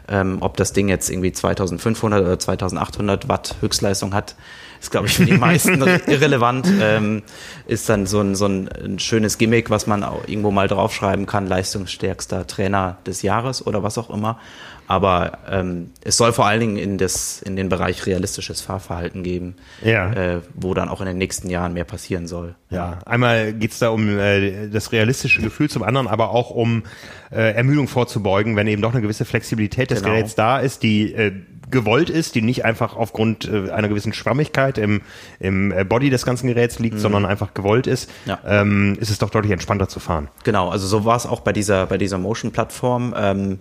Ähm, 0.09 0.37
ob 0.39 0.57
das 0.57 0.73
Ding 0.73 0.89
jetzt 0.89 1.11
irgendwie 1.11 1.31
2500 1.31 2.21
oder 2.23 2.39
2800 2.39 3.29
Watt 3.29 3.57
Höchstleistung 3.61 4.15
hat, 4.15 4.35
ist 4.81 4.89
glaube 4.89 5.05
ich 5.05 5.13
für 5.13 5.25
die 5.25 5.37
meisten 5.37 5.79
irrelevant, 6.07 6.67
ähm, 6.81 7.21
ist 7.67 7.87
dann 7.87 8.07
so 8.07 8.21
ein, 8.21 8.33
so 8.33 8.47
ein, 8.47 8.67
ein 8.67 8.97
schönes 8.97 9.37
Gimmick, 9.37 9.69
was 9.69 9.85
man 9.85 10.03
auch 10.03 10.27
irgendwo 10.27 10.49
mal 10.49 10.67
draufschreiben 10.67 11.27
kann, 11.27 11.45
leistungsstärkster 11.45 12.47
Trainer 12.47 12.97
des 13.05 13.21
Jahres 13.21 13.65
oder 13.67 13.83
was 13.83 13.99
auch 13.99 14.09
immer. 14.09 14.39
Aber 14.87 15.39
ähm, 15.49 15.91
es 16.01 16.17
soll 16.17 16.31
vor 16.31 16.45
allen 16.45 16.59
Dingen 16.59 16.77
in, 16.77 16.97
das, 16.97 17.41
in 17.41 17.55
den 17.55 17.69
Bereich 17.69 18.05
realistisches 18.05 18.61
Fahrverhalten 18.61 19.23
geben, 19.23 19.55
Ja. 19.83 20.11
äh, 20.13 20.41
wo 20.53 20.73
dann 20.73 20.89
auch 20.89 21.01
in 21.01 21.07
den 21.07 21.17
nächsten 21.17 21.49
Jahren 21.49 21.73
mehr 21.73 21.85
passieren 21.85 22.27
soll. 22.27 22.55
Ja, 22.69 22.99
einmal 23.05 23.53
geht's 23.53 23.79
da 23.79 23.89
um 23.89 24.19
äh, 24.19 24.67
das 24.69 24.91
realistische 24.91 25.41
Gefühl, 25.41 25.69
zum 25.69 25.81
anderen 25.83 26.07
aber 26.07 26.29
auch 26.31 26.51
um 26.51 26.83
äh, 27.31 27.53
Ermüdung 27.55 27.87
vorzubeugen, 27.87 28.55
wenn 28.55 28.67
eben 28.67 28.81
doch 28.81 28.91
eine 28.91 29.01
gewisse 29.01 29.25
Flexibilität 29.25 29.89
des 29.91 30.01
Genau. 30.01 30.13
Geräts 30.13 30.35
da 30.35 30.59
ist, 30.59 30.83
die 30.83 31.13
äh, 31.13 31.31
gewollt 31.71 32.11
ist, 32.11 32.35
die 32.35 32.43
nicht 32.43 32.63
einfach 32.63 32.95
aufgrund 32.95 33.45
äh, 33.51 33.71
einer 33.71 33.87
gewissen 33.89 34.13
Schwammigkeit 34.13 34.77
im, 34.77 35.01
im 35.39 35.71
äh, 35.71 35.83
Body 35.83 36.11
des 36.11 36.23
ganzen 36.23 36.45
Geräts 36.47 36.77
liegt, 36.77 36.99
sondern 36.99 37.25
einfach 37.25 37.55
gewollt 37.55 37.87
ist, 37.87 38.07
Mhm. 38.25 38.29
Ja. 38.29 38.39
ähm, 38.61 38.97
ist 38.99 39.09
es 39.09 39.17
doch 39.17 39.31
deutlich 39.31 39.51
entspannter 39.51 39.87
zu 39.89 39.99
fahren. 39.99 40.27
Genau, 40.43 40.69
also 40.69 40.85
so 40.85 41.05
war 41.05 41.15
es 41.17 41.25
auch 41.25 41.39
bei 41.39 41.53
dieser, 41.53 41.87
bei 41.87 41.97
dieser 41.97 42.19
Motion-Plattform. 42.19 43.15
Ähm, 43.17 43.59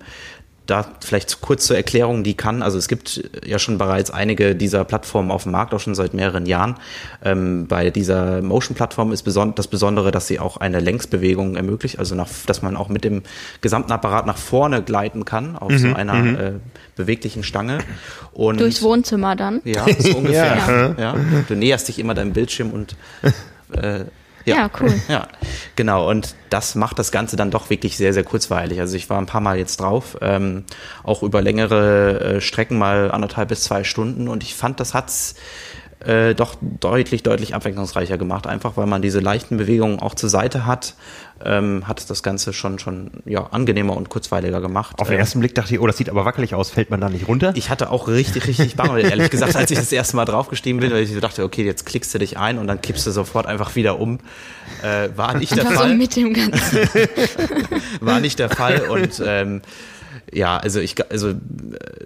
da 0.66 0.86
vielleicht 1.00 1.40
kurz 1.40 1.66
zur 1.66 1.76
Erklärung, 1.76 2.24
die 2.24 2.34
kann, 2.34 2.62
also 2.62 2.78
es 2.78 2.88
gibt 2.88 3.30
ja 3.44 3.58
schon 3.58 3.76
bereits 3.76 4.10
einige 4.10 4.54
dieser 4.54 4.84
Plattformen 4.84 5.30
auf 5.30 5.42
dem 5.42 5.52
Markt, 5.52 5.74
auch 5.74 5.80
schon 5.80 5.94
seit 5.94 6.14
mehreren 6.14 6.46
Jahren. 6.46 6.76
Ähm, 7.22 7.66
bei 7.66 7.90
dieser 7.90 8.40
Motion-Plattform 8.40 9.12
ist 9.12 9.22
beson 9.22 9.54
das 9.54 9.68
Besondere, 9.68 10.10
dass 10.10 10.26
sie 10.26 10.40
auch 10.40 10.56
eine 10.56 10.80
Längsbewegung 10.80 11.56
ermöglicht, 11.56 11.98
also 11.98 12.14
nach, 12.14 12.28
dass 12.46 12.62
man 12.62 12.76
auch 12.76 12.88
mit 12.88 13.04
dem 13.04 13.22
gesamten 13.60 13.92
Apparat 13.92 14.26
nach 14.26 14.38
vorne 14.38 14.82
gleiten 14.82 15.24
kann, 15.24 15.56
auf 15.56 15.72
so 15.76 15.92
einer 15.92 16.40
äh, 16.40 16.52
beweglichen 16.96 17.42
Stange. 17.42 17.78
Und 18.32 18.60
Durchs 18.60 18.82
Wohnzimmer 18.82 19.36
dann. 19.36 19.60
ja, 19.64 19.84
so 19.98 20.16
ungefähr. 20.16 20.54
Ja. 20.98 21.14
ja. 21.14 21.14
Du 21.46 21.54
näherst 21.54 21.88
dich 21.88 21.98
immer 21.98 22.14
deinem 22.14 22.32
Bildschirm 22.32 22.70
und 22.70 22.96
äh, 23.72 24.04
Ja, 24.44 24.70
cool. 24.80 24.92
Ja, 25.08 25.28
genau. 25.76 26.08
Und 26.08 26.34
das 26.50 26.74
macht 26.74 26.98
das 26.98 27.12
Ganze 27.12 27.36
dann 27.36 27.50
doch 27.50 27.70
wirklich 27.70 27.96
sehr, 27.96 28.12
sehr 28.12 28.24
kurzweilig. 28.24 28.80
Also 28.80 28.96
ich 28.96 29.08
war 29.10 29.18
ein 29.18 29.26
paar 29.26 29.40
Mal 29.40 29.58
jetzt 29.58 29.80
drauf, 29.80 30.16
ähm, 30.20 30.64
auch 31.02 31.22
über 31.22 31.42
längere 31.42 32.36
äh, 32.36 32.40
Strecken 32.40 32.78
mal 32.78 33.10
anderthalb 33.10 33.48
bis 33.48 33.62
zwei 33.62 33.84
Stunden. 33.84 34.28
Und 34.28 34.42
ich 34.42 34.54
fand, 34.54 34.80
das 34.80 34.94
hat's 34.94 35.34
äh, 36.00 36.34
doch 36.34 36.56
deutlich, 36.60 37.22
deutlich 37.22 37.54
abwechslungsreicher 37.54 38.18
gemacht. 38.18 38.46
Einfach 38.46 38.76
weil 38.76 38.86
man 38.86 39.02
diese 39.02 39.20
leichten 39.20 39.56
Bewegungen 39.56 40.00
auch 40.00 40.14
zur 40.14 40.28
Seite 40.28 40.66
hat, 40.66 40.94
ähm, 41.44 41.86
hat 41.88 42.08
das 42.10 42.22
Ganze 42.22 42.52
schon, 42.52 42.78
schon 42.78 43.10
ja, 43.24 43.46
angenehmer 43.50 43.96
und 43.96 44.08
kurzweiliger 44.08 44.60
gemacht. 44.60 44.98
Auf 44.98 45.08
den 45.08 45.14
Ähm, 45.14 45.20
ersten 45.20 45.40
Blick 45.40 45.54
dachte 45.54 45.74
ich, 45.74 45.80
oh, 45.80 45.86
das 45.86 45.96
sieht 45.96 46.08
aber 46.08 46.24
wackelig 46.24 46.54
aus, 46.54 46.70
fällt 46.70 46.90
man 46.90 47.00
da 47.00 47.08
nicht 47.08 47.28
runter? 47.28 47.52
ich 47.54 47.70
hatte 47.70 47.90
auch 47.90 48.08
richtig, 48.08 48.46
richtig 48.46 48.76
Bange, 48.76 49.00
ehrlich 49.00 49.30
gesagt, 49.30 49.56
als 49.56 49.70
ich 49.70 49.78
das 49.78 49.92
erste 49.92 50.16
Mal 50.16 50.24
draufgestiegen 50.24 50.80
bin, 50.80 50.90
weil 50.92 51.02
ich 51.02 51.12
so 51.12 51.20
dachte, 51.20 51.42
okay, 51.44 51.64
jetzt 51.64 51.86
klickst 51.86 52.14
du 52.14 52.18
dich 52.18 52.38
ein 52.38 52.58
und 52.58 52.66
dann 52.66 52.80
kippst 52.80 53.06
du 53.06 53.10
sofort 53.10 53.46
einfach 53.46 53.74
wieder 53.76 53.98
um. 53.98 54.18
Äh, 54.82 55.08
war 55.16 55.34
nicht 55.36 55.52
der 55.56 55.60
Einfach 55.66 55.74
so 55.74 55.80
Fall. 55.88 55.94
mit 55.96 56.16
dem 56.16 56.32
Ganzen. 56.34 56.78
War 58.00 58.20
nicht 58.20 58.38
der 58.38 58.50
Fall 58.50 58.82
und 58.82 59.22
ähm, 59.24 59.62
ja, 60.34 60.56
also 60.56 60.80
ich, 60.80 60.94
also 61.10 61.30
äh, 61.30 61.34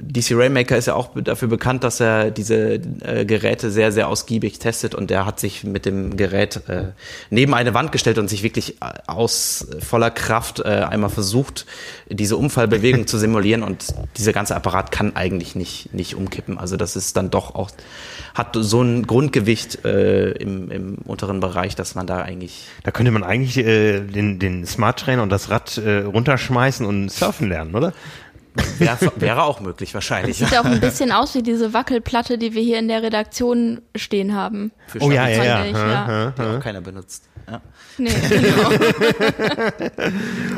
DC 0.01 0.33
Rainmaker 0.33 0.77
ist 0.77 0.87
ja 0.87 0.95
auch 0.95 1.11
dafür 1.15 1.49
bekannt, 1.49 1.83
dass 1.83 2.01
er 2.01 2.31
diese 2.31 2.75
äh, 3.01 3.25
Geräte 3.25 3.71
sehr, 3.71 3.91
sehr 3.91 4.09
ausgiebig 4.09 4.59
testet 4.59 4.95
und 4.95 5.11
der 5.11 5.27
hat 5.27 5.41
sich 5.41 5.65
mit 5.65 5.87
dem 5.87 6.17
Gerät 6.17 6.69
äh, 6.69 6.93
neben 7.31 7.55
eine 7.55 7.75
Wand 7.75 7.91
gestellt 7.91 8.19
und 8.19 8.29
sich 8.29 8.43
wirklich 8.43 8.83
äh, 8.83 8.93
aus 9.07 9.67
voller 9.81 10.11
Kraft 10.11 10.61
äh, 10.61 10.69
einmal 10.69 11.11
versucht, 11.11 11.67
diese 12.09 12.37
Unfallbewegung 12.37 13.07
zu 13.07 13.19
simulieren 13.19 13.63
und 13.63 13.95
dieser 14.17 14.33
ganze 14.33 14.55
Apparat 14.55 14.93
kann 14.93 15.17
eigentlich 15.17 15.55
nicht, 15.55 15.95
nicht 15.95 16.15
umkippen. 16.15 16.59
Also 16.59 16.77
das 16.77 16.97
ist 16.97 17.17
dann 17.17 17.31
doch 17.31 17.55
auch, 17.55 17.71
hat 18.35 18.57
so 18.59 18.83
ein 18.83 19.07
Grundgewicht 19.07 19.85
äh, 19.85 20.33
im, 20.33 20.71
im 20.71 20.95
unteren 21.07 21.41
Bereich, 21.41 21.75
dass 21.77 21.95
man 21.95 22.07
da 22.07 22.21
eigentlich 22.21 22.67
Da 22.85 22.91
könnte 22.91 23.11
man 23.11 23.25
eigentlich 23.25 23.57
äh, 23.57 24.01
den, 24.01 24.39
den 24.39 24.67
Smart 24.67 25.01
Trainer 25.01 25.23
und 25.23 25.31
das 25.31 25.51
Rad 25.51 25.79
äh, 25.79 26.01
runterschmeißen 26.01 26.85
und 26.85 27.11
surfen 27.11 27.49
lernen, 27.49 27.75
oder? 27.75 27.95
Wäre, 28.79 29.13
wäre 29.17 29.43
auch 29.45 29.61
möglich 29.61 29.95
wahrscheinlich. 29.95 30.39
Sieht 30.39 30.57
auch 30.59 30.65
ein 30.65 30.81
bisschen 30.81 31.13
aus 31.13 31.35
wie 31.35 31.43
diese 31.43 31.73
Wackelplatte, 31.73 32.39
die 32.39 32.55
wir 32.55 32.63
hier 32.63 32.79
in 32.79 32.89
der 32.89 33.03
Redaktion 33.03 33.81
stehen 33.97 34.35
haben. 34.35 34.73
Für 34.87 35.01
Oh 35.03 35.11
ja, 35.11 35.29
ja, 35.29 35.45
ja. 35.45 35.65
Ich, 35.65 35.73
ja. 35.73 36.33
die 36.37 36.43
auch 36.43 36.61
keiner 36.61 36.81
benutzt. 36.81 37.25
Ja, 37.51 37.61
Nee, 37.99 38.11
genau. 38.29 38.71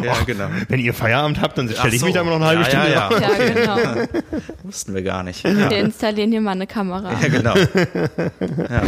ja 0.03 0.15
genau. 0.27 0.49
Wenn 0.69 0.81
ihr 0.81 0.93
Feierabend 0.93 1.41
habt, 1.41 1.57
dann 1.57 1.69
stelle 1.71 1.95
ich 1.95 2.01
so. 2.01 2.07
mich 2.07 2.15
da 2.15 2.21
immer 2.21 2.31
noch 2.31 2.47
eine 2.47 2.47
halbe 2.47 2.63
Ja, 2.63 2.69
Stunde 2.69 2.93
ja, 2.93 3.11
ja. 3.11 3.21
Ja, 3.21 3.55
genau. 3.55 4.09
Wussten 4.65 4.95
wir 4.95 5.03
gar 5.03 5.23
nicht. 5.23 5.45
Ja, 5.45 5.71
Wir 5.71 5.79
installieren 5.79 6.31
hier 6.33 6.41
mal 6.41 6.53
eine 6.53 6.67
Kamera. 6.67 7.13
ja 7.21 7.29
genau. 7.29 7.55
Ja. 7.57 8.83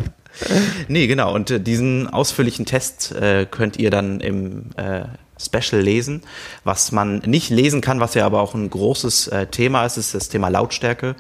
Nee, 0.88 1.06
genau. 1.06 1.34
Und 1.34 1.50
äh, 1.50 1.60
diesen 1.60 2.08
ausführlichen 2.08 2.66
Test 2.66 3.12
äh, 3.12 3.46
könnt 3.50 3.76
ihr 3.78 3.90
dann 3.90 4.20
im 4.20 4.70
äh, 4.76 5.02
Special 5.44 5.80
lesen. 5.80 6.22
Was 6.64 6.92
man 6.92 7.18
nicht 7.26 7.50
lesen 7.50 7.80
kann, 7.80 8.00
was 8.00 8.14
ja 8.14 8.26
aber 8.26 8.40
auch 8.40 8.54
ein 8.54 8.68
großes 8.70 9.28
äh, 9.28 9.46
Thema 9.46 9.84
ist, 9.84 9.96
ist 9.96 10.14
das 10.14 10.28
Thema 10.28 10.48
Lautstärke. 10.48 11.16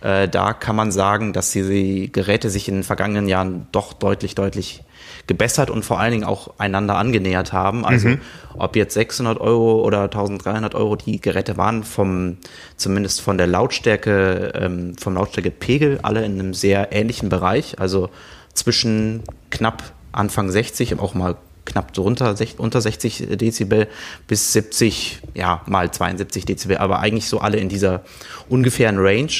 Äh, 0.00 0.28
da 0.28 0.52
kann 0.52 0.76
man 0.76 0.92
sagen, 0.92 1.32
dass 1.32 1.52
die 1.52 2.10
Geräte 2.10 2.50
sich 2.50 2.68
in 2.68 2.74
den 2.74 2.82
vergangenen 2.84 3.28
Jahren 3.28 3.66
doch 3.72 3.92
deutlich, 3.92 4.34
deutlich 4.34 4.82
gebessert 5.26 5.70
und 5.70 5.84
vor 5.84 6.00
allen 6.00 6.12
Dingen 6.12 6.24
auch 6.24 6.58
einander 6.58 6.96
angenähert 6.96 7.52
haben. 7.52 7.84
Also 7.84 8.16
ob 8.56 8.76
jetzt 8.76 8.94
600 8.94 9.40
Euro 9.40 9.82
oder 9.82 10.02
1300 10.04 10.74
Euro 10.74 10.96
die 10.96 11.20
Geräte 11.20 11.56
waren, 11.56 11.84
vom 11.84 12.38
zumindest 12.76 13.20
von 13.20 13.38
der 13.38 13.46
Lautstärke, 13.46 14.52
ähm, 14.54 14.96
vom 14.98 15.14
Lautstärkepegel 15.14 16.00
alle 16.02 16.24
in 16.24 16.38
einem 16.38 16.54
sehr 16.54 16.92
ähnlichen 16.92 17.28
Bereich. 17.28 17.78
Also 17.78 18.10
zwischen 18.54 19.22
knapp 19.50 19.92
Anfang 20.12 20.50
60, 20.50 20.98
auch 20.98 21.14
mal 21.14 21.36
knapp 21.64 21.92
drunter, 21.92 22.34
unter 22.58 22.80
60 22.80 23.28
Dezibel 23.36 23.88
bis 24.26 24.52
70, 24.52 25.20
ja, 25.34 25.62
mal 25.66 25.90
72 25.90 26.44
Dezibel, 26.44 26.78
aber 26.78 27.00
eigentlich 27.00 27.28
so 27.28 27.40
alle 27.40 27.58
in 27.58 27.68
dieser 27.68 28.02
ungefähren 28.48 28.98
Range. 28.98 29.32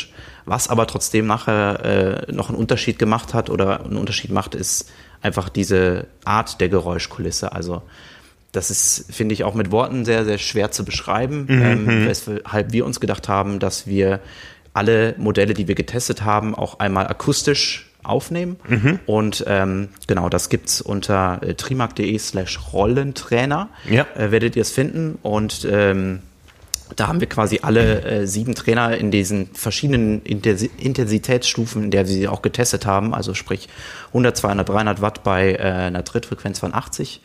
Was 0.45 0.69
aber 0.69 0.87
trotzdem 0.87 1.27
nachher 1.27 2.25
äh, 2.29 2.33
noch 2.33 2.49
einen 2.49 2.59
Unterschied 2.59 2.99
gemacht 2.99 3.33
hat 3.33 3.49
oder 3.49 3.85
einen 3.85 3.97
Unterschied 3.97 4.33
macht, 4.33 4.55
ist 4.55 4.91
einfach 5.21 5.49
diese 5.49 6.07
Art 6.25 6.61
der 6.61 6.69
Geräuschkulisse. 6.69 7.53
Also 7.53 7.83
das 8.51 8.71
ist, 8.71 9.07
finde 9.11 9.35
ich, 9.35 9.45
auch 9.45 9.55
mit 9.55 9.71
Worten 9.71 10.05
sehr, 10.05 10.25
sehr 10.25 10.39
schwer 10.39 10.71
zu 10.71 10.85
beschreiben, 10.85 11.47
ähm, 11.49 12.07
weshalb 12.07 12.73
wir 12.73 12.85
uns 12.85 13.01
gedacht 13.01 13.29
haben, 13.29 13.61
dass 13.61 13.87
wir 13.87 14.21
alle 14.75 15.15
Modelle, 15.17 15.55
die 15.55 15.69
wir 15.69 15.75
getestet 15.75 16.23
haben, 16.23 16.55
auch 16.55 16.79
einmal 16.79 17.07
akustisch 17.07 17.92
aufnehmen. 18.03 18.57
Und 19.07 19.45
ähm, 19.47 19.89
genau, 20.07 20.29
das 20.29 20.49
gibt's 20.49 20.81
unter 20.81 21.41
äh, 21.43 21.55
trimark.de 21.55 22.19
slash 22.19 22.59
Rollentrainer. 22.73 23.69
Ja. 23.89 24.07
Äh, 24.17 24.31
werdet 24.31 24.57
ihr 24.57 24.63
es 24.63 24.71
finden. 24.71 25.19
Und 25.23 25.67
ähm, 25.71 26.21
da 26.97 27.09
haben 27.09 27.21
wir 27.21 27.29
quasi 27.29 27.61
alle 27.63 28.03
äh, 28.03 28.27
sieben 28.27 28.55
Trainer 28.55 28.97
in 28.97 29.11
diesen 29.11 29.49
verschiedenen 29.55 30.23
Intensi 30.23 30.71
Intensitätsstufen, 30.79 31.85
in 31.85 31.91
der 31.91 32.07
wir 32.07 32.15
sie 32.15 32.29
auch 32.29 32.43
getestet 32.43 32.87
haben, 32.87 33.15
also 33.15 33.35
sprich 33.35 33.69
100, 34.09 34.37
200, 34.37 34.69
300 34.69 35.01
Watt 35.01 35.23
bei 35.23 35.55
äh, 35.55 35.59
einer 35.59 36.05
Trittfrequenz 36.05 36.59
von 36.59 36.75
80, 36.75 37.21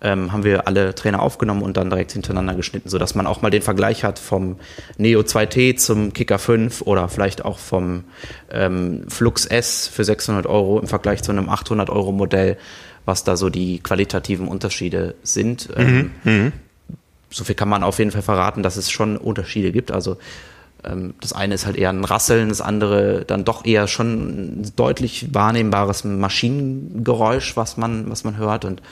ähm, 0.00 0.32
haben 0.32 0.44
wir 0.44 0.66
alle 0.66 0.94
Trainer 0.94 1.20
aufgenommen 1.20 1.62
und 1.62 1.76
dann 1.76 1.90
direkt 1.90 2.12
hintereinander 2.12 2.54
geschnitten, 2.54 2.88
sodass 2.88 3.14
man 3.14 3.26
auch 3.26 3.42
mal 3.42 3.50
den 3.50 3.62
Vergleich 3.62 4.04
hat 4.04 4.18
vom 4.18 4.56
Neo 4.96 5.20
2T 5.20 5.76
zum 5.76 6.12
Kicker 6.12 6.38
5 6.38 6.82
oder 6.82 7.08
vielleicht 7.08 7.44
auch 7.44 7.58
vom 7.58 8.04
ähm, 8.50 9.04
Flux 9.08 9.46
S 9.46 9.88
für 9.88 10.04
600 10.04 10.46
Euro 10.46 10.78
im 10.78 10.86
Vergleich 10.86 11.22
zu 11.22 11.32
einem 11.32 11.48
800 11.48 11.90
Euro 11.90 12.12
Modell, 12.12 12.56
was 13.04 13.24
da 13.24 13.36
so 13.36 13.50
die 13.50 13.80
qualitativen 13.80 14.46
Unterschiede 14.46 15.14
sind. 15.22 15.68
Ähm, 15.76 16.10
so 17.30 17.44
viel 17.44 17.54
kann 17.54 17.68
man 17.68 17.82
auf 17.82 17.98
jeden 17.98 18.10
Fall 18.10 18.22
verraten, 18.22 18.62
dass 18.62 18.76
es 18.76 18.90
schon 18.90 19.16
Unterschiede 19.16 19.72
gibt. 19.72 19.90
Also 19.90 20.16
ähm, 20.84 21.14
das 21.20 21.32
eine 21.32 21.54
ist 21.54 21.66
halt 21.66 21.76
eher 21.76 21.90
ein 21.90 22.04
Rasseln, 22.04 22.48
das 22.48 22.60
andere 22.60 23.24
dann 23.26 23.44
doch 23.44 23.64
eher 23.64 23.88
schon 23.88 24.60
ein 24.60 24.72
deutlich 24.76 25.34
wahrnehmbares 25.34 26.04
Maschinengeräusch, 26.04 27.56
was 27.56 27.76
man, 27.76 28.10
was 28.10 28.24
man 28.24 28.36
hört. 28.36 28.64
Und 28.64 28.82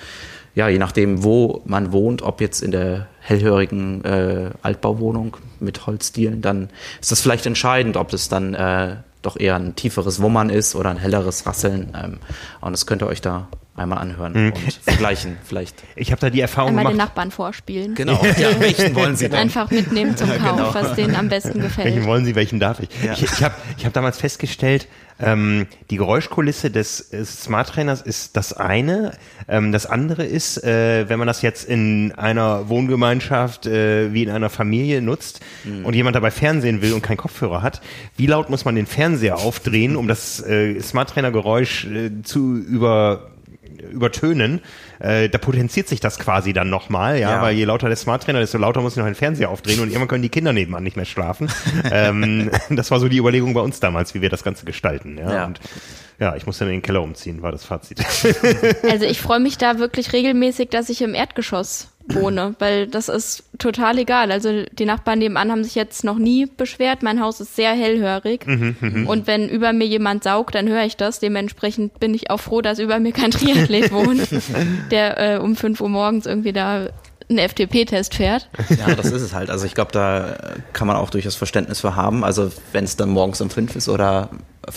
ja, 0.56 0.68
je 0.68 0.78
nachdem, 0.78 1.22
wo 1.22 1.60
man 1.66 1.92
wohnt, 1.92 2.22
ob 2.22 2.40
jetzt 2.40 2.62
in 2.62 2.70
der 2.70 3.08
hellhörigen 3.20 4.02
äh, 4.04 4.50
Altbauwohnung 4.62 5.36
mit 5.60 5.86
Holzdielen, 5.86 6.40
dann 6.40 6.70
ist 6.98 7.12
das 7.12 7.20
vielleicht 7.20 7.44
entscheidend, 7.44 7.98
ob 7.98 8.08
das 8.08 8.30
dann 8.30 8.54
äh, 8.54 8.96
doch 9.20 9.38
eher 9.38 9.56
ein 9.56 9.76
tieferes 9.76 10.22
Wummern 10.22 10.48
ist 10.48 10.74
oder 10.74 10.88
ein 10.88 10.96
helleres 10.96 11.44
Rasseln. 11.46 11.94
Ähm, 12.02 12.18
und 12.62 12.72
das 12.72 12.86
könnt 12.86 13.02
ihr 13.02 13.06
euch 13.06 13.20
da 13.20 13.48
einmal 13.76 13.98
anhören 13.98 14.34
und 14.52 14.72
vergleichen 14.82 15.36
vielleicht. 15.44 15.82
Ich 15.96 16.10
habe 16.12 16.20
da 16.20 16.30
die 16.30 16.40
Erfahrung 16.40 16.70
Einmal 16.70 16.84
den 16.84 16.92
gemacht. 16.92 17.08
Nachbarn 17.08 17.30
vorspielen. 17.30 17.94
Genau, 17.94 18.22
ja, 18.38 18.58
welchen 18.60 18.94
wollen 18.94 19.16
Sie 19.16 19.28
denn? 19.28 19.38
Einfach 19.38 19.70
mitnehmen 19.70 20.16
zum 20.16 20.28
Kauf, 20.28 20.56
Genau. 20.56 20.74
was 20.74 20.94
denen 20.94 21.14
am 21.16 21.28
besten 21.28 21.54
Welchen 21.54 21.62
gefällt. 21.62 22.04
wollen 22.04 22.24
Sie, 22.24 22.34
welchen 22.34 22.60
darf 22.60 22.80
ich? 22.80 22.88
Ja. 23.02 23.12
Ich, 23.14 23.22
ich 23.22 23.42
habe 23.42 23.54
ich 23.78 23.86
hab 23.86 23.92
damals 23.92 24.18
festgestellt, 24.18 24.88
ähm, 25.18 25.66
die 25.90 25.96
Geräuschkulisse 25.96 26.70
des 26.70 27.12
äh, 27.12 27.24
Smart 27.24 27.70
Trainers 27.70 28.02
ist 28.02 28.36
das 28.36 28.52
eine. 28.52 29.12
Ähm, 29.48 29.72
das 29.72 29.86
andere 29.86 30.24
ist, 30.24 30.62
äh, 30.62 31.08
wenn 31.08 31.18
man 31.18 31.26
das 31.26 31.40
jetzt 31.40 31.64
in 31.66 32.12
einer 32.12 32.68
Wohngemeinschaft 32.68 33.66
äh, 33.66 34.12
wie 34.12 34.22
in 34.24 34.30
einer 34.30 34.50
Familie 34.50 35.00
nutzt 35.00 35.40
und 35.84 35.94
jemand 35.94 36.16
dabei 36.16 36.30
Fernsehen 36.30 36.82
will 36.82 36.92
und 36.92 37.02
keinen 37.02 37.16
Kopfhörer 37.16 37.62
hat, 37.62 37.80
wie 38.18 38.26
laut 38.26 38.50
muss 38.50 38.64
man 38.66 38.74
den 38.74 38.86
Fernseher 38.86 39.38
aufdrehen, 39.38 39.96
um 39.96 40.06
das 40.08 40.40
äh, 40.40 40.78
Smart 40.80 41.08
Trainer 41.10 41.30
Geräusch 41.30 41.86
äh, 41.86 42.10
zu 42.22 42.56
über 42.58 43.30
übertönen, 43.90 44.60
äh, 44.98 45.28
da 45.28 45.38
potenziert 45.38 45.88
sich 45.88 46.00
das 46.00 46.18
quasi 46.18 46.52
dann 46.52 46.70
nochmal, 46.70 47.18
ja, 47.18 47.30
Ja. 47.30 47.42
weil 47.42 47.54
je 47.56 47.64
lauter 47.64 47.88
der 47.88 47.96
Smart 47.96 48.22
Trainer, 48.22 48.40
desto 48.40 48.58
lauter 48.58 48.80
muss 48.80 48.92
ich 48.92 48.98
noch 48.98 49.04
den 49.06 49.14
Fernseher 49.14 49.50
aufdrehen 49.50 49.80
und 49.80 49.88
irgendwann 49.88 50.08
können 50.08 50.22
die 50.22 50.28
Kinder 50.28 50.52
nebenan 50.52 50.82
nicht 50.82 50.96
mehr 50.96 51.04
schlafen. 51.04 51.48
ähm, 51.90 52.50
das 52.70 52.90
war 52.90 53.00
so 53.00 53.08
die 53.08 53.18
Überlegung 53.18 53.54
bei 53.54 53.60
uns 53.60 53.80
damals, 53.80 54.14
wie 54.14 54.20
wir 54.22 54.30
das 54.30 54.42
Ganze 54.44 54.64
gestalten, 54.64 55.18
ja. 55.18 55.32
Ja. 55.32 55.44
Und 55.46 55.60
ja, 56.18 56.34
ich 56.34 56.46
musste 56.46 56.64
dann 56.64 56.72
in 56.72 56.80
den 56.80 56.82
Keller 56.82 57.02
umziehen, 57.02 57.42
war 57.42 57.52
das 57.52 57.64
Fazit. 57.64 57.98
Also 58.90 59.04
ich 59.04 59.20
freue 59.20 59.40
mich 59.40 59.58
da 59.58 59.78
wirklich 59.78 60.12
regelmäßig, 60.14 60.70
dass 60.70 60.88
ich 60.88 61.02
im 61.02 61.14
Erdgeschoss 61.14 61.88
wohne, 62.08 62.54
weil 62.58 62.86
das 62.86 63.08
ist 63.08 63.44
total 63.58 63.98
egal. 63.98 64.30
Also 64.30 64.64
die 64.72 64.84
Nachbarn 64.84 65.18
nebenan 65.18 65.50
haben 65.50 65.64
sich 65.64 65.74
jetzt 65.74 66.04
noch 66.04 66.18
nie 66.18 66.46
beschwert. 66.46 67.02
Mein 67.02 67.20
Haus 67.20 67.40
ist 67.40 67.56
sehr 67.56 67.72
hellhörig. 67.72 68.46
Mhm, 68.46 69.06
Und 69.06 69.26
wenn 69.26 69.48
über 69.48 69.72
mir 69.72 69.86
jemand 69.86 70.24
saugt, 70.24 70.54
dann 70.54 70.68
höre 70.68 70.84
ich 70.84 70.96
das. 70.96 71.20
Dementsprechend 71.20 71.98
bin 71.98 72.14
ich 72.14 72.30
auch 72.30 72.40
froh, 72.40 72.60
dass 72.60 72.78
über 72.78 72.98
mir 73.00 73.12
kein 73.12 73.30
Triathlet 73.30 73.92
wohnt, 73.92 74.28
der 74.90 75.34
äh, 75.34 75.38
um 75.38 75.56
5 75.56 75.80
Uhr 75.80 75.88
morgens 75.88 76.26
irgendwie 76.26 76.52
da 76.52 76.88
einen 77.28 77.48
FTP-Test 77.48 78.14
fährt. 78.14 78.48
Ja, 78.78 78.94
das 78.94 79.06
ist 79.06 79.22
es 79.22 79.34
halt. 79.34 79.50
Also 79.50 79.66
ich 79.66 79.74
glaube, 79.74 79.90
da 79.92 80.36
kann 80.72 80.86
man 80.86 80.96
auch 80.96 81.10
durchaus 81.10 81.34
Verständnis 81.34 81.80
für 81.80 81.96
haben. 81.96 82.22
Also 82.22 82.52
wenn 82.72 82.84
es 82.84 82.96
dann 82.96 83.10
morgens 83.10 83.40
um 83.40 83.50
fünf 83.50 83.74
ist 83.74 83.88
oder 83.88 84.30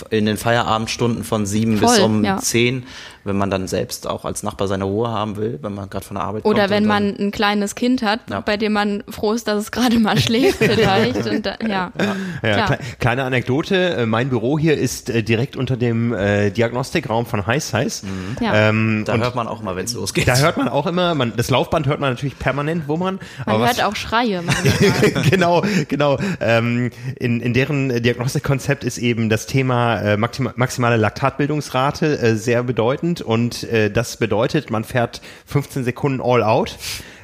in 0.10 0.26
den 0.26 0.38
Feierabendstunden 0.38 1.24
von 1.24 1.46
sieben 1.46 1.80
bis 1.80 1.98
Voll, 1.98 2.04
um 2.04 2.24
ja. 2.24 2.38
zehn, 2.38 2.84
wenn 3.24 3.38
man 3.38 3.50
dann 3.50 3.68
selbst 3.68 4.08
auch 4.08 4.26
als 4.26 4.44
Nachbar 4.44 4.68
seine 4.68 4.86
Ruhe 4.86 5.10
haben 5.10 5.36
will, 5.38 5.60
wenn 5.62 5.74
man 5.74 5.90
gerade 5.90 6.06
von 6.06 6.16
der 6.16 6.24
Arbeit 6.24 6.46
Oder 6.46 6.62
kommt. 6.62 6.70
wenn 6.72 6.84
und 6.84 6.88
man 6.90 7.16
ein 7.20 7.32
kleines 7.32 7.76
Kind 7.76 8.02
hat, 8.02 8.22
Ja. 8.30 8.40
bei 8.42 8.58
dem 8.58 8.74
man 8.74 9.04
froh 9.10 9.34
ist, 9.34 9.48
dass 9.48 9.58
es 9.62 9.72
gerade 9.72 10.00
mal 10.00 10.18
schläft 10.20 10.58
vielleicht. 10.60 11.26
Und 11.28 11.46
da, 11.46 11.56
ja. 11.68 11.92
Ja, 12.44 12.66
kle 12.66 12.78
kleine 13.00 13.24
Anekdote, 13.24 13.96
äh, 13.96 14.06
mein 14.06 14.30
Büro 14.30 14.58
hier 14.60 14.78
ist 14.78 15.10
äh, 15.10 15.24
direkt 15.24 15.56
unter 15.56 15.78
dem 15.78 16.14
äh, 16.14 16.50
Diagnostikraum 16.52 17.26
von 17.26 17.46
Heiß 17.46 17.74
Heiß. 17.74 18.04
Ja. 18.42 18.70
Ähm, 18.70 19.04
da 19.06 19.18
hört 19.18 19.36
man 19.36 19.48
auch 19.48 19.62
mal, 19.62 19.76
wenn 19.76 19.86
es 19.86 19.94
losgeht. 19.94 20.28
da 20.28 20.38
hört 20.38 20.58
man 20.58 20.68
auch 20.70 20.86
immer, 20.88 21.16
man, 21.16 21.34
das 21.36 21.50
Laufband 21.50 21.88
hört 21.88 22.00
man 22.00 22.12
natürlich 22.12 22.38
permanent 22.40 22.88
wummern. 22.88 23.20
Man 23.46 23.56
aber 23.56 23.64
was- 23.66 23.78
hört 23.78 23.88
auch 23.88 23.96
Schreie 23.96 24.42
genau, 25.30 25.64
genau. 25.88 26.18
Ähm, 26.40 26.92
in, 27.20 27.42
in 27.42 27.54
deren 27.54 27.90
äh, 27.90 28.02
Diagnostikkonzept 28.02 28.84
ist 28.84 28.98
eben 28.98 29.30
das 29.30 29.46
Thema 29.46 30.00
äh, 30.02 30.18
maxima, 30.18 30.54
maximale 30.56 30.98
Laktatbildungsrate 30.98 32.20
äh, 32.20 32.36
sehr 32.36 32.64
bedeutend 32.64 33.09
und 33.22 33.64
äh, 33.64 33.90
das 33.90 34.18
bedeutet, 34.18 34.70
man 34.70 34.84
fährt 34.84 35.22
15 35.46 35.84
Sekunden 35.84 36.22
all 36.22 36.44
out. 36.44 36.78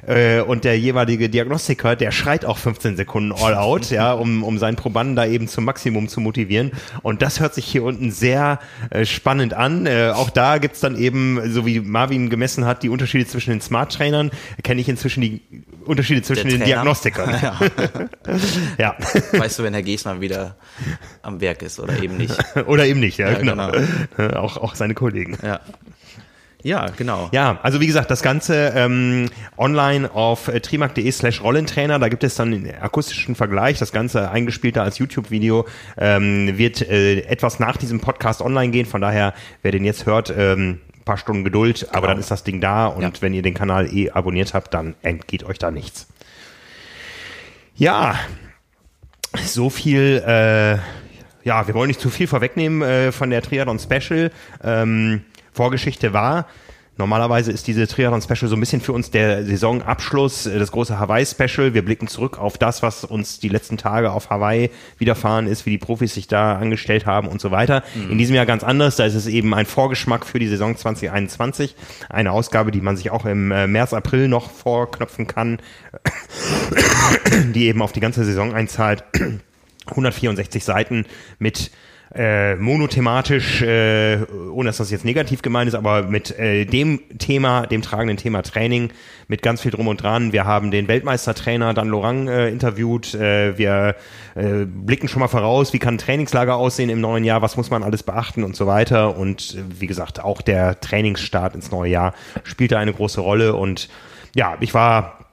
Äh, 0.07 0.41
und 0.41 0.63
der 0.63 0.79
jeweilige 0.79 1.29
Diagnostiker, 1.29 1.95
der 1.95 2.11
schreit 2.11 2.45
auch 2.45 2.57
15 2.57 2.97
Sekunden 2.97 3.31
all 3.31 3.55
out, 3.55 3.89
ja, 3.89 4.13
um, 4.13 4.43
um 4.43 4.57
seinen 4.57 4.75
Probanden 4.75 5.15
da 5.15 5.25
eben 5.25 5.47
zum 5.47 5.65
Maximum 5.65 6.07
zu 6.07 6.21
motivieren. 6.21 6.71
Und 7.01 7.21
das 7.21 7.39
hört 7.39 7.53
sich 7.53 7.65
hier 7.65 7.83
unten 7.83 8.11
sehr 8.11 8.59
äh, 8.89 9.05
spannend 9.05 9.53
an. 9.53 9.85
Äh, 9.85 10.11
auch 10.13 10.29
da 10.29 10.57
gibt's 10.57 10.79
dann 10.79 10.95
eben, 10.95 11.51
so 11.51 11.65
wie 11.65 11.79
Marvin 11.79 12.29
gemessen 12.29 12.65
hat, 12.65 12.83
die 12.83 12.89
Unterschiede 12.89 13.25
zwischen 13.25 13.51
den 13.51 13.61
Smart 13.61 13.93
Trainern, 13.93 14.31
kenne 14.63 14.81
ich 14.81 14.89
inzwischen 14.89 15.21
die 15.21 15.41
Unterschiede 15.85 16.21
zwischen 16.21 16.49
den. 16.49 16.63
Diagnostikern. 16.63 17.29
Ja. 17.41 17.59
Ja. 18.77 18.95
Weißt 19.33 19.59
du, 19.59 19.63
wenn 19.63 19.73
Herr 19.73 19.83
Giesmann 19.83 20.19
wieder 20.19 20.55
am 21.21 21.41
Werk 21.41 21.61
ist 21.61 21.79
oder 21.79 22.01
eben 22.01 22.17
nicht. 22.17 22.35
Oder 22.67 22.85
eben 22.85 22.99
nicht, 22.99 23.17
ja, 23.17 23.31
Ja, 23.31 23.37
genau. 23.39 23.71
Auch, 24.35 24.57
auch 24.57 24.75
seine 24.75 24.93
Kollegen. 24.93 25.37
Ja, 25.43 25.61
ja 26.65 26.87
genau. 26.97 27.29
Ja, 27.31 27.59
also 27.61 27.79
wie 27.79 27.87
gesagt, 27.87 28.09
das 28.09 28.21
Ganze 28.23 28.73
ähm, 28.75 29.29
online 29.57 30.11
auf 30.11 30.47
äh, 30.47 30.59
trimark.de 30.59 31.09
slash 31.11 31.41
Rollentrainer, 31.43 31.99
da 31.99 32.09
gibt 32.09 32.23
es 32.23 32.35
dann 32.35 32.51
den 32.51 32.73
akustischen 32.81 33.35
Vergleich, 33.35 33.77
das 33.79 33.91
Ganze 33.91 34.31
eingespielt 34.31 34.75
da 34.75 34.83
als 34.83 34.97
YouTube-Video, 34.97 35.65
ähm, 35.97 36.57
wird 36.57 36.81
äh, 36.81 37.19
etwas 37.21 37.59
nach 37.59 37.77
diesem 37.77 37.99
Podcast 38.01 38.41
online 38.41 38.71
gehen, 38.71 38.85
von 38.87 38.99
daher, 39.01 39.33
wer 39.61 39.71
den 39.71 39.85
jetzt 39.85 40.05
hört, 40.05 40.33
ähm, 40.35 40.79
paar 41.05 41.17
Stunden 41.17 41.43
Geduld, 41.43 41.87
aber 41.91 42.01
Genau. 42.01 42.07
dann 42.13 42.19
ist 42.19 42.31
das 42.31 42.43
Ding 42.43 42.61
da 42.61 42.87
und 42.87 43.03
Ja. 43.03 43.11
wenn 43.19 43.33
ihr 43.35 43.43
den 43.43 43.53
Kanal 43.53 43.87
eh 43.93 44.09
abonniert 44.09 44.55
habt, 44.55 44.73
dann 44.73 44.95
entgeht 45.03 45.43
euch 45.43 45.59
da 45.59 45.69
nichts. 45.69 46.07
Ja, 47.75 48.15
so 49.43 49.69
viel, 49.69 50.23
äh, 50.25 50.77
ja, 51.47 51.67
wir 51.67 51.73
wollen 51.75 51.89
nicht 51.89 51.99
zu 51.99 52.09
viel 52.09 52.25
vorwegnehmen 52.25 52.81
äh, 52.81 53.11
von 53.11 53.29
der 53.29 53.41
Triathlon 53.43 53.77
Special. 53.77 54.31
Ähm, 54.63 55.21
Vorgeschichte 55.55 56.13
war, 56.13 56.47
normalerweise 56.97 57.51
ist 57.51 57.67
diese 57.67 57.87
Triathlon 57.87 58.21
Special 58.21 58.47
so 58.49 58.55
ein 58.55 58.59
bisschen 58.59 58.81
für 58.81 58.93
uns 58.93 59.11
der 59.11 59.45
Saisonabschluss, 59.45 60.45
äh, 60.45 60.59
das 60.59 60.71
große 60.71 60.99
Hawaii 60.99 61.25
Special. 61.25 61.73
Wir 61.73 61.83
blicken 61.83 62.07
zurück 62.07 62.37
auf 62.37 62.57
das, 62.57 62.83
was 62.83 63.03
uns 63.03 63.39
die 63.39 63.49
letzten 63.49 63.77
Tage 63.77 64.11
auf 64.11 64.29
Hawaii 64.29 64.69
widerfahren 64.97 65.47
ist, 65.47 65.65
wie 65.65 65.71
die 65.71 65.77
Profis 65.77 66.13
sich 66.13 66.27
da 66.27 66.57
angestellt 66.57 67.05
haben 67.05 67.27
und 67.27 67.41
so 67.41 67.51
weiter. 67.51 67.83
In 68.09 68.17
diesem 68.17 68.35
Jahr 68.35 68.45
ganz 68.45 68.63
anders, 68.63 68.95
da 68.95 69.05
ist 69.05 69.15
es 69.15 69.27
eben 69.27 69.53
ein 69.53 69.65
Vorgeschmack 69.65 70.25
für 70.25 70.39
die 70.39 70.47
Saison 70.47 70.75
2021. 70.75 71.75
Eine 72.09 72.31
Ausgabe, 72.31 72.71
die 72.71 72.81
man 72.81 72.97
sich 72.97 73.11
auch 73.11 73.25
im 73.25 73.51
äh, 73.51 73.67
März, 73.67 73.93
April 73.93 74.27
noch 74.27 74.51
vorknöpfen 74.51 75.27
kann, 75.27 75.59
die 77.53 77.67
eben 77.67 77.81
auf 77.81 77.91
die 77.91 78.01
ganze 78.01 78.23
Saison 78.25 78.53
einzahlt. 78.53 79.03
164 79.87 80.63
Seiten 80.63 81.05
mit 81.37 81.69
äh, 82.13 82.55
monothematisch, 82.55 83.61
äh, 83.61 84.19
ohne 84.51 84.69
dass 84.69 84.77
das 84.77 84.91
jetzt 84.91 85.05
negativ 85.05 85.41
gemeint 85.41 85.67
ist, 85.67 85.75
aber 85.75 86.03
mit 86.03 86.37
äh, 86.37 86.65
dem 86.65 87.01
Thema, 87.17 87.65
dem 87.65 87.81
tragenden 87.81 88.17
Thema 88.17 88.41
Training, 88.41 88.91
mit 89.27 89.41
ganz 89.41 89.61
viel 89.61 89.71
drum 89.71 89.87
und 89.87 90.01
dran. 90.01 90.31
Wir 90.31 90.45
haben 90.45 90.71
den 90.71 90.87
Weltmeistertrainer 90.87 91.73
Dan 91.73 91.87
Lorang 91.87 92.27
äh, 92.27 92.49
interviewt. 92.49 93.15
Äh, 93.15 93.57
wir 93.57 93.95
äh, 94.35 94.65
blicken 94.65 95.07
schon 95.07 95.19
mal 95.19 95.27
voraus, 95.27 95.73
wie 95.73 95.79
kann 95.79 95.95
ein 95.95 95.97
Trainingslager 95.97 96.55
aussehen 96.55 96.89
im 96.89 97.01
neuen 97.01 97.23
Jahr, 97.23 97.41
was 97.41 97.57
muss 97.57 97.69
man 97.69 97.83
alles 97.83 98.03
beachten 98.03 98.43
und 98.43 98.55
so 98.55 98.67
weiter. 98.67 99.17
Und 99.17 99.55
äh, 99.55 99.79
wie 99.79 99.87
gesagt, 99.87 100.23
auch 100.23 100.41
der 100.41 100.79
Trainingsstart 100.79 101.55
ins 101.55 101.71
neue 101.71 101.91
Jahr 101.91 102.13
spielte 102.43 102.77
eine 102.77 102.93
große 102.93 103.19
Rolle. 103.19 103.55
Und 103.55 103.89
ja, 104.35 104.57
ich 104.59 104.73
war 104.73 105.24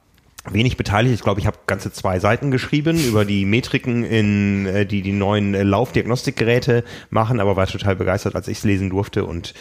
wenig 0.51 0.77
beteiligt. 0.77 1.15
Ich 1.15 1.23
glaube, 1.23 1.41
ich 1.41 1.47
habe 1.47 1.59
ganze 1.67 1.93
zwei 1.93 2.19
Seiten 2.19 2.51
geschrieben 2.51 2.99
über 2.99 3.25
die 3.25 3.45
Metriken, 3.45 4.05
in, 4.05 4.67
äh, 4.67 4.87
die 4.87 5.03
die 5.03 5.13
neuen 5.13 5.55
äh, 5.55 5.63
Laufdiagnostikgeräte 5.63 6.85
machen, 7.11 7.41
aber 7.41 7.57
war 7.57 7.67
total 7.67 7.97
begeistert, 7.97 8.35
als 8.35 8.49
ich 8.49 8.59
es 8.59 8.65
lesen 8.65 8.91
durfte. 8.91 9.25
Und 9.25 9.55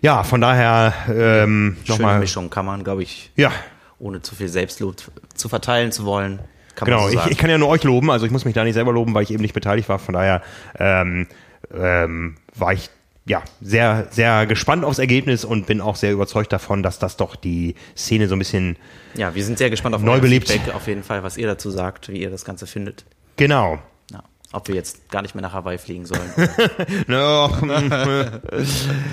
ja, 0.00 0.22
von 0.22 0.40
daher 0.40 0.94
ähm, 1.08 1.76
nochmal. 1.86 2.18
Mischung 2.18 2.50
kann 2.50 2.66
man, 2.66 2.84
glaube 2.84 3.02
ich, 3.02 3.32
Ja, 3.36 3.52
ohne 3.98 4.22
zu 4.22 4.34
viel 4.34 4.48
Selbstlob 4.48 4.96
zu 5.34 5.48
verteilen 5.48 5.92
zu 5.92 6.04
wollen. 6.04 6.40
Kann 6.74 6.86
genau. 6.86 7.02
man 7.02 7.12
so 7.12 7.18
Ich, 7.20 7.32
ich 7.32 7.38
kann 7.38 7.50
ja 7.50 7.58
nur 7.58 7.68
euch 7.68 7.84
loben, 7.84 8.10
also 8.10 8.26
ich 8.26 8.32
muss 8.32 8.44
mich 8.44 8.54
da 8.54 8.64
nicht 8.64 8.74
selber 8.74 8.92
loben, 8.92 9.14
weil 9.14 9.22
ich 9.22 9.30
eben 9.30 9.42
nicht 9.42 9.54
beteiligt 9.54 9.88
war. 9.88 9.98
Von 9.98 10.14
daher 10.14 10.42
ähm, 10.78 11.26
ähm, 11.72 12.36
war 12.54 12.72
ich 12.72 12.90
ja 13.26 13.42
sehr, 13.60 14.06
sehr 14.10 14.46
gespannt 14.46 14.84
aufs 14.84 14.98
Ergebnis 14.98 15.44
und 15.44 15.66
bin 15.66 15.80
auch 15.80 15.96
sehr 15.96 16.12
überzeugt 16.12 16.52
davon, 16.52 16.82
dass 16.82 16.98
das 16.98 17.16
doch 17.16 17.36
die 17.36 17.74
Szene 17.96 18.28
so 18.28 18.34
ein 18.36 18.38
bisschen 18.38 18.76
ja, 19.16 19.34
wir 19.34 19.44
sind 19.44 19.58
sehr 19.58 19.70
gespannt 19.70 19.94
auf 19.94 20.02
Neu 20.02 20.18
belebt. 20.20 20.48
Feedback 20.50 20.74
auf 20.74 20.86
jeden 20.88 21.04
Fall, 21.04 21.22
was 21.22 21.36
ihr 21.36 21.46
dazu 21.46 21.70
sagt, 21.70 22.08
wie 22.08 22.20
ihr 22.20 22.30
das 22.30 22.44
Ganze 22.44 22.66
findet. 22.66 23.04
genau. 23.36 23.78
Ja. 24.10 24.22
Ob 24.52 24.68
wir 24.68 24.74
jetzt 24.76 25.08
gar 25.10 25.22
nicht 25.22 25.34
mehr 25.34 25.42
nach 25.42 25.52
Hawaii 25.52 25.78
fliegen 25.78 26.04
sollen. 26.06 26.30
Ja, 27.08 27.48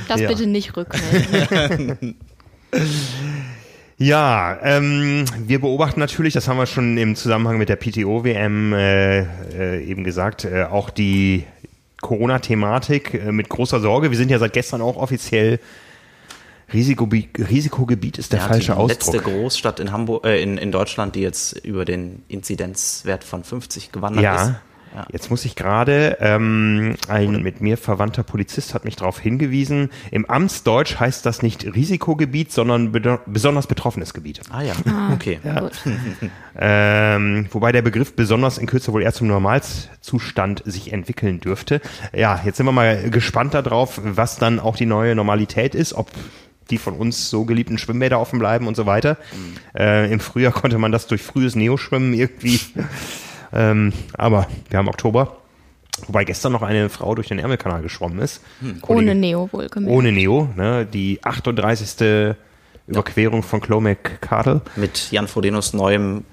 Das 0.07 0.19
Ja. 0.19 0.27
bitte 0.27 0.45
nicht 0.47 0.75
rückmelden. 0.75 2.15
Ja, 3.97 4.57
ähm, 4.63 5.25
wir 5.45 5.61
beobachten 5.61 5.99
natürlich, 5.99 6.33
das 6.33 6.47
haben 6.47 6.57
wir 6.57 6.65
schon 6.65 6.97
im 6.97 7.15
Zusammenhang 7.15 7.59
mit 7.59 7.69
der 7.69 7.75
PTO-WM 7.75 8.73
äh, 8.73 9.19
äh, 9.19 9.83
eben 9.85 10.03
gesagt, 10.03 10.43
äh, 10.43 10.63
auch 10.63 10.89
die 10.89 11.43
Corona-Thematik 12.01 13.13
äh, 13.13 13.31
mit 13.31 13.49
großer 13.49 13.79
Sorge. 13.79 14.09
Wir 14.11 14.17
sind 14.17 14.29
ja 14.31 14.39
seit 14.39 14.53
gestern 14.53 14.81
auch 14.81 14.97
offiziell 14.97 15.59
Risikobi 16.73 17.29
Risikogebiet 17.37 18.17
ist 18.17 18.31
der 18.31 18.39
Ja, 18.39 18.47
falsche 18.47 18.71
die 18.71 18.77
Ausdruck. 18.77 19.13
letzte 19.13 19.19
Großstadt 19.19 19.79
in 19.81 19.91
Hamburg, 19.91 20.25
äh, 20.25 20.41
in, 20.41 20.57
in 20.57 20.71
Deutschland, 20.71 21.15
die 21.15 21.21
jetzt 21.21 21.53
über 21.65 21.83
den 21.85 22.23
Inzidenzwert 22.29 23.23
von 23.23 23.43
50 23.43 23.91
gewandert 23.91 24.23
ist. 24.41 24.53
Ja. 24.93 25.01
Ja. 25.01 25.07
Jetzt 25.11 25.29
muss 25.29 25.45
ich 25.45 25.55
gerade, 25.55 26.17
ähm, 26.19 26.95
ein 27.07 27.41
mit 27.43 27.61
mir 27.61 27.77
verwandter 27.77 28.23
Polizist 28.23 28.73
hat 28.73 28.83
mich 28.85 28.95
darauf 28.97 29.19
hingewiesen, 29.19 29.89
im 30.11 30.29
Amtsdeutsch 30.29 30.99
heißt 30.99 31.25
das 31.25 31.41
nicht 31.41 31.63
Risikogebiet, 31.65 32.51
sondern 32.51 32.91
bedo- 32.93 33.19
besonders 33.25 33.67
betroffenes 33.67 34.13
Gebiet. 34.13 34.41
Ah 34.51 34.61
ja, 34.61 34.73
okay. 35.13 35.39
Gut. 35.43 35.71
Ähm, 36.63 37.47
wobei 37.51 37.71
der 37.71 37.81
Begriff 37.81 38.13
besonders 38.15 38.57
in 38.57 38.67
Kürze 38.67 38.91
wohl 38.91 39.01
eher 39.03 39.13
zum 39.13 39.27
Normalzustand 39.27 40.61
sich 40.65 40.91
entwickeln 40.91 41.39
dürfte. 41.39 41.79
Ja, 42.13 42.41
jetzt 42.43 42.57
sind 42.57 42.65
wir 42.65 42.73
mal 42.73 43.09
gespannt 43.09 43.53
darauf, 43.53 44.01
was 44.03 44.35
dann 44.35 44.59
auch 44.59 44.75
die 44.75 44.85
neue 44.85 45.15
Normalität 45.15 45.75
ist, 45.75 45.93
ob 45.93 46.11
die 46.69 46.77
von 46.77 46.93
uns 46.95 47.29
so 47.29 47.45
geliebten 47.45 47.77
Schwimmbäder 47.77 48.19
offen 48.19 48.37
bleiben 48.39 48.67
und 48.67 48.75
so 48.75 48.85
weiter. 48.85 49.17
Äh, 49.77 50.11
Im 50.11 50.19
Frühjahr 50.19 50.51
konnte 50.51 50.77
man 50.77 50.91
das 50.91 51.07
durch 51.07 51.21
frühes 51.21 51.55
Neoschwimmen 51.55 52.13
irgendwie. 52.13 52.59
ähm, 53.53 53.93
aber 54.13 54.47
wir 54.69 54.79
haben 54.79 54.87
Oktober. 54.87 55.37
Wobei 56.07 56.23
gestern 56.23 56.53
noch 56.53 56.61
eine 56.63 56.89
Frau 56.89 57.13
durch 57.15 57.27
den 57.27 57.37
Ärmelkanal 57.37 57.81
geschwommen 57.81 58.19
ist. 58.19 58.41
Ohne 58.87 59.13
Neo 59.13 59.49
wohlgemerkt. 59.51 59.95
Ohne 59.95 60.11
Neo, 60.11 60.49
ne? 60.55 60.85
Die 60.85 61.19
38. 61.23 62.35
Überquerung 62.87 63.43
von 63.43 63.61
Clomac-Kadel. 63.61 64.61
Mit 64.75 65.11
Jan 65.11 65.27
Frodenos 65.27 65.73
neuem 65.73 66.23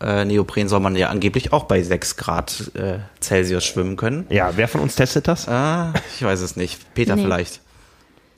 äh, 0.00 0.24
Neopren 0.24 0.68
soll 0.68 0.80
man 0.80 0.96
ja 0.96 1.08
angeblich 1.08 1.52
auch 1.52 1.64
bei 1.64 1.82
6 1.82 2.16
Grad 2.16 2.70
äh, 2.74 2.98
Celsius 3.20 3.64
schwimmen 3.64 3.96
können. 3.96 4.26
Ja, 4.28 4.52
wer 4.56 4.68
von 4.68 4.80
uns 4.80 4.96
testet 4.96 5.28
das? 5.28 5.48
Ah, 5.48 5.92
ich 6.14 6.22
weiß 6.22 6.40
es 6.40 6.56
nicht. 6.56 6.92
Peter 6.94 7.16
Nee. 7.16 7.22
vielleicht. 7.22 7.60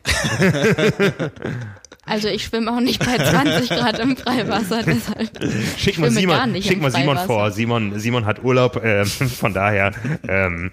Also 2.06 2.28
ich 2.28 2.44
schwimme 2.44 2.72
auch 2.72 2.80
nicht 2.80 3.04
bei 3.04 3.16
20 3.16 3.68
Grad 3.68 3.98
im 3.98 4.16
Freiwasser, 4.16 4.82
deshalb. 4.86 5.30
Schick 5.76 5.98
mal 5.98 6.10
Simon, 6.10 6.52
nicht 6.52 6.68
schick 6.68 6.80
mal 6.80 6.92
Simon 6.92 7.18
vor. 7.18 7.50
Simon, 7.50 7.98
Simon 7.98 8.24
hat 8.26 8.44
Urlaub, 8.44 8.80
ähm, 8.84 9.06
von 9.06 9.52
daher, 9.52 9.90
ähm, 10.28 10.70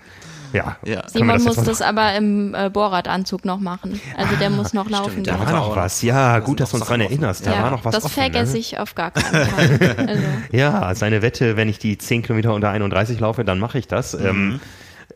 ja. 0.54 0.78
Ja. 0.86 1.08
Simon 1.08 1.30
das 1.30 1.44
muss 1.44 1.56
das 1.56 1.82
aber 1.82 2.16
im 2.16 2.54
äh, 2.54 2.70
Bohrradanzug 2.70 3.44
noch 3.44 3.60
machen. 3.60 4.00
Also 4.16 4.36
der 4.36 4.52
muss 4.52 4.74
noch 4.74 4.88
laufen. 4.88 5.12
stimmt, 5.12 5.28
Da 5.28 5.40
war 5.40 5.52
noch 5.52 5.76
was, 5.76 6.04
ja, 6.04 6.38
gut, 6.40 6.60
dass 6.60 6.70
du 6.70 6.78
uns 6.78 6.86
daran 6.86 7.02
erinnerst. 7.02 7.48
Da 7.48 7.56
ja, 7.56 7.64
war 7.64 7.72
noch 7.72 7.84
was 7.84 7.96
das 7.96 8.06
offen. 8.06 8.14
vergesse 8.14 8.54
ne? 8.54 8.60
ich 8.60 8.78
auf 8.78 8.94
gar 8.94 9.10
keinen 9.10 9.48
Fall. 9.48 9.96
Also, 10.08 10.24
Ja, 10.52 10.94
seine 10.94 11.24
Wette, 11.24 11.58
wenn 11.58 11.70
ich 11.70 11.80
die 11.80 11.98
10 11.98 12.22
Kilometer 12.22 12.54
unter 12.54 12.70
31 12.70 13.20
laufe, 13.20 13.44
dann 13.44 13.58
mache 13.58 13.80
ich 13.80 13.88
das. 13.88 14.14
Mhm. 14.14 14.26
Ähm, 14.26 14.60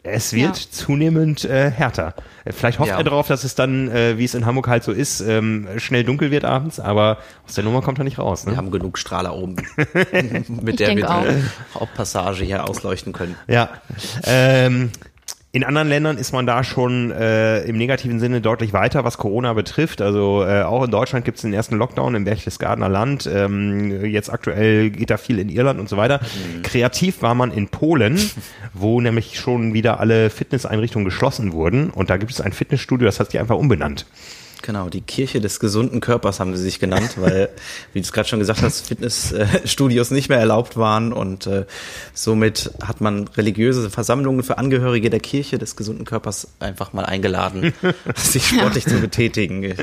es 0.03 0.33
wird 0.33 0.57
Ja. 0.57 0.71
zunehmend 0.71 1.43
äh, 1.45 1.69
härter. 1.71 2.13
Äh, 2.45 2.53
Vielleicht 2.53 2.79
hofft 2.79 2.89
Ja. 2.89 2.97
er 2.97 3.03
darauf, 3.03 3.27
dass 3.27 3.43
es 3.43 3.55
dann, 3.55 3.89
äh, 3.89 4.17
wie 4.17 4.25
es 4.25 4.33
in 4.35 4.45
Hamburg 4.45 4.67
halt 4.67 4.83
so 4.83 4.91
ist, 4.91 5.21
ähm, 5.21 5.67
schnell 5.77 6.03
dunkel 6.03 6.31
wird 6.31 6.45
abends, 6.45 6.79
aber 6.79 7.17
aus 7.45 7.55
der 7.55 7.63
Nummer 7.63 7.81
kommt 7.81 7.97
er 7.99 8.03
nicht 8.03 8.17
raus. 8.19 8.45
Wir 8.45 8.51
Ne? 8.51 8.57
haben 8.57 8.71
genug 8.71 8.97
Strahler 8.97 9.35
oben, 9.35 9.55
mit 10.47 10.79
Ich 10.79 10.87
der 10.87 10.95
wir 10.95 11.09
auch. 11.09 11.23
die 11.23 11.43
Hauptpassage 11.79 12.43
hier 12.45 12.67
ausleuchten 12.69 13.13
können. 13.13 13.35
Ja. 13.47 13.69
Ähm, 14.25 14.91
in 15.57 15.63
anderen 15.63 15.87
Ländern 15.87 16.19
ist 16.19 16.33
man 16.33 16.45
da 16.45 16.63
schon 16.63 17.09
äh, 17.09 17.63
im 17.63 17.79
negativen 17.79 18.19
Sinne 18.19 18.41
deutlich 18.41 18.73
weiter, 18.73 19.03
was 19.03 19.17
Corona 19.17 19.53
betrifft. 19.53 20.03
Also 20.03 20.45
äh, 20.45 20.61
auch 20.61 20.83
in 20.83 20.91
Deutschland 20.91 21.25
gibt 21.25 21.39
es 21.39 21.41
den 21.41 21.51
ersten 21.51 21.77
Lockdown 21.77 22.13
im 22.13 22.25
Berchtesgadener 22.25 22.89
Land. 22.89 23.27
Ähm, 23.33 24.05
jetzt 24.05 24.29
aktuell 24.29 24.91
geht 24.91 25.09
da 25.09 25.17
viel 25.17 25.39
in 25.39 25.49
Irland 25.49 25.79
und 25.79 25.89
so 25.89 25.97
weiter. 25.97 26.19
Kreativ 26.61 27.23
war 27.23 27.33
man 27.33 27.51
in 27.51 27.69
Polen, 27.69 28.19
wo 28.75 29.01
nämlich 29.01 29.39
schon 29.39 29.73
wieder 29.73 29.99
alle 29.99 30.29
Fitnesseinrichtungen 30.29 31.05
geschlossen 31.05 31.53
wurden. 31.53 31.89
Und 31.89 32.11
da 32.11 32.17
gibt 32.17 32.31
es 32.31 32.39
ein 32.39 32.53
Fitnessstudio, 32.53 33.07
das 33.07 33.19
hat 33.19 33.31
sich 33.31 33.39
einfach 33.39 33.57
umbenannt. 33.57 34.05
Genau, 34.61 34.89
die 34.89 35.01
Kirche 35.01 35.39
des 35.39 35.59
gesunden 35.59 35.99
Körpers 35.99 36.39
haben 36.39 36.55
sie 36.55 36.63
sich 36.63 36.79
genannt, 36.79 37.11
weil, 37.17 37.49
wie 37.93 37.99
du 37.99 38.05
es 38.05 38.11
gerade 38.11 38.27
schon 38.27 38.39
gesagt 38.39 38.61
hast, 38.61 38.87
Fitnessstudios 38.87 40.11
nicht 40.11 40.29
mehr 40.29 40.39
erlaubt 40.39 40.77
waren 40.77 41.13
und 41.13 41.47
äh, 41.47 41.65
somit 42.13 42.71
hat 42.83 43.01
man 43.01 43.27
religiöse 43.29 43.89
Versammlungen 43.89 44.43
für 44.43 44.57
Angehörige 44.57 45.09
der 45.09 45.19
Kirche 45.19 45.57
des 45.57 45.75
gesunden 45.75 46.05
Körpers 46.05 46.47
einfach 46.59 46.93
mal 46.93 47.05
eingeladen, 47.05 47.73
sich 48.15 48.47
sportlich 48.47 48.85
zu 48.85 48.99
betätigen. 48.99 49.63
Ich, 49.63 49.77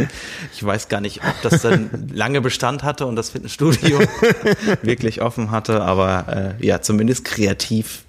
ich 0.55 0.65
weiß 0.65 0.89
gar 0.89 1.01
nicht, 1.01 1.21
ob 1.25 1.43
das 1.43 1.63
dann 1.63 2.09
lange 2.13 2.41
Bestand 2.41 2.83
hatte 2.83 3.07
und 3.07 3.17
das 3.17 3.31
Fitnessstudio 3.31 3.99
wirklich 4.83 5.23
offen 5.23 5.51
hatte, 5.51 5.83
aber 5.83 6.57
äh, 6.61 6.67
ja, 6.67 6.81
zumindest 6.81 7.25
kreativ 7.25 8.05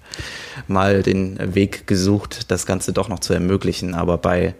mal 0.66 1.02
den 1.02 1.54
Weg 1.54 1.86
gesucht, 1.86 2.50
das 2.50 2.66
Ganze 2.66 2.92
doch 2.92 3.08
noch 3.08 3.20
zu 3.20 3.32
ermöglichen. 3.32 3.94
Aber 3.94 4.18
bei, 4.18 4.54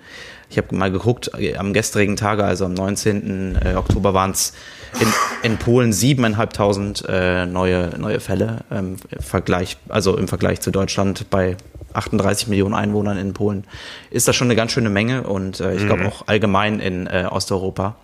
ich 0.49 0.59
habe 0.59 0.75
mal 0.75 0.91
geguckt, 0.91 1.31
äh, 1.39 1.57
am 1.57 1.73
gestrigen 1.73 2.17
Tage, 2.17 2.45
also 2.45 2.65
am 2.65 2.75
19. 2.75 3.57
äh, 3.57 3.75
Oktober 3.75 4.15
waren 4.15 4.31
es 4.31 4.53
in, 5.01 5.09
in 5.43 5.59
Polen 5.59 5.93
siebeneinhalbtausend 5.93 7.05
äh, 7.09 7.47
neue, 7.47 7.99
neue 7.99 8.21
Fälle. 8.21 8.65
Ähm, 8.71 8.97
im 9.11 9.23
Vergleich, 9.23 9.77
also 9.89 10.17
im 10.17 10.29
Vergleich 10.29 10.61
zu 10.61 10.71
Deutschland 10.71 11.31
bei 11.31 11.57
38 11.93 12.49
Millionen 12.49 12.75
Einwohnern 12.75 13.19
in 13.19 13.33
Polen 13.33 13.65
ist 14.11 14.29
das 14.29 14.37
schon 14.37 14.49
eine 14.49 14.57
ganz 14.57 14.73
schöne 14.73 14.91
Menge 14.91 15.23
und 15.23 15.61
äh, 15.61 15.75
ich 15.75 15.87
glaube 15.87 16.07
auch 16.07 16.27
allgemein 16.27 16.79
in 16.79 17.07
äh, 17.07 17.27
Osteuropa 17.31 17.97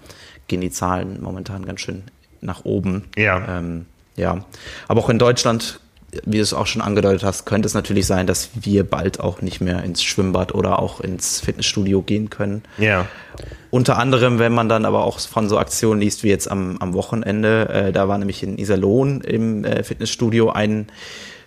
gehen 0.48 0.60
die 0.60 0.70
Zahlen 0.70 1.18
momentan 1.22 1.66
ganz 1.66 1.80
schön 1.80 2.04
nach 2.40 2.64
oben. 2.64 3.04
Ja. 3.16 3.58
Ähm, 3.58 3.86
ja, 4.16 4.44
aber 4.88 5.00
auch 5.00 5.08
in 5.08 5.18
Deutschland, 5.18 5.80
wie 6.24 6.36
du 6.36 6.42
es 6.42 6.52
auch 6.52 6.66
schon 6.66 6.82
angedeutet 6.82 7.24
hast, 7.24 7.46
könnte 7.46 7.66
es 7.66 7.74
natürlich 7.74 8.06
sein, 8.06 8.26
dass 8.26 8.50
wir 8.54 8.84
bald 8.84 9.20
auch 9.20 9.40
nicht 9.40 9.60
mehr 9.60 9.82
ins 9.82 10.02
Schwimmbad 10.02 10.54
oder 10.54 10.78
auch 10.78 11.00
ins 11.00 11.40
Fitnessstudio 11.40 12.02
gehen 12.02 12.28
können. 12.30 12.62
Ja. 12.78 13.06
Unter 13.70 13.98
anderem, 13.98 14.38
wenn 14.38 14.52
man 14.52 14.68
dann 14.68 14.84
aber 14.84 15.04
auch 15.04 15.18
von 15.18 15.48
so 15.48 15.58
Aktionen 15.58 16.00
liest 16.00 16.22
wie 16.22 16.28
jetzt 16.28 16.50
am, 16.50 16.76
am 16.78 16.92
Wochenende, 16.92 17.68
äh, 17.68 17.92
da 17.92 18.08
war 18.08 18.18
nämlich 18.18 18.42
in 18.42 18.58
Iserlohn 18.58 19.22
im 19.22 19.64
äh, 19.64 19.82
Fitnessstudio 19.82 20.50
ein 20.50 20.88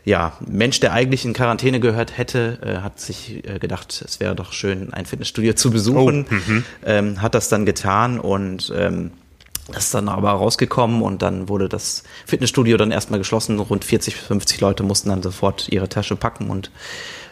ja, 0.03 0.33
Mensch, 0.47 0.79
der 0.79 0.93
eigentlich 0.93 1.25
in 1.25 1.33
Quarantäne 1.33 1.79
gehört 1.79 2.17
hätte, 2.17 2.59
äh, 2.63 2.81
hat 2.81 2.99
sich 2.99 3.43
äh, 3.47 3.57
gedacht, 3.59 4.03
es 4.05 4.19
wäre 4.19 4.35
doch 4.35 4.53
schön, 4.53 4.93
ein 4.93 5.05
Fitnessstudio 5.05 5.53
zu 5.53 5.71
besuchen, 5.71 6.25
ähm, 6.85 7.21
hat 7.21 7.33
das 7.33 7.49
dann 7.49 7.65
getan 7.65 8.19
und 8.19 8.71
ähm, 8.75 9.11
das 9.67 9.85
ist 9.85 9.93
dann 9.95 10.09
aber 10.09 10.31
rausgekommen 10.31 11.01
und 11.01 11.21
dann 11.21 11.49
wurde 11.49 11.67
das 11.69 12.03
Fitnessstudio 12.25 12.77
dann 12.77 12.91
erstmal 12.91 13.19
geschlossen. 13.19 13.59
Rund 13.59 13.83
40, 13.83 14.15
50 14.15 14.61
Leute 14.61 14.83
mussten 14.83 15.09
dann 15.09 15.23
sofort 15.23 15.67
ihre 15.69 15.89
Tasche 15.89 16.15
packen 16.15 16.49
und 16.49 16.69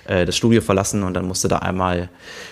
äh, 0.05 0.25
das 0.25 0.35
Studio 0.35 0.61
verlassen 0.61 1.03
und 1.03 1.13
dann 1.13 1.25
musste 1.27 1.47
da 1.47 1.59
einmal 1.59 2.09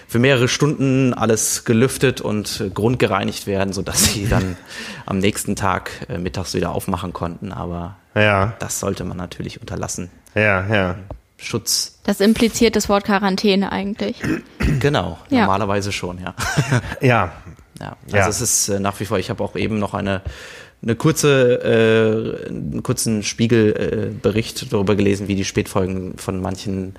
für 0.08 0.20
mehrere 0.20 0.48
Stunden 0.48 1.14
alles 1.16 1.66
gelüftet 1.66 2.22
und 2.22 2.62
äh, 2.62 2.70
grundgereinigt 2.70 3.48
werden, 3.48 3.74
sodass 3.74 4.14
sie 4.14 4.28
dann 4.28 4.56
am 5.08 5.18
nächsten 5.18 5.56
Tag 5.56 5.92
äh, 6.10 6.18
mittags 6.20 6.54
wieder 6.54 6.72
aufmachen 6.72 7.12
konnten. 7.12 7.52
Aber 7.52 7.98
Ja. 8.16 8.54
das 8.60 8.80
sollte 8.80 9.04
man 9.04 9.18
natürlich 9.18 9.60
unterlassen. 9.62 10.12
Ja, 10.36 10.66
ja. 10.74 10.96
Schutz, 11.44 12.00
das 12.04 12.22
impliziert 12.22 12.76
das 12.76 12.88
Wort 12.88 13.04
Quarantäne 13.06 13.72
eigentlich. 13.72 14.18
genau, 14.80 15.18
Ja. 15.30 15.40
normalerweise 15.42 15.92
schon, 15.92 16.20
ja. 16.20 16.36
Ja. 17.02 17.32
Ja, 17.82 17.98
also 18.06 18.18
Ja. 18.18 18.28
es 18.30 18.42
ist 18.42 18.70
äh, 18.70 18.80
nach 18.80 19.00
wie 19.00 19.06
vor, 19.06 19.18
ich 19.20 19.30
habe 19.30 19.44
auch 19.44 19.56
eben 19.56 19.80
noch 19.80 19.94
eine, 19.94 20.22
eine 20.84 20.96
kurze, 20.96 21.62
äh, 21.64 22.48
einen 22.50 22.84
kurzen 22.84 23.24
Spiegelbericht 23.24 24.64
äh, 24.64 24.66
darüber 24.70 24.96
gelesen, 24.96 25.28
wie 25.28 25.36
die 25.36 25.46
Spätfolgen 25.46 26.18
von 26.18 26.42
manchen 26.42 26.96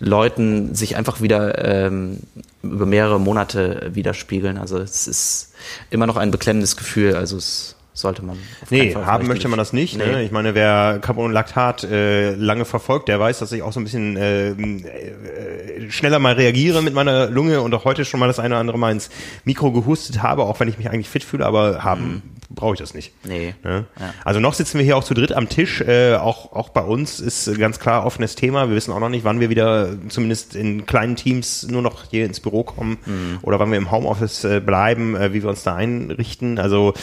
Leuten 0.00 0.74
sich 0.74 0.96
einfach 0.96 1.20
wieder 1.20 1.64
ähm, 1.64 2.18
über 2.62 2.86
mehrere 2.86 3.20
Monate 3.20 3.90
widerspiegeln. 3.92 4.58
Also 4.58 4.78
es 4.78 5.06
ist 5.06 5.52
immer 5.90 6.06
noch 6.06 6.16
ein 6.16 6.30
beklemmendes 6.30 6.76
Gefühl, 6.76 7.14
also 7.14 7.36
es 7.36 7.75
sollte 7.96 8.22
man 8.22 8.38
Nee, 8.70 8.94
haben 8.94 9.26
möchte 9.26 9.48
man 9.48 9.58
das 9.58 9.72
nicht. 9.72 9.96
Ne? 9.96 10.06
Nee. 10.06 10.22
Ich 10.24 10.30
meine, 10.30 10.54
wer 10.54 10.98
Carbonlactat 11.00 11.84
äh, 11.84 12.34
lange 12.34 12.64
verfolgt, 12.64 13.08
der 13.08 13.18
weiß, 13.18 13.38
dass 13.38 13.52
ich 13.52 13.62
auch 13.62 13.72
so 13.72 13.80
ein 13.80 13.84
bisschen 13.84 14.16
äh, 14.16 14.50
äh, 14.50 15.90
schneller 15.90 16.18
mal 16.18 16.34
reagiere 16.34 16.82
mit 16.82 16.94
meiner 16.94 17.28
Lunge 17.30 17.62
und 17.62 17.74
auch 17.74 17.84
heute 17.84 18.04
schon 18.04 18.20
mal 18.20 18.26
das 18.26 18.38
eine 18.38 18.54
oder 18.54 18.60
andere 18.60 18.78
Mal 18.78 18.92
ins 18.92 19.08
Mikro 19.44 19.72
gehustet 19.72 20.22
habe, 20.22 20.42
auch 20.42 20.60
wenn 20.60 20.68
ich 20.68 20.78
mich 20.78 20.90
eigentlich 20.90 21.08
fit 21.08 21.24
fühle, 21.24 21.46
aber 21.46 21.84
haben 21.84 22.22
brauche 22.48 22.74
ich 22.74 22.80
das 22.80 22.94
nicht. 22.94 23.12
Nee. 23.24 23.54
Ne? 23.64 23.86
Ja. 23.98 24.14
Also 24.24 24.40
noch 24.40 24.54
sitzen 24.54 24.78
wir 24.78 24.84
hier 24.84 24.96
auch 24.96 25.04
zu 25.04 25.14
dritt 25.14 25.32
am 25.32 25.48
Tisch. 25.48 25.80
Äh, 25.80 26.14
auch, 26.14 26.52
auch 26.52 26.68
bei 26.68 26.82
uns 26.82 27.18
ist 27.18 27.58
ganz 27.58 27.80
klar 27.80 28.06
offenes 28.06 28.34
Thema. 28.34 28.68
Wir 28.68 28.76
wissen 28.76 28.92
auch 28.92 29.00
noch 29.00 29.08
nicht, 29.08 29.24
wann 29.24 29.40
wir 29.40 29.50
wieder 29.50 29.90
zumindest 30.08 30.54
in 30.54 30.86
kleinen 30.86 31.16
Teams 31.16 31.66
nur 31.68 31.82
noch 31.82 32.04
hier 32.10 32.24
ins 32.24 32.40
Büro 32.40 32.62
kommen 32.62 32.98
oder 33.42 33.58
wann 33.58 33.70
wir 33.70 33.78
im 33.78 33.90
Homeoffice 33.90 34.44
äh, 34.44 34.60
bleiben, 34.60 35.16
äh, 35.16 35.32
wie 35.32 35.42
wir 35.42 35.50
uns 35.50 35.62
da 35.64 35.74
einrichten. 35.74 36.58
Also 36.58 36.94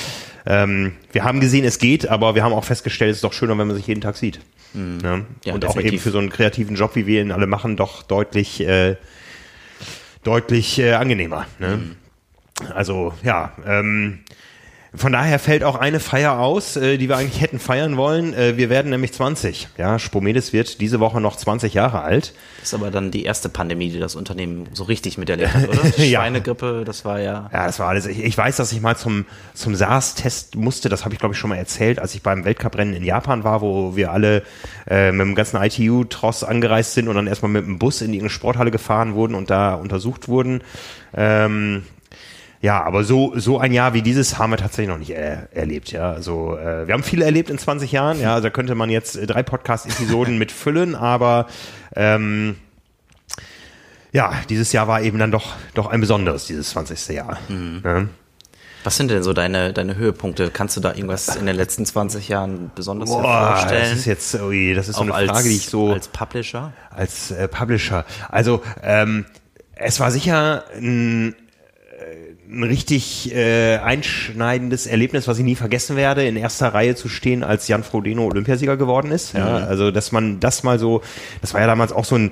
ähm, 0.45 0.93
wir 1.11 1.23
haben 1.23 1.39
gesehen, 1.39 1.65
es 1.65 1.79
geht, 1.79 2.07
aber 2.07 2.35
wir 2.35 2.43
haben 2.43 2.53
auch 2.53 2.65
festgestellt, 2.65 3.11
es 3.11 3.17
ist 3.17 3.23
doch 3.23 3.33
schöner, 3.33 3.57
wenn 3.57 3.67
man 3.67 3.75
sich 3.75 3.87
jeden 3.87 4.01
Tag 4.01 4.17
sieht. 4.17 4.39
Ne? 4.73 5.25
Ja, 5.45 5.53
Und 5.53 5.65
auch 5.65 5.71
eben 5.71 5.83
definitiv. 5.83 6.01
für 6.03 6.11
so 6.11 6.17
einen 6.17 6.29
kreativen 6.29 6.75
Job, 6.75 6.95
wie 6.95 7.05
wir 7.05 7.21
ihn 7.21 7.31
alle 7.31 7.45
machen, 7.47 7.75
doch 7.77 8.01
deutlich, 8.03 8.59
äh, 8.61 8.95
deutlich 10.23 10.79
äh, 10.79 10.93
angenehmer. 10.93 11.45
Ne? 11.59 11.95
Also 12.73 13.13
ja, 13.23 13.53
ähm, 13.65 14.19
von 14.95 15.11
daher 15.11 15.39
fällt 15.39 15.63
auch 15.63 15.75
eine 15.75 15.99
Feier 15.99 16.37
aus, 16.37 16.75
äh, 16.75 16.97
die 16.97 17.09
wir 17.09 17.17
eigentlich 17.17 17.41
hätten 17.41 17.57
feiern 17.57 17.97
wollen. 17.97 18.35
Äh, 18.35 18.57
wir 18.57 18.69
werden 18.69 18.91
nämlich 18.91 19.11
20. 19.11 19.69
Ja, 19.77 19.97
Spomedes 19.97 20.53
wird 20.53 20.81
diese 20.81 20.99
Woche 20.99 21.19
noch 21.19 21.35
20 21.35 21.73
Jahre 21.73 22.01
alt. 22.01 22.33
Das 22.59 22.69
ist 22.69 22.73
aber 22.75 22.91
dann 22.91 23.09
die 23.09 23.23
erste 23.23 23.49
Pandemie, 23.49 23.89
die 23.89 23.99
das 23.99 24.15
Unternehmen 24.15 24.69
so 24.73 24.83
richtig 24.83 25.17
miterlebt 25.17 25.53
hat, 25.53 25.67
oder? 25.67 25.81
Ja. 26.03 26.19
Schweinegrippe, 26.19 26.83
das 26.85 27.05
war 27.05 27.19
ja. 27.19 27.49
Ja, 27.51 27.65
das 27.65 27.79
war 27.79 27.87
alles. 27.87 28.05
Ich, 28.05 28.23
ich 28.23 28.37
weiß, 28.37 28.57
dass 28.57 28.71
ich 28.71 28.81
mal 28.81 28.95
zum, 28.95 29.25
zum 29.53 29.73
SARS-Test 29.73 30.55
musste. 30.55 30.89
Das 30.89 31.05
habe 31.05 31.15
ich, 31.15 31.19
glaube 31.19 31.33
ich, 31.33 31.39
schon 31.39 31.49
mal 31.49 31.57
erzählt, 31.57 31.97
als 31.99 32.13
ich 32.13 32.21
beim 32.21 32.45
Weltcuprennen 32.45 32.93
in 32.93 33.03
Japan 33.03 33.43
war, 33.43 33.61
wo 33.61 33.95
wir 33.95 34.11
alle 34.11 34.43
äh, 34.87 35.11
mit 35.11 35.25
dem 35.25 35.35
ganzen 35.35 35.57
ITU-Tross 35.57 36.43
angereist 36.43 36.93
sind 36.93 37.07
und 37.07 37.15
dann 37.15 37.25
erstmal 37.25 37.51
mit 37.51 37.65
dem 37.65 37.79
Bus 37.79 38.01
in 38.01 38.09
irgendeine 38.09 38.29
Sporthalle 38.29 38.69
gefahren 38.69 39.15
wurden 39.15 39.33
und 39.33 39.49
da 39.49 39.73
untersucht 39.73 40.27
wurden. 40.27 40.61
Ähm, 41.15 41.83
ja, 42.63 42.81
aber 42.81 43.03
so, 43.03 43.33
so 43.37 43.59
ein 43.59 43.73
Jahr 43.73 43.93
wie 43.93 44.01
dieses 44.01 44.37
haben 44.37 44.51
wir 44.51 44.57
tatsächlich 44.57 44.87
noch 44.87 44.97
nicht 44.97 45.09
er, 45.09 45.49
erlebt, 45.51 45.91
ja. 45.91 46.13
Also, 46.13 46.57
äh, 46.57 46.87
wir 46.87 46.93
haben 46.93 47.03
viel 47.03 47.21
erlebt 47.21 47.49
in 47.49 47.57
20 47.57 47.91
Jahren, 47.91 48.21
ja. 48.21 48.35
Also, 48.35 48.43
da 48.43 48.49
könnte 48.51 48.73
man 48.73 48.89
jetzt 48.89 49.17
äh, 49.17 49.27
drei 49.27 49.43
Podcast-Episoden 49.43 50.37
mit 50.39 50.49
füllen, 50.53 50.95
aber, 50.95 51.47
ähm, 51.93 52.55
ja, 54.13 54.31
dieses 54.47 54.71
Jahr 54.71 54.87
war 54.87 55.01
eben 55.01 55.19
dann 55.19 55.29
doch, 55.29 55.55
doch 55.73 55.87
ein 55.87 55.99
besonderes, 55.99 56.45
dieses 56.45 56.69
20. 56.69 57.09
Jahr. 57.09 57.37
Ne? 57.49 58.07
Was 58.85 58.95
sind 58.95 59.11
denn 59.11 59.23
so 59.23 59.33
deine, 59.33 59.73
deine 59.73 59.97
Höhepunkte? 59.97 60.49
Kannst 60.49 60.77
du 60.77 60.81
da 60.81 60.93
irgendwas 60.93 61.35
in 61.35 61.45
den 61.45 61.57
letzten 61.57 61.85
20 61.85 62.29
Jahren 62.29 62.71
besonders 62.75 63.09
Boah, 63.09 63.23
hervorstellen? 63.23 63.89
das 63.89 63.99
ist 63.99 64.05
jetzt, 64.05 64.35
ui, 64.35 64.73
das 64.73 64.87
ist 64.87 64.95
so 64.95 65.01
Auch 65.01 65.05
eine 65.05 65.15
als, 65.15 65.31
Frage, 65.31 65.49
die 65.49 65.55
ich 65.55 65.65
so 65.65 65.91
als 65.91 66.07
Publisher? 66.07 66.71
als 66.91 67.31
äh, 67.31 67.49
Publisher. 67.49 68.05
Also 68.29 68.61
ähm, 68.81 69.25
es 69.75 69.99
war 69.99 70.11
sicher 70.11 70.63
ein, 70.77 71.33
äh, 71.33 71.42
ein 72.53 72.63
richtig 72.63 73.33
äh, 73.33 73.77
einschneidendes 73.77 74.87
Erlebnis, 74.87 75.27
was 75.27 75.39
ich 75.39 75.43
nie 75.43 75.55
vergessen 75.55 75.95
werde, 75.95 76.25
in 76.25 76.35
erster 76.35 76.73
Reihe 76.73 76.95
zu 76.95 77.09
stehen, 77.09 77.43
als 77.43 77.67
Jan 77.67 77.83
Frodeno 77.83 78.25
Olympiasieger 78.25 78.77
geworden 78.77 79.11
ist. 79.11 79.33
Ja, 79.33 79.57
also 79.57 79.91
dass 79.91 80.11
man 80.11 80.39
das 80.39 80.63
mal 80.63 80.79
so, 80.79 81.01
das 81.41 81.53
war 81.53 81.61
ja 81.61 81.67
damals 81.67 81.91
auch 81.91 82.05
so 82.05 82.15
ein 82.15 82.31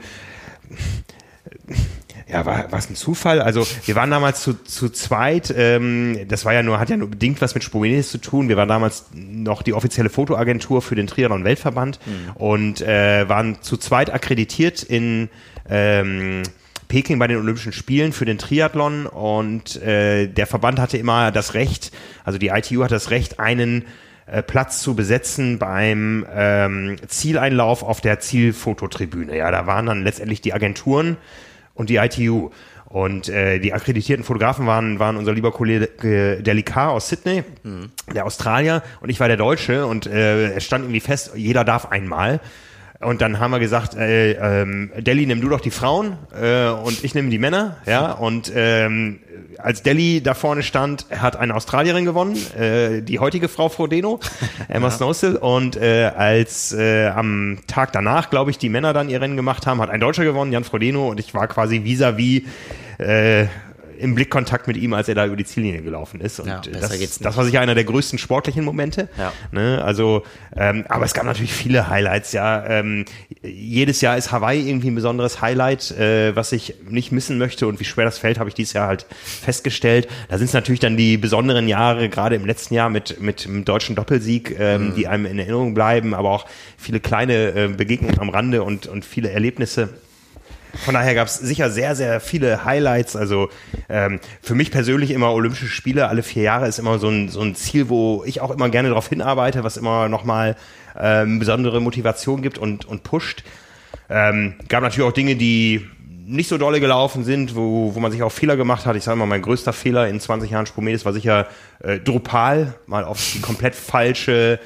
ja, 2.32 2.45
war 2.45 2.72
was 2.72 2.89
ein 2.89 2.95
Zufall. 2.95 3.41
Also 3.41 3.67
wir 3.86 3.95
waren 3.95 4.09
damals 4.09 4.41
zu, 4.41 4.53
zu 4.63 4.89
zweit. 4.89 5.53
Ähm, 5.55 6.17
das 6.28 6.45
war 6.45 6.53
ja 6.53 6.63
nur, 6.63 6.80
hat 6.80 6.89
ja 6.89 6.97
nur 6.97 7.09
bedingt 7.09 7.41
was 7.41 7.55
mit 7.55 7.63
Spomenis 7.63 8.09
zu 8.09 8.19
tun. 8.19 8.47
Wir 8.47 8.55
waren 8.55 8.69
damals 8.69 9.05
noch 9.13 9.61
die 9.63 9.74
offizielle 9.74 10.09
Fotoagentur 10.09 10.82
für 10.82 10.95
den 10.95 11.07
Triathlon 11.07 11.43
Weltverband 11.43 11.99
und 12.36 12.82
äh, 12.82 13.28
waren 13.28 13.61
zu 13.61 13.76
zweit 13.76 14.13
akkreditiert 14.13 14.82
in 14.82 15.30
ähm, 15.69 16.43
Peking 16.91 17.19
bei 17.19 17.27
den 17.27 17.37
Olympischen 17.37 17.71
Spielen 17.71 18.11
für 18.11 18.25
den 18.25 18.37
Triathlon 18.37 19.05
und 19.05 19.81
äh, 19.81 20.27
der 20.27 20.45
Verband 20.45 20.77
hatte 20.77 20.97
immer 20.97 21.31
das 21.31 21.53
Recht, 21.53 21.93
also 22.25 22.37
die 22.37 22.49
ITU 22.49 22.83
hat 22.83 22.91
das 22.91 23.11
Recht, 23.11 23.39
einen 23.39 23.85
äh, 24.25 24.43
Platz 24.43 24.81
zu 24.81 24.93
besetzen 24.93 25.57
beim 25.57 26.25
ähm, 26.35 26.97
Zieleinlauf 27.07 27.81
auf 27.81 28.01
der 28.01 28.19
Zielfototribüne. 28.19 29.37
Ja, 29.37 29.51
da 29.51 29.65
waren 29.67 29.85
dann 29.85 30.03
letztendlich 30.03 30.41
die 30.41 30.51
Agenturen 30.51 31.15
und 31.75 31.89
die 31.89 31.95
ITU. 31.95 32.49
Und 32.87 33.29
äh, 33.29 33.59
die 33.59 33.71
akkreditierten 33.71 34.25
Fotografen 34.25 34.67
waren, 34.67 34.99
waren 34.99 35.15
unser 35.15 35.31
lieber 35.31 35.53
Kollege 35.53 36.39
Delikar 36.41 36.89
aus 36.89 37.07
Sydney, 37.07 37.45
der 38.13 38.25
Australier, 38.25 38.83
und 38.99 39.09
ich 39.09 39.21
war 39.21 39.29
der 39.29 39.37
Deutsche. 39.37 39.85
Und 39.85 40.07
äh, 40.07 40.55
es 40.55 40.65
stand 40.65 40.83
irgendwie 40.83 40.99
fest, 40.99 41.31
jeder 41.35 41.63
darf 41.63 41.85
einmal. 41.85 42.41
Und 43.02 43.22
dann 43.22 43.39
haben 43.39 43.52
wir 43.52 43.60
gesagt, 43.60 43.95
äh, 43.95 44.34
ähm, 44.34 44.91
Delhi, 44.97 45.26
nimm 45.26 45.41
du 45.41 45.49
doch 45.49 45.62
die 45.62 45.72
Frauen 45.72 46.18
äh, 46.39 46.70
und 46.70 47.04
ich 47.04 47.16
nehme 47.16 47.30
die 47.30 47.39
Männer. 47.39 47.78
Ja, 47.86 48.12
und 48.12 48.52
ähm, 48.56 49.20
als 49.58 49.82
Delhi 49.84 50.22
da 50.22 50.34
vorne 50.34 50.64
stand, 50.64 51.06
hat 51.10 51.36
eine 51.36 51.56
Australierin 51.56 52.06
gewonnen, 52.06 52.38
äh, 52.56 53.02
die 53.02 53.20
heutige 53.20 53.47
Frau 53.47 53.70
Frodeno, 53.70 54.20
Emma 54.68 54.91
Snowsill. 54.91 55.36
Und 55.36 55.78
äh, 55.78 56.12
als 56.16 56.74
äh, 56.74 57.08
am 57.08 57.60
Tag 57.68 57.91
danach, 57.91 58.30
glaube 58.30 58.52
ich, 58.52 58.58
die 58.58 58.70
Männer 58.70 58.93
dann 58.93 59.10
ihr 59.10 59.20
Rennen 59.20 59.36
gemacht 59.36 59.66
haben, 59.66 59.82
hat 59.82 59.89
ein 59.89 59.99
Deutscher 59.99 60.24
gewonnen, 60.24 60.52
Jan 60.52 60.64
Frodeno. 60.64 61.10
Und 61.10 61.20
ich 61.20 61.34
war 61.34 61.47
quasi 61.47 61.84
vis-à-vis 61.84 62.43
äh, 62.99 63.47
im 64.02 64.16
Blickkontakt 64.16 64.68
mit 64.68 64.78
ihm, 64.78 64.93
als 64.93 65.08
er 65.08 65.16
da 65.16 65.26
über 65.26 65.36
die 65.36 65.45
Ziellinie 65.45 65.82
gelaufen 65.82 66.20
ist. 66.22 66.39
Und 66.39 66.47
Ja, 66.47 66.60
besser 66.60 66.97
das, 66.97 67.20
das 67.20 67.38
war 67.38 67.45
sicher 67.45 67.62
einer 67.62 67.76
der 67.76 67.84
größten 67.84 68.20
sportlichen 68.20 68.66
Momente. 68.66 69.08
Ja. 69.18 69.32
Ne? 69.52 69.82
Also, 69.84 70.24
ähm, 70.56 70.86
aber 70.89 71.06
es 71.06 71.14
gab 71.14 71.26
natürlich 71.26 71.54
viele 71.54 71.88
Highlights. 71.89 72.32
Ja, 72.34 72.66
ähm, 72.68 73.06
jedes 73.43 74.02
Jahr 74.02 74.18
ist 74.18 74.32
Hawaii 74.32 74.68
irgendwie 74.68 74.89
ein 74.91 74.95
besonderes 74.95 75.41
Highlight, 75.41 75.91
äh, 75.91 76.36
was 76.36 76.52
ich 76.52 76.76
nicht 76.89 77.12
missen 77.12 77.38
möchte. 77.38 77.68
Und 77.68 77.80
wie 77.80 77.86
schwer 77.86 78.06
das 78.06 78.18
fällt, 78.18 78.39
habe 78.39 78.49
ich 78.49 78.56
dieses 78.56 78.74
Jahr 78.74 78.88
halt 78.88 79.06
festgestellt. 79.41 80.08
Da 80.30 80.38
sind 80.38 80.47
es 80.47 80.54
natürlich 80.54 80.80
dann 80.80 80.97
die 80.97 81.18
besonderen 81.18 81.68
Jahre, 81.68 82.10
gerade 82.10 82.36
im 82.36 82.45
letzten 82.45 82.74
Jahr 82.74 82.89
mit 82.89 83.22
mit 83.22 83.45
dem 83.45 83.66
deutschen 83.66 83.95
Doppelsieg, 83.95 84.56
ähm, 84.60 84.89
Mhm. 84.89 84.95
die 84.95 85.08
einem 85.08 85.26
in 85.26 85.38
Erinnerung 85.39 85.74
bleiben, 85.74 86.14
aber 86.14 86.30
auch 86.32 86.45
viele 86.78 86.99
kleine 86.99 87.49
äh, 87.56 87.68
Begegnungen 87.68 88.20
am 88.20 88.30
Rande 88.30 88.64
und 88.64 88.88
und 88.88 89.06
viele 89.06 89.30
Erlebnisse. 89.32 89.89
Von 90.86 90.93
daher 90.93 91.15
gab 91.15 91.28
es 91.28 91.36
sicher 91.36 91.69
sehr, 91.69 91.95
sehr 91.95 92.19
viele 92.19 92.65
Highlights. 92.65 93.15
Also 93.15 93.49
ähm, 93.89 94.19
für 94.41 94.55
mich 94.55 94.72
persönlich 94.72 95.11
immer 95.11 95.32
Olympische 95.34 95.67
Spiele 95.67 96.07
alle 96.07 96.24
vier 96.24 96.43
Jahre 96.43 96.67
ist 96.67 96.80
immer 96.80 96.99
so 96.99 97.09
ein, 97.09 97.30
so 97.30 97.41
ein 97.41 97.55
Ziel, 97.55 97.89
wo 97.89 98.24
ich 98.26 98.41
auch 98.41 98.51
immer 98.51 98.69
gerne 98.69 98.89
darauf 98.89 99.09
hinarbeite, 99.09 99.63
was 99.63 99.78
immer 99.78 100.09
nochmal 100.09 100.55
ähm, 100.99 101.39
besondere 101.39 101.82
Motivation 101.82 102.41
gibt 102.41 102.57
und, 102.57 102.86
und 102.86 103.03
pusht. 103.03 103.43
Ähm, 104.09 104.55
gab 104.67 104.84
natürlich 104.84 105.07
auch 105.07 105.13
Dinge, 105.13 105.36
die 105.36 105.88
nicht 106.26 106.47
so 106.47 106.57
dolle 106.57 106.80
gelaufen 106.80 107.24
sind, 107.24 107.55
wo, 107.55 107.93
wo 107.93 107.99
man 107.99 108.11
sich 108.11 108.24
auch 108.24 108.32
Fehler 108.32 108.55
gemacht 108.55 108.86
hat. 108.86 108.95
Ich 108.95 109.03
sage 109.03 109.17
mal, 109.17 109.26
mein 109.26 109.41
größter 109.41 109.74
Fehler 109.74 110.07
in 110.07 110.19
20 110.19 110.51
Jahren 110.51 110.65
Spromedis 110.65 111.03
war 111.05 111.13
sicher 111.13 111.47
äh, 111.80 111.99
Drupal, 111.99 112.76
mal 112.88 113.03
auf 113.03 113.19
die 113.34 113.41
komplett 113.41 113.76
falsche 113.76 114.59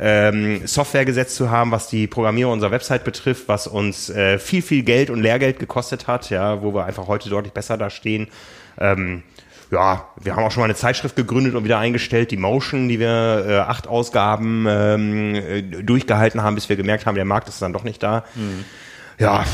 ähm, 0.00 0.66
Software 0.66 1.04
gesetzt 1.04 1.36
zu 1.36 1.50
haben, 1.50 1.70
was 1.70 1.88
die 1.88 2.06
Programmierung 2.06 2.54
unserer 2.54 2.70
Website 2.70 3.04
betrifft, 3.04 3.48
was 3.48 3.66
uns 3.66 4.10
äh, 4.10 4.38
viel, 4.38 4.62
viel 4.62 4.82
Geld 4.82 5.10
und 5.10 5.20
Lehrgeld 5.20 5.58
gekostet 5.58 6.06
hat, 6.06 6.30
ja, 6.30 6.62
wo 6.62 6.74
wir 6.74 6.84
einfach 6.84 7.08
heute 7.08 7.28
deutlich 7.28 7.52
besser 7.52 7.76
da 7.76 7.90
stehen. 7.90 8.28
Ähm, 8.78 9.22
ja, 9.70 10.08
wir 10.16 10.34
haben 10.34 10.44
auch 10.44 10.50
schon 10.50 10.62
mal 10.62 10.66
eine 10.66 10.74
Zeitschrift 10.74 11.16
gegründet 11.16 11.54
und 11.54 11.64
wieder 11.64 11.78
eingestellt, 11.78 12.30
die 12.30 12.36
Motion, 12.36 12.88
die 12.88 12.98
wir 12.98 13.44
äh, 13.46 13.58
acht 13.58 13.86
Ausgaben 13.86 14.66
ähm, 14.68 15.34
äh, 15.34 15.62
durchgehalten 15.62 16.42
haben, 16.42 16.54
bis 16.54 16.68
wir 16.68 16.76
gemerkt 16.76 17.04
haben, 17.04 17.16
der 17.16 17.26
Markt 17.26 17.48
ist 17.48 17.60
dann 17.60 17.72
doch 17.72 17.84
nicht 17.84 18.02
da. 18.02 18.24
Ja, 19.18 19.44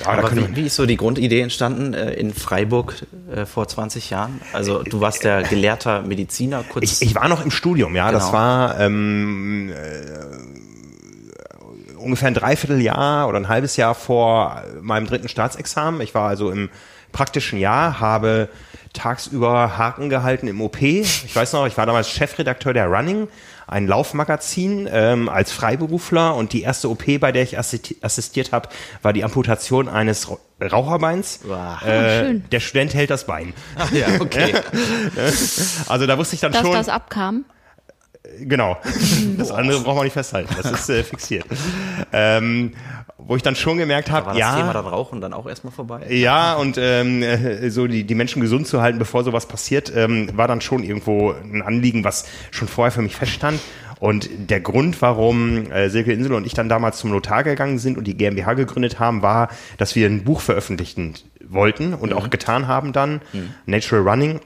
ja 0.00 0.06
Aber 0.06 0.34
wie, 0.34 0.56
wie 0.56 0.66
ist 0.66 0.76
so 0.76 0.86
die 0.86 0.96
Grundidee 0.96 1.40
entstanden 1.40 1.92
äh, 1.94 2.14
in 2.14 2.32
Freiburg 2.32 2.94
äh, 3.34 3.44
vor 3.44 3.68
20 3.68 4.10
Jahren? 4.10 4.40
Also 4.52 4.82
du 4.82 5.00
warst 5.00 5.24
der 5.24 5.42
gelehrter 5.42 6.02
Mediziner, 6.02 6.64
kurz. 6.68 7.00
Ich, 7.00 7.02
ich 7.10 7.14
war 7.14 7.28
noch 7.28 7.44
im 7.44 7.50
Studium, 7.50 7.94
ja. 7.96 8.10
Das 8.12 8.26
Genau. 8.26 8.38
war 8.38 8.80
ähm, 8.80 9.70
äh, 9.70 10.40
ungefähr 11.98 12.28
ein 12.28 12.34
Dreivierteljahr 12.34 13.28
oder 13.28 13.38
ein 13.38 13.48
halbes 13.48 13.76
Jahr 13.76 13.94
vor 13.94 14.64
meinem 14.80 15.06
dritten 15.06 15.28
Staatsexamen. 15.28 16.00
Ich 16.00 16.14
war 16.14 16.28
also 16.28 16.50
im 16.50 16.70
praktischen 17.12 17.58
Jahr, 17.58 18.00
habe 18.00 18.48
tagsüber 18.92 19.76
Haken 19.78 20.08
gehalten 20.08 20.48
im 20.48 20.60
OP. 20.60 20.80
Ich 20.82 21.34
weiß 21.34 21.52
noch, 21.52 21.66
ich 21.66 21.76
war 21.76 21.86
damals 21.86 22.10
Chefredakteur 22.10 22.72
der 22.72 22.86
Running, 22.86 23.28
ein 23.70 23.86
Laufmagazin 23.86 24.88
ähm, 24.90 25.28
als 25.28 25.52
Freiberufler 25.52 26.34
und 26.34 26.52
die 26.52 26.62
erste 26.62 26.90
OP, 26.90 27.04
bei 27.20 27.30
der 27.32 27.42
ich 27.44 27.58
assisti- 27.58 27.96
assistiert 28.02 28.50
habe, 28.52 28.68
war 29.02 29.12
die 29.12 29.22
Amputation 29.24 29.88
eines 29.88 30.28
Ra- 30.30 30.38
Raucherbeins. 30.60 31.40
Wow. 31.44 31.80
Äh, 31.82 32.18
schön. 32.26 32.44
der 32.50 32.60
Student 32.60 32.94
hält 32.94 33.10
das 33.10 33.24
Bein. 33.26 33.54
Ach 33.76 33.90
ja, 33.92 34.06
okay. 34.20 34.54
Also 35.88 36.06
da 36.06 36.18
wusste 36.18 36.34
ich 36.34 36.40
dann 36.40 36.52
Dass 36.52 36.62
schon. 36.62 36.72
das 36.72 36.88
abkam. 36.88 37.44
Genau. 38.40 38.76
Das 39.38 39.50
andere 39.50 39.80
braucht 39.80 39.96
man 39.96 40.04
nicht 40.04 40.12
festhalten. 40.12 40.54
Das 40.62 40.70
ist 40.70 40.88
äh, 40.90 41.02
fixiert. 41.02 41.46
Ähm, 42.12 42.72
wo 43.26 43.36
ich 43.36 43.42
dann 43.42 43.56
schon 43.56 43.78
gemerkt 43.78 44.10
War 44.10 44.18
habe, 44.18 44.28
das 44.30 44.38
ja, 44.38 44.56
Thema 44.56 44.72
dann 44.72 44.86
Rauchen 44.86 45.20
dann 45.20 45.32
auch 45.32 45.46
erstmal 45.46 45.72
vorbei? 45.72 46.06
ja, 46.10 46.54
und 46.54 46.78
ähm, 46.78 47.22
äh, 47.22 47.70
so 47.70 47.86
die, 47.86 48.04
die 48.04 48.14
Menschen 48.14 48.40
gesund 48.40 48.66
zu 48.66 48.82
halten, 48.82 48.98
bevor 48.98 49.24
sowas 49.24 49.46
passiert, 49.46 49.92
ähm, 49.94 50.30
war 50.34 50.48
dann 50.48 50.60
schon 50.60 50.82
irgendwo 50.82 51.32
ein 51.32 51.62
Anliegen, 51.62 52.04
was 52.04 52.26
schon 52.50 52.68
vorher 52.68 52.92
für 52.92 53.02
mich 53.02 53.16
feststand. 53.16 53.60
Und 53.98 54.30
der 54.48 54.60
Grund, 54.60 55.00
warum 55.02 55.70
äh, 55.70 55.90
Silke 55.90 56.12
Insel 56.12 56.32
und 56.32 56.46
ich 56.46 56.54
dann 56.54 56.70
damals 56.70 56.98
zum 56.98 57.10
Notar 57.10 57.44
gegangen 57.44 57.78
sind 57.78 57.98
und 57.98 58.04
die 58.04 58.16
GmbH 58.16 58.54
gegründet 58.54 58.98
haben, 58.98 59.20
war, 59.20 59.50
dass 59.76 59.94
wir 59.94 60.06
ein 60.06 60.24
Buch 60.24 60.40
veröffentlichen 60.40 61.14
wollten 61.46 61.92
und 61.92 62.14
auch 62.14 62.30
getan 62.30 62.66
haben 62.66 62.92
dann, 62.92 63.20
Natural 63.66 64.02
Running. 64.02 64.40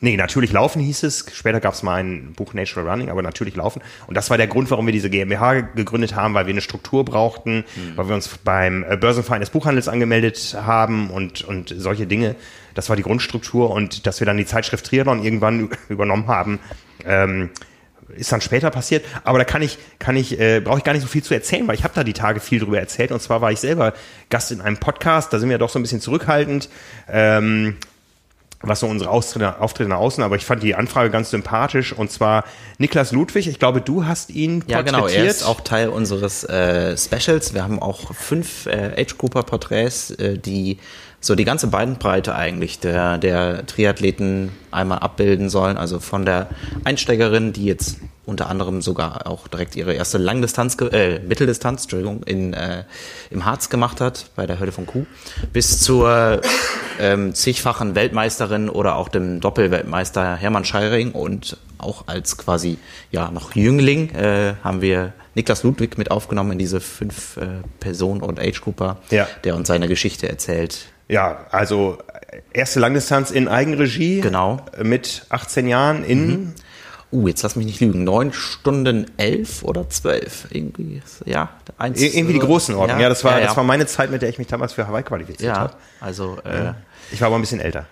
Nee, 0.00 0.16
natürlich 0.16 0.52
laufen 0.52 0.80
hieß 0.80 1.02
es. 1.02 1.26
Später 1.32 1.60
gab 1.60 1.74
es 1.74 1.82
mal 1.82 1.96
ein 1.96 2.32
Buch 2.34 2.54
Natural 2.54 2.88
Running, 2.88 3.10
aber 3.10 3.22
natürlich 3.22 3.56
laufen. 3.56 3.82
Und 4.06 4.16
das 4.16 4.30
war 4.30 4.36
der 4.36 4.46
Grund, 4.46 4.70
warum 4.70 4.86
wir 4.86 4.92
diese 4.92 5.10
GmbH 5.10 5.60
gegründet 5.60 6.14
haben, 6.14 6.34
weil 6.34 6.46
wir 6.46 6.52
eine 6.52 6.60
Struktur 6.60 7.04
brauchten, 7.04 7.64
weil 7.96 8.08
wir 8.08 8.14
uns 8.14 8.28
beim 8.38 8.84
äh, 8.88 8.96
Börsenverein 8.96 9.40
des 9.40 9.50
Buchhandels 9.50 9.88
angemeldet 9.88 10.56
haben 10.60 11.10
und, 11.10 11.42
und 11.42 11.74
solche 11.76 12.06
Dinge. 12.06 12.36
Das 12.74 12.88
war 12.88 12.96
die 12.96 13.02
Grundstruktur 13.02 13.70
und 13.70 14.06
dass 14.06 14.20
wir 14.20 14.26
dann 14.26 14.36
die 14.36 14.46
Zeitschrift 14.46 14.86
Triathlon 14.86 15.24
irgendwann 15.24 15.70
übernommen 15.88 16.28
haben, 16.28 16.60
ähm, 17.04 17.50
ist 18.14 18.32
dann 18.32 18.40
später 18.40 18.70
passiert, 18.70 19.04
aber 19.24 19.38
da 19.38 19.44
kann 19.44 19.60
ich, 19.62 19.78
kann 19.98 20.16
ich, 20.16 20.40
äh, 20.40 20.60
brauche 20.60 20.78
ich 20.78 20.84
gar 20.84 20.92
nicht 20.92 21.02
so 21.02 21.08
viel 21.08 21.22
zu 21.22 21.34
erzählen, 21.34 21.66
weil 21.68 21.74
ich 21.74 21.84
habe 21.84 21.94
da 21.94 22.04
die 22.04 22.14
Tage 22.14 22.40
viel 22.40 22.58
drüber 22.60 22.78
erzählt. 22.78 23.12
Und 23.12 23.20
zwar 23.20 23.40
war 23.42 23.52
ich 23.52 23.60
selber 23.60 23.92
Gast 24.30 24.50
in 24.50 24.60
einem 24.60 24.78
Podcast, 24.78 25.32
da 25.32 25.38
sind 25.38 25.50
wir 25.50 25.58
doch 25.58 25.68
so 25.68 25.78
ein 25.78 25.82
bisschen 25.82 26.00
zurückhaltend. 26.00 26.70
Ähm, 27.08 27.76
was 28.60 28.80
so 28.80 28.86
unsere 28.86 29.10
Austritte, 29.10 29.60
Auftritte 29.60 29.88
nach 29.88 29.98
außen, 29.98 30.22
aber 30.22 30.36
ich 30.36 30.44
fand 30.44 30.62
die 30.62 30.74
Anfrage 30.74 31.10
ganz 31.10 31.30
sympathisch 31.30 31.92
und 31.92 32.10
zwar 32.10 32.44
Niklas 32.78 33.12
Ludwig, 33.12 33.46
ich 33.46 33.58
glaube, 33.58 33.80
du 33.80 34.04
hast 34.04 34.30
ihn 34.30 34.64
Ja, 34.66 34.82
genau. 34.82 34.98
porträtiert. 35.00 35.26
Er 35.26 35.30
ist 35.30 35.42
auch 35.44 35.60
Teil 35.60 35.88
unseres 35.88 36.44
äh, 36.44 36.96
Specials. 36.96 37.54
Wir 37.54 37.62
haben 37.62 37.80
auch 37.80 38.14
fünf 38.14 38.66
äh, 38.66 38.94
Age-Grouper-Porträts, 38.96 40.10
äh, 40.12 40.38
die 40.38 40.78
so 41.20 41.34
die 41.34 41.44
ganze 41.44 41.66
Bandbreite 41.66 42.34
eigentlich 42.34 42.78
der, 42.78 43.18
der 43.18 43.66
Triathleten 43.66 44.50
einmal 44.70 44.98
abbilden 45.00 45.48
sollen. 45.50 45.76
Also 45.76 45.98
von 45.98 46.24
der 46.24 46.48
Einsteigerin, 46.84 47.52
die 47.52 47.64
jetzt 47.64 47.98
unter 48.24 48.48
anderem 48.50 48.82
sogar 48.82 49.26
auch 49.26 49.48
direkt 49.48 49.74
ihre 49.74 49.94
erste 49.94 50.18
Langdistanz, 50.18 50.76
äh, 50.92 51.18
Mitteldistanz, 51.20 51.82
Entschuldigung, 51.84 52.22
in, 52.24 52.52
äh, 52.52 52.84
im 53.30 53.46
Harz 53.46 53.70
gemacht 53.70 54.00
hat, 54.02 54.26
bei 54.36 54.46
der 54.46 54.60
Hölle 54.60 54.70
von 54.70 54.86
Kuh, 54.86 55.06
bis 55.52 55.80
zur 55.80 56.42
ähm, 57.00 57.34
zigfachen 57.34 57.94
Weltmeisterin 57.94 58.68
oder 58.68 58.96
auch 58.96 59.08
dem 59.08 59.40
Doppelweltmeister 59.40 60.36
Hermann 60.36 60.66
Scheiring 60.66 61.12
und 61.12 61.56
auch 61.78 62.06
als 62.06 62.36
quasi 62.36 62.78
ja 63.10 63.30
noch 63.30 63.54
Jüngling 63.56 64.10
äh, 64.14 64.54
haben 64.62 64.82
wir 64.82 65.14
Niklas 65.34 65.62
Ludwig 65.62 65.96
mit 65.96 66.10
aufgenommen 66.10 66.52
in 66.52 66.58
diese 66.58 66.80
fünf 66.80 67.38
äh, 67.38 67.46
Personen 67.80 68.20
und 68.20 68.38
Age 68.38 68.60
Grouper, 68.60 68.98
Ja. 69.10 69.26
der 69.44 69.56
uns 69.56 69.68
seine 69.68 69.88
Geschichte 69.88 70.28
erzählt. 70.28 70.88
Ja, 71.08 71.46
also 71.50 71.98
erste 72.52 72.80
Langdistanz 72.80 73.30
in 73.30 73.48
Eigenregie. 73.48 74.20
Genau. 74.20 74.60
Mit 74.82 75.26
18 75.30 75.66
Jahren 75.68 76.04
in. 76.04 76.54
Uh, 77.10 77.26
jetzt 77.26 77.42
lass 77.42 77.56
mich 77.56 77.64
nicht 77.64 77.80
lügen. 77.80 78.04
Neun 78.04 78.34
Stunden 78.34 79.10
elf 79.16 79.62
oder 79.62 79.88
zwölf? 79.88 80.46
Irgendwie, 80.50 81.00
ja. 81.24 81.48
Eins, 81.78 82.02
Irgendwie 82.02 82.34
die 82.34 82.38
Größenordnung. 82.38 83.00
Ja, 83.00 83.08
das 83.08 83.24
war, 83.24 83.32
ja, 83.32 83.38
ja. 83.38 83.46
das 83.46 83.56
war 83.56 83.64
meine 83.64 83.86
Zeit, 83.86 84.10
mit 84.10 84.20
der 84.20 84.28
ich 84.28 84.36
mich 84.36 84.46
damals 84.46 84.74
für 84.74 84.86
Hawaii 84.86 85.02
qualifiziert 85.04 85.54
Ja, 85.54 85.58
habe. 85.58 85.74
also, 86.00 86.36
äh, 86.44 86.74
Ich 87.10 87.20
war 87.20 87.28
aber 87.28 87.36
ein 87.36 87.40
bisschen 87.40 87.60
älter. 87.60 87.86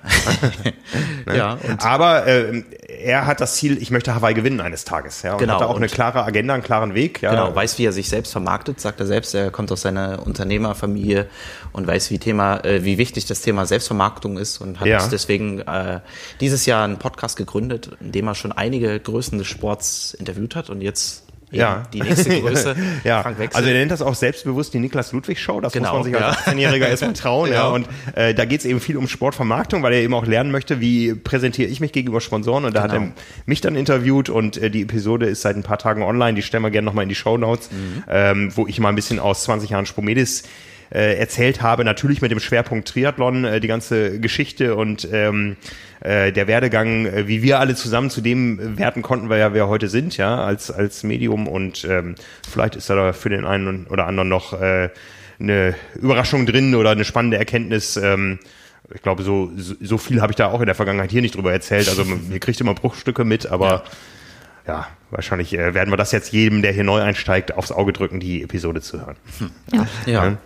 ja. 1.35 1.55
Und 1.55 1.85
Aber 1.85 2.27
äh, 2.27 2.63
er 2.89 3.27
hat 3.27 3.41
das 3.41 3.55
Ziel, 3.57 3.81
ich 3.81 3.91
möchte 3.91 4.15
Hawaii 4.15 4.35
gewinnen 4.35 4.61
eines 4.61 4.85
Tages. 4.85 5.23
Ja, 5.23 5.33
und 5.33 5.39
Genau, 5.39 5.55
hat 5.55 5.61
da 5.63 5.67
auch 5.67 5.77
eine 5.77 5.89
klare 5.89 6.25
Agenda, 6.25 6.55
einen 6.55 6.63
klaren 6.63 6.95
Weg. 6.95 7.23
Ja, 7.23 7.31
Genau, 7.31 7.55
weiß, 7.55 7.79
wie 7.79 7.87
er 7.87 7.93
sich 7.93 8.09
selbst 8.09 8.33
vermarktet, 8.33 8.81
sagt 8.81 9.01
er 9.01 9.07
selbst. 9.07 9.35
Er 9.35 9.51
kommt 9.51 9.73
aus 9.73 9.83
seiner 9.83 10.27
Unternehmerfamilie 10.27 11.27
und 11.73 11.87
weiß, 11.87 12.11
wie 12.11 12.19
Thema, 12.19 12.65
äh, 12.65 12.85
wie 12.85 12.99
wichtig 12.99 13.27
das 13.27 13.41
Thema 13.41 13.67
Selbstvermarktung 13.67 14.37
ist 14.39 14.59
und 14.59 14.81
hat 14.81 14.87
Ja. 14.87 15.07
deswegen 15.07 15.61
äh, 15.61 16.01
dieses 16.41 16.67
Jahr 16.67 16.85
einen 16.85 16.99
Podcast 16.99 17.37
gegründet, 17.37 17.91
in 18.01 18.13
dem 18.13 18.27
er 18.27 18.35
schon 18.35 18.53
einige 18.53 18.99
Größen 19.01 19.39
des 19.39 19.47
Sports 19.47 20.15
interviewt 20.15 20.57
hat 20.57 20.71
und 20.71 20.81
jetzt 20.81 21.26
Ja. 21.51 21.85
die 21.93 22.01
nächste 22.03 22.41
Größe, 22.41 22.75
ja. 23.05 23.23
Frank 23.23 23.39
Wechsel. 23.39 23.57
Also 23.57 23.69
er 23.71 23.75
nennt 23.77 23.91
das 23.93 24.03
auch 24.03 24.15
selbstbewusst 24.15 24.75
die 24.75 24.79
Niklas 24.81 25.13
Ludwig 25.13 25.39
Show. 25.39 25.61
Das 25.61 25.73
Genau, 25.73 25.97
muss 25.99 26.07
man 26.07 26.13
sich 26.15 26.23
als 26.23 26.37
ja. 26.47 26.53
18-Jähriger 26.53 26.89
erstmal 26.89 27.13
trauen. 27.13 27.49
ja. 27.51 27.55
Ja. 27.55 27.69
Und 27.69 27.87
äh, 28.15 28.35
da 28.35 28.45
geht 28.45 28.61
es 28.61 28.67
eben 28.67 28.81
viel 28.81 28.97
um 28.97 29.07
Sportvermarktung, 29.09 29.83
weil 29.83 29.93
er 29.93 30.01
eben 30.03 30.13
auch 30.15 30.27
lernen 30.27 30.51
möchte, 30.51 30.81
wie 30.81 31.15
präsentiere 31.15 31.69
ich 31.69 31.81
mich 31.81 31.93
gegenüber 31.93 32.21
Sponsoren. 32.21 32.65
Und 32.65 32.75
da 32.75 32.83
hat 32.83 32.91
Genau. 32.93 33.05
er 33.07 33.13
mich 33.47 33.61
dann 33.61 33.77
interviewt 33.77 34.29
und 34.29 34.57
äh, 34.57 34.71
die 34.71 34.83
Episode 34.83 35.27
ist 35.27 35.43
seit 35.43 35.57
ein 35.57 35.63
paar 35.63 35.79
Tagen 35.79 36.03
online. 36.03 36.35
Die 36.35 36.43
stellen 36.43 36.63
wir 36.65 36.71
gerne 36.71 36.87
nochmal 36.87 37.05
in 37.05 37.09
die 37.09 37.15
Show 37.15 37.39
Notes, 37.39 37.71
Mhm. 37.71 38.05
ähm, 38.09 38.53
wo 38.57 38.67
ich 38.67 38.81
mal 38.81 38.89
ein 38.89 38.95
bisschen 38.97 39.19
aus 39.21 39.45
20 39.45 39.71
Jahren 39.71 39.87
Spomedis 39.87 40.43
äh, 40.91 41.19
erzählt 41.19 41.63
habe, 41.63 41.85
natürlich 41.85 42.23
mit 42.23 42.31
dem 42.31 42.41
Schwerpunkt 42.41 42.89
Triathlon, 42.89 43.45
äh, 43.45 43.61
die 43.61 43.69
ganze 43.69 44.21
Geschichte 44.21 44.77
und 44.77 45.09
ähm, 45.13 45.57
äh, 46.01 46.33
der 46.33 46.47
Werdegang, 46.47 47.07
äh, 47.07 47.29
wie 47.29 47.43
wir 47.43 47.61
alle 47.61 47.75
zusammen 47.75 48.11
zu 48.11 48.21
dem 48.21 48.79
werten 48.79 49.03
konnten, 49.03 49.29
weil 49.29 49.41
ja 49.41 49.55
wir 49.55 49.69
heute 49.69 49.89
sind, 49.89 50.17
ja, 50.17 50.45
als 50.45 50.71
als 50.71 51.03
Medium 51.03 51.49
und 51.49 51.85
ähm, 51.85 52.15
vielleicht 52.49 52.77
ist 52.77 52.91
da 52.91 53.13
für 53.13 53.29
den 53.29 53.45
einen 53.45 53.87
oder 53.87 54.07
anderen 54.07 54.29
noch 54.29 54.53
äh, 54.61 54.91
eine 55.39 55.75
Überraschung 55.95 56.47
drin 56.47 56.75
oder 56.75 56.91
eine 56.91 57.05
spannende 57.05 57.37
Erkenntnis. 57.37 57.97
Ähm, 57.97 58.39
ich 58.95 59.03
glaube, 59.03 59.25
so, 59.25 59.51
so, 59.57 59.99
viel 59.99 60.21
habe 60.21 60.31
ich 60.31 60.37
da 60.37 60.47
auch 60.47 60.61
in 60.61 60.67
der 60.67 60.77
Vergangenheit 60.77 61.11
hier 61.11 61.21
nicht 61.21 61.35
drüber 61.35 61.53
erzählt. 61.53 61.89
Also 61.89 62.05
ihr 62.31 62.39
kriegt 62.39 62.61
immer 62.61 62.75
Bruchstücke 62.75 63.25
mit, 63.25 63.47
aber 63.47 63.69
ja, 63.69 63.83
wahrscheinlich 65.11 65.53
äh, 65.55 65.75
werden 65.75 65.91
wir 65.91 65.97
das 65.97 66.13
jetzt 66.13 66.33
jedem, 66.33 66.63
der 66.63 66.73
hier 66.73 66.85
neu 66.85 67.01
einsteigt, 67.01 67.55
aufs 67.55 67.73
Auge 67.73 67.93
drücken, 67.93 68.21
die 68.21 68.43
Episode 68.43 68.81
zu 68.81 69.01
hören. 69.01 69.17
ja. 70.07 70.37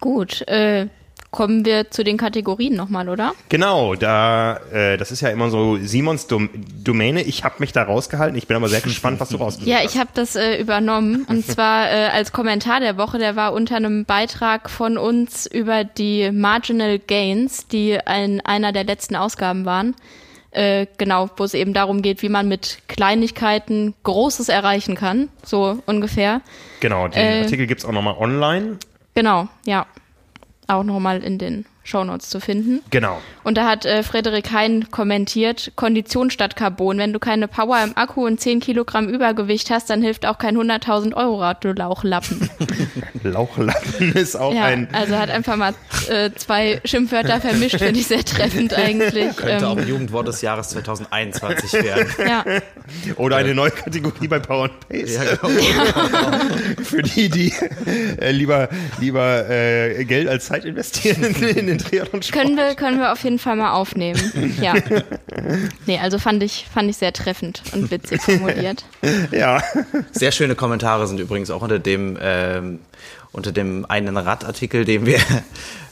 Gut, 0.00 0.46
äh, 0.48 0.88
kommen 1.30 1.64
wir 1.64 1.90
zu 1.90 2.02
den 2.02 2.16
Kategorien 2.16 2.74
nochmal, 2.74 3.08
oder? 3.08 3.34
Genau, 3.48 3.94
da 3.94 4.56
äh, 4.72 4.96
das 4.96 5.12
ist 5.12 5.20
ja 5.20 5.28
immer 5.28 5.50
so 5.50 5.76
Simons 5.76 6.26
Dom 6.26 6.50
Domäne. 6.82 7.22
Ich 7.22 7.44
habe 7.44 7.56
mich 7.58 7.72
da 7.72 7.82
rausgehalten. 7.82 8.36
Ich 8.36 8.46
bin 8.46 8.56
aber 8.56 8.68
sehr 8.68 8.80
gespannt, 8.80 9.20
was 9.20 9.28
du 9.28 9.36
rausgesucht 9.38 9.68
Ja, 9.68 9.84
ich 9.84 9.98
habe 9.98 10.10
das 10.14 10.36
äh, 10.36 10.56
übernommen 10.56 11.26
und 11.28 11.46
zwar 11.46 11.90
äh, 11.90 12.08
als 12.08 12.32
Kommentar 12.32 12.80
der 12.80 12.96
Woche, 12.96 13.18
der 13.18 13.36
war 13.36 13.52
unter 13.52 13.76
einem 13.76 14.04
Beitrag 14.04 14.70
von 14.70 14.98
uns 14.98 15.46
über 15.46 15.84
die 15.84 16.30
Marginal 16.32 16.98
Gains, 16.98 17.68
die 17.68 17.98
in 18.06 18.40
einer 18.40 18.72
der 18.72 18.84
letzten 18.84 19.16
Ausgaben 19.16 19.64
waren. 19.64 19.94
Äh, 20.52 20.86
genau, 20.98 21.30
wo 21.36 21.44
es 21.44 21.54
eben 21.54 21.72
darum 21.74 22.02
geht, 22.02 22.22
wie 22.22 22.28
man 22.28 22.48
mit 22.48 22.78
Kleinigkeiten 22.88 23.94
Großes 24.02 24.48
erreichen 24.48 24.96
kann, 24.96 25.28
so 25.44 25.80
ungefähr. 25.86 26.40
Genau, 26.80 27.06
den 27.06 27.18
Äh, 27.22 27.40
Artikel 27.42 27.66
gibt's 27.66 27.84
auch 27.84 27.92
nochmal 27.92 28.16
online. 28.18 28.78
Genau, 29.14 29.48
ja. 29.64 29.86
Auch 30.66 30.82
nochmal 30.82 31.22
in 31.22 31.38
den 31.38 31.66
Shownotes 31.82 32.30
zu 32.30 32.40
finden. 32.40 32.80
Genau. 32.90 33.20
Und 33.42 33.56
da 33.56 33.66
hat 33.68 33.84
äh, 33.84 34.02
Frederik 34.02 34.52
Hein 34.52 34.86
kommentiert, 34.90 35.72
Kondition 35.76 36.30
statt 36.30 36.54
Carbon. 36.54 36.98
Wenn 36.98 37.12
du 37.12 37.18
keine 37.18 37.48
Power 37.48 37.82
im 37.82 37.96
Akku 37.96 38.24
und 38.24 38.40
10 38.40 38.60
Kilogramm 38.60 39.08
Übergewicht 39.08 39.70
hast, 39.70 39.90
dann 39.90 40.02
hilft 40.02 40.26
auch 40.26 40.38
kein 40.38 40.56
100.000 40.56 41.14
Euro 41.14 41.40
Rad, 41.40 41.64
du 41.64 41.72
Lauchlappen. 41.72 42.48
Lauchlappen 43.22 44.12
ist 44.14 44.36
auch 44.36 44.54
ja, 44.54 44.64
ein. 44.64 44.88
also 44.92 45.16
hat 45.16 45.30
einfach 45.30 45.56
mal 45.56 45.74
äh, 46.08 46.30
zwei 46.34 46.80
Schimpfwörter 46.84 47.40
vermischt, 47.40 47.78
finde 47.78 48.00
ich 48.00 48.06
sehr 48.06 48.24
treffend 48.24 48.74
eigentlich. 48.74 49.36
Könnte 49.36 49.68
auch 49.68 49.76
Ähm, 49.76 49.88
Jugendwort 49.88 50.28
des 50.28 50.42
Jahres 50.42 50.70
2021 50.70 51.72
werden. 51.84 52.06
ja, 52.28 52.44
Oder 53.16 53.36
eine 53.36 53.54
neue 53.54 53.70
Kategorie 53.70 54.28
bei 54.28 54.38
Power 54.38 54.64
and 54.64 54.88
Pace. 54.88 55.14
ja, 55.16 55.36
genau. 55.36 55.50
Für 56.82 57.02
die, 57.02 57.28
die 57.28 57.52
äh, 58.20 58.30
lieber, 58.30 58.68
lieber 58.98 59.48
äh, 59.48 60.04
Geld 60.04 60.28
als 60.28 60.46
Zeit 60.46 60.64
investieren 60.64 61.22
in, 61.24 61.34
in 61.48 61.66
den 61.66 61.78
Triathlon-Sport. 61.78 62.42
können 62.42 62.56
wir, 62.56 62.74
können 62.74 62.98
wir 62.98 63.12
auf 63.12 63.22
jeden 63.24 63.38
Fall 63.38 63.56
mal 63.56 63.72
aufnehmen. 63.72 64.54
Ja. 64.60 64.74
Nee, 65.86 65.98
also 65.98 66.18
fand 66.18 66.42
ich, 66.42 66.66
fand 66.72 66.90
ich 66.90 66.96
sehr 66.96 67.12
treffend 67.12 67.62
und 67.72 67.90
witzig 67.90 68.20
formuliert. 68.22 68.84
Ja. 69.30 69.62
Sehr 70.12 70.32
schöne 70.32 70.54
Kommentare 70.54 71.06
sind 71.06 71.20
übrigens 71.20 71.50
auch 71.50 71.62
unter 71.62 71.78
dem 71.78 72.18
ähm, 72.20 72.80
unter 73.32 73.52
dem 73.52 73.86
einen 73.88 74.16
Radartikel, 74.16 74.84
den 74.84 75.06
wir 75.06 75.18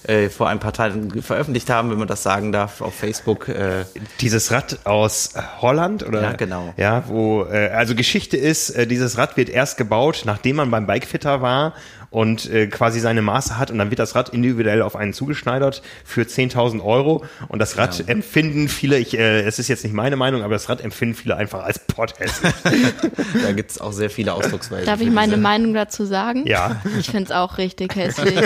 äh, 0.04 0.28
vor 0.28 0.48
ein 0.48 0.58
paar 0.58 0.72
Tagen 0.72 1.22
veröffentlicht 1.22 1.70
haben, 1.70 1.90
wenn 1.90 1.98
man 1.98 2.08
das 2.08 2.22
sagen 2.22 2.50
darf, 2.50 2.80
auf 2.80 2.94
Facebook. 2.94 3.48
Äh, 3.48 3.84
Dieses 4.20 4.50
Rad 4.50 4.80
aus 4.84 5.34
Holland 5.60 6.06
oder? 6.06 6.22
Ja, 6.22 6.32
genau. 6.32 6.74
Ja, 6.76 7.04
wo 7.06 7.44
äh, 7.44 7.68
also 7.68 7.94
Geschichte 7.94 8.36
ist, 8.36 8.70
äh, 8.70 8.86
dieses 8.86 9.18
Rad 9.18 9.36
wird 9.36 9.48
erst 9.48 9.76
gebaut, 9.76 10.22
nachdem 10.24 10.56
man 10.56 10.70
beim 10.70 10.86
Bikefitter 10.86 11.40
war 11.40 11.74
und 12.10 12.50
äh, 12.50 12.66
quasi 12.68 13.00
seine 13.00 13.20
Maße 13.22 13.58
hat 13.58 13.70
und 13.70 13.78
dann 13.78 13.90
wird 13.90 13.98
das 13.98 14.14
Rad 14.14 14.30
individuell 14.30 14.80
auf 14.82 14.96
einen 14.96 15.12
zugeschneidert 15.12 15.82
für 16.04 16.22
10.000 16.22 16.82
Euro 16.82 17.24
und 17.48 17.58
das 17.58 17.76
Rad 17.76 18.08
empfinden 18.08 18.68
viele, 18.68 18.98
ich, 18.98 19.16
äh, 19.18 19.40
es 19.42 19.58
ist 19.58 19.68
jetzt 19.68 19.84
nicht 19.84 19.92
meine 19.92 20.16
Meinung, 20.16 20.42
aber 20.42 20.54
das 20.54 20.68
Rad 20.68 20.80
empfinden 20.80 21.14
viele 21.14 21.36
einfach 21.36 21.62
als 21.64 21.78
potthässlich. 21.80 22.52
da 23.42 23.52
gibt 23.52 23.70
es 23.72 23.80
auch 23.80 23.92
sehr 23.92 24.08
viele 24.10 24.32
Ausdrucksweisen. 24.32 24.86
Darf 24.86 25.00
ich 25.00 25.10
meine 25.10 25.32
diese- 25.32 25.42
Meinung 25.42 25.74
dazu 25.74 26.04
sagen? 26.06 26.46
Ja. 26.46 26.80
Ich 26.98 27.10
find's 27.10 27.30
auch 27.30 27.58
richtig 27.58 27.94
hässlich. 27.94 28.38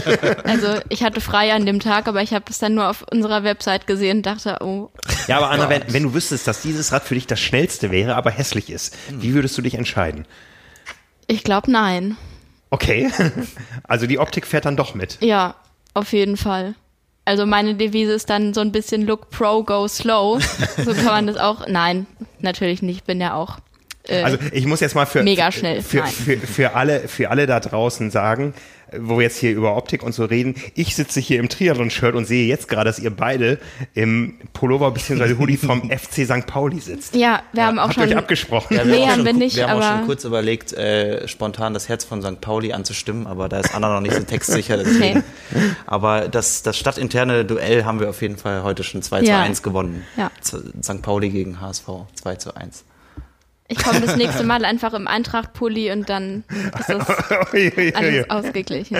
Also 0.45 0.81
ich 0.89 1.03
hatte 1.05 1.21
frei 1.21 1.53
an 1.53 1.65
dem 1.67 1.79
Tag, 1.81 2.09
aber 2.09 2.23
ich 2.23 2.33
habe 2.35 2.45
es 2.51 2.59
dann 2.59 2.75
nur 2.75 2.89
auf 2.89 3.05
unserer 3.11 3.45
Website 3.45 3.87
gesehen 3.87 4.19
und 4.19 4.27
dachte, 4.27 4.59
oh, 4.61 4.91
Ja, 5.29 5.37
aber 5.39 5.51
Anna, 5.51 5.69
wenn, 5.71 5.83
wenn 5.93 6.03
du 6.03 6.15
wüsstest, 6.15 6.49
dass 6.49 6.63
dieses 6.63 6.91
Rad 6.93 7.05
für 7.05 7.15
dich 7.15 7.27
das 7.29 7.39
schnellste 7.41 7.91
wäre, 7.91 8.17
aber 8.17 8.31
hässlich 8.31 8.71
ist, 8.71 8.97
wie 9.11 9.35
würdest 9.35 9.57
du 9.57 9.63
dich 9.63 9.75
entscheiden? 9.75 10.27
ich 11.29 11.45
glaube 11.45 11.71
nein. 11.71 12.17
Okay, 12.73 13.11
also 13.85 14.07
die 14.07 14.18
Optik 14.18 14.47
fährt 14.47 14.64
dann 14.64 14.79
doch 14.79 14.95
mit. 14.95 15.18
Ja, 15.20 15.57
auf 15.93 16.14
jeden 16.14 16.39
Fall. 16.39 16.75
Also 17.27 17.45
meine 17.45 17.75
Devise 17.75 18.12
ist 18.12 18.31
dann 18.31 18.55
so 18.55 18.62
ein 18.62 18.73
bisschen 18.73 19.07
Look 19.07 19.29
Pro, 19.29 19.62
Go 19.62 19.87
Slow. 19.87 20.41
So 20.83 20.95
kann 20.95 21.05
man 21.05 21.27
das 21.27 21.37
auch. 21.37 21.66
Nein, 21.68 22.07
natürlich 22.41 22.81
nicht. 22.81 22.97
Ich 22.97 23.05
bin 23.05 23.20
ja 23.20 23.35
auch. 23.35 23.59
Äh, 24.09 24.23
Also 24.23 24.39
ich 24.53 24.64
muss 24.64 24.81
jetzt 24.81 24.95
mal 24.95 25.05
für, 25.05 25.23
Mega 25.23 25.53
schnell, 25.53 25.83
für, 25.83 25.99
nein. 25.99 26.09
für, 26.11 26.39
für, 26.39 26.75
alle, 26.75 27.01
für 27.09 27.29
alle 27.31 27.47
da 27.47 27.61
draußen 27.61 28.11
sagen, 28.11 28.55
wo 28.99 29.16
wir 29.18 29.22
jetzt 29.24 29.38
hier 29.38 29.53
über 29.53 29.76
Optik 29.76 30.03
und 30.03 30.12
so 30.14 30.24
reden, 30.24 30.55
ich 30.74 30.95
sitze 30.97 31.20
hier 31.20 31.38
im 31.40 31.49
Triathlon-Shirt 31.49 32.14
und 32.14 32.26
sehe 32.26 32.47
jetzt 32.47 32.68
gerade, 32.68 32.84
dass 32.84 32.99
ihr 32.99 33.11
beide 33.11 33.59
im 33.95 34.34
Pullover 34.53 34.90
bzw. 34.90 35.36
Hoodie 35.38 35.57
vom 35.57 35.90
FC 35.90 36.24
St. 36.26 36.47
Pauli 36.47 36.80
sitzt. 36.80 37.14
ja, 37.14 37.43
wir 37.53 37.66
haben 37.66 37.78
auch 37.78 37.88
Habt 37.88 37.97
ihr 37.97 38.03
euch 38.05 38.09
schon. 38.11 38.18
abgesprochen? 38.18 38.76
Ja, 38.76 38.84
wir 38.86 38.93
Nee, 38.95 39.07
haben, 39.07 39.16
schon, 39.16 39.24
wir 39.24 39.32
nicht, 39.34 39.57
wir 39.57 39.68
haben 39.68 39.80
auch 39.82 39.97
schon 39.99 40.07
kurz 40.07 40.24
überlegt, 40.24 40.72
äh, 40.72 41.26
spontan 41.28 41.74
das 41.74 41.88
Herz 41.88 42.05
von 42.05 42.22
St. 42.22 42.40
Pauli 42.40 42.72
anzustimmen, 42.72 43.26
aber 43.26 43.49
da 43.49 43.61
ist 43.61 43.74
Anna 43.74 43.93
noch 43.95 44.01
nicht 44.01 44.14
so 44.14 44.22
textsicher. 44.22 44.76
Deswegen. 44.78 45.22
Okay. 45.51 45.62
Aber 45.86 46.28
das, 46.28 46.62
das 46.62 46.76
stadtinterne 46.78 47.45
Duell 47.45 47.84
haben 47.84 48.01
wir 48.01 48.09
auf 48.11 48.20
jeden 48.22 48.36
Fall 48.36 48.62
heute 48.62 48.84
schon 48.84 49.03
2 49.03 49.20
zu 49.20 49.26
Ja. 49.26 49.40
1 49.43 49.62
gewonnen. 49.62 50.05
Ja. 50.16 50.30
St. 50.43 51.03
Pauli 51.03 51.30
gegen 51.30 51.61
HSV 51.61 51.86
2 52.14 52.36
zu 52.36 52.55
1. 52.57 52.84
Ich 53.73 53.83
komme 53.83 54.01
das 54.01 54.16
nächste 54.16 54.45
Mal 54.45 54.64
einfach 54.64 54.93
im 54.93 55.09
Eintracht-Pulli 55.09 55.91
und 55.93 56.09
dann 56.09 56.45
ist 56.79 56.89
das 56.89 57.09
alles 57.95 58.31
ausgeglichen. 58.31 58.97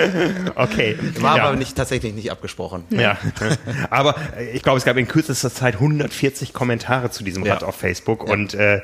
okay. 0.55 0.97
War 1.21 1.37
ja. 1.37 1.45
aber 1.45 1.57
nicht, 1.57 1.77
tatsächlich 1.77 2.15
nicht 2.15 2.31
abgesprochen. 2.31 2.85
Ja, 2.91 3.19
aber 3.91 4.17
äh, 4.37 4.51
ich 4.53 4.63
glaube, 4.63 4.79
es 4.79 4.85
gab 4.85 4.97
in 4.97 5.07
kürzester 5.07 5.53
Zeit 5.53 5.75
140 5.75 6.55
Kommentare 6.55 7.11
zu 7.11 7.23
diesem 7.23 7.45
Ja. 7.45 7.55
Rad 7.55 7.65
auf 7.65 7.77
Facebook 7.77 8.25
und 8.25 8.55
äh, 8.55 8.77
äh, 8.77 8.81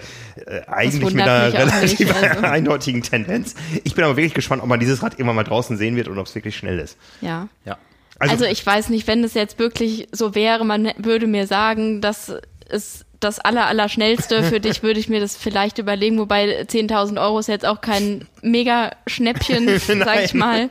eigentlich 0.67 1.15
mit 1.15 1.27
einer 1.27 1.53
relativ 1.53 2.15
also. 2.15 2.41
eindeutigen 2.43 3.03
Tendenz. 3.03 3.55
Ich 3.85 3.95
bin 3.95 4.05
aber 4.05 4.17
wirklich 4.17 4.35
gespannt, 4.35 4.63
ob 4.63 4.69
man 4.69 4.81
dieses 4.81 5.03
Rad 5.03 5.15
irgendwann 5.15 5.37
mal 5.37 5.45
draußen 5.45 5.79
sehen 5.79 5.97
wird 5.97 6.09
und 6.09 6.19
ob 6.19 6.27
es 6.27 6.35
wirklich 6.35 6.57
schnell 6.57 6.79
ist. 6.79 6.99
Ja. 7.21 7.49
Ja. 7.65 7.79
Also, 8.21 8.45
ich 8.45 8.67
weiß 8.67 8.89
nicht, 8.89 9.07
wenn 9.07 9.23
es 9.23 9.35
jetzt 9.35 9.59
wirklich 9.59 10.09
so 10.11 10.35
wäre, 10.35 10.65
man 10.65 10.91
würde 10.99 11.29
mir 11.29 11.47
sagen, 11.47 12.01
das 12.01 12.33
ist 12.69 13.07
das 13.21 13.39
aller, 13.41 13.67
aller 13.67 13.89
schnellste. 13.89 14.43
Für 14.43 14.61
dich 14.61 14.83
würde 14.83 15.01
ich 15.01 15.09
mir 15.09 15.21
das 15.21 15.37
vielleicht 15.37 15.79
überlegen, 15.79 16.19
wobei 16.19 16.63
10.000 16.63 17.21
Euro 17.21 17.39
ist 17.39 17.49
jetzt 17.49 17.67
auch 17.67 17.81
kein 17.81 18.27
mega 18.43 18.93
Schnäppchen, 19.07 19.79
sag 20.05 20.25
ich 20.25 20.35
mal. 20.35 20.71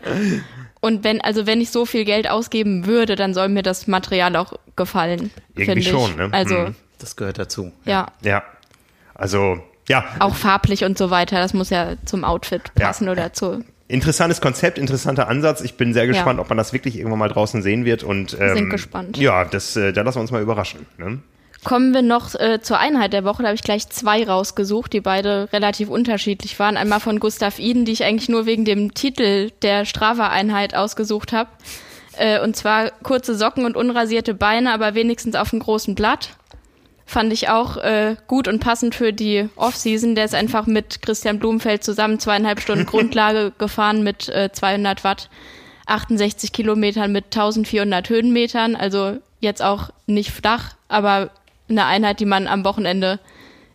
Und 0.79 1.03
wenn, 1.03 1.21
also 1.21 1.45
wenn 1.47 1.59
ich 1.61 1.71
so 1.71 1.85
viel 1.85 2.05
Geld 2.05 2.29
ausgeben 2.29 2.85
würde, 2.85 3.15
dann 3.15 3.33
soll 3.33 3.49
mir 3.49 3.63
das 3.63 3.87
Material 3.87 4.35
auch 4.35 4.53
gefallen. 4.75 5.31
Irgendwie 5.55 5.83
schon, 5.83 6.15
ne? 6.15 6.29
Also, 6.31 6.55
Mhm. 6.55 6.75
Das 6.99 7.15
gehört 7.15 7.37
dazu. 7.37 7.71
ja. 7.85 8.07
Ja, 8.23 8.43
also 9.13 9.59
ja, 9.87 10.03
Auch 10.19 10.35
farblich 10.35 10.83
und 10.83 10.97
so 10.97 11.09
weiter, 11.11 11.37
das 11.39 11.53
muss 11.53 11.69
ja 11.69 11.93
zum 12.05 12.23
Outfit 12.23 12.73
passen 12.75 13.05
Ja. 13.05 13.11
oder 13.11 13.33
zu, 13.33 13.63
interessantes 13.87 14.41
Konzept, 14.41 14.77
interessanter 14.77 15.27
Ansatz. 15.29 15.61
Ich 15.61 15.75
bin 15.77 15.93
sehr 15.93 16.07
gespannt, 16.07 16.37
Ja. 16.37 16.41
ob 16.41 16.49
man 16.49 16.57
das 16.57 16.73
wirklich 16.73 16.97
irgendwann 16.97 17.19
mal 17.19 17.29
draußen 17.29 17.61
sehen 17.61 17.85
wird. 17.85 18.03
Und, 18.03 18.35
ähm, 18.39 18.55
Sind 18.55 18.69
gespannt. 18.69 19.17
Ja, 19.17 19.45
das, 19.45 19.75
äh, 19.77 19.93
da 19.93 20.01
lassen 20.01 20.17
wir 20.17 20.21
uns 20.21 20.31
mal 20.31 20.41
überraschen. 20.41 20.85
Ne? 20.97 21.19
Kommen 21.67 21.93
wir 21.93 22.01
noch 22.01 22.33
äh, 22.35 22.61
zur 22.61 22.79
Einheit 22.79 23.11
der 23.11 23.25
Woche. 23.25 23.43
Da 23.43 23.49
habe 23.49 23.55
ich 23.55 23.61
gleich 23.61 23.89
zwei 23.89 24.25
rausgesucht, 24.25 24.93
die 24.93 25.01
beide 25.01 25.49
relativ 25.51 25.89
unterschiedlich 25.89 26.57
waren. 26.59 26.77
Einmal 26.77 27.01
von 27.01 27.19
Gustav 27.19 27.59
Iden, 27.59 27.83
die 27.83 27.91
ich 27.91 28.05
eigentlich 28.05 28.29
nur 28.29 28.45
wegen 28.45 28.63
dem 28.63 28.93
Titel 28.93 29.51
der 29.63 29.83
Strava-Einheit 29.83 30.75
ausgesucht 30.75 31.33
habe. 31.33 31.49
Äh, 32.15 32.39
und 32.39 32.55
zwar 32.55 32.91
kurze 33.03 33.35
Socken 33.35 33.65
und 33.65 33.75
unrasierte 33.75 34.33
Beine, 34.33 34.71
aber 34.71 34.95
wenigstens 34.95 35.35
auf 35.35 35.51
einem 35.51 35.61
großen 35.61 35.93
Blatt. 35.93 36.37
Fand 37.05 37.33
ich 37.33 37.49
auch 37.49 37.75
äh, 37.75 38.15
gut 38.27 38.47
und 38.47 38.61
passend 38.61 38.95
für 38.95 39.11
die 39.11 39.49
Off-Season. 39.57 40.15
Der 40.15 40.23
ist 40.23 40.35
einfach 40.35 40.67
mit 40.67 41.01
Christian 41.01 41.37
Blumenfeld 41.37 41.83
zusammen 41.83 42.17
zweieinhalb 42.21 42.61
Stunden 42.61 42.85
Grundlage 42.89 43.51
gefahren 43.57 44.03
mit 44.03 44.29
äh, 44.29 44.53
200 44.53 45.03
Watt, 45.03 45.29
68 45.85 46.53
Kilometern 46.53 47.11
mit 47.11 47.25
1400 47.25 48.07
Höhenmetern. 48.07 48.77
Also 48.77 49.17
jetzt 49.41 49.61
auch 49.61 49.89
nicht 50.05 50.31
flach, 50.31 50.75
aber 50.87 51.29
eine 51.69 51.85
Einheit, 51.85 52.19
die 52.19 52.25
man 52.25 52.47
am 52.47 52.63
Wochenende 52.65 53.19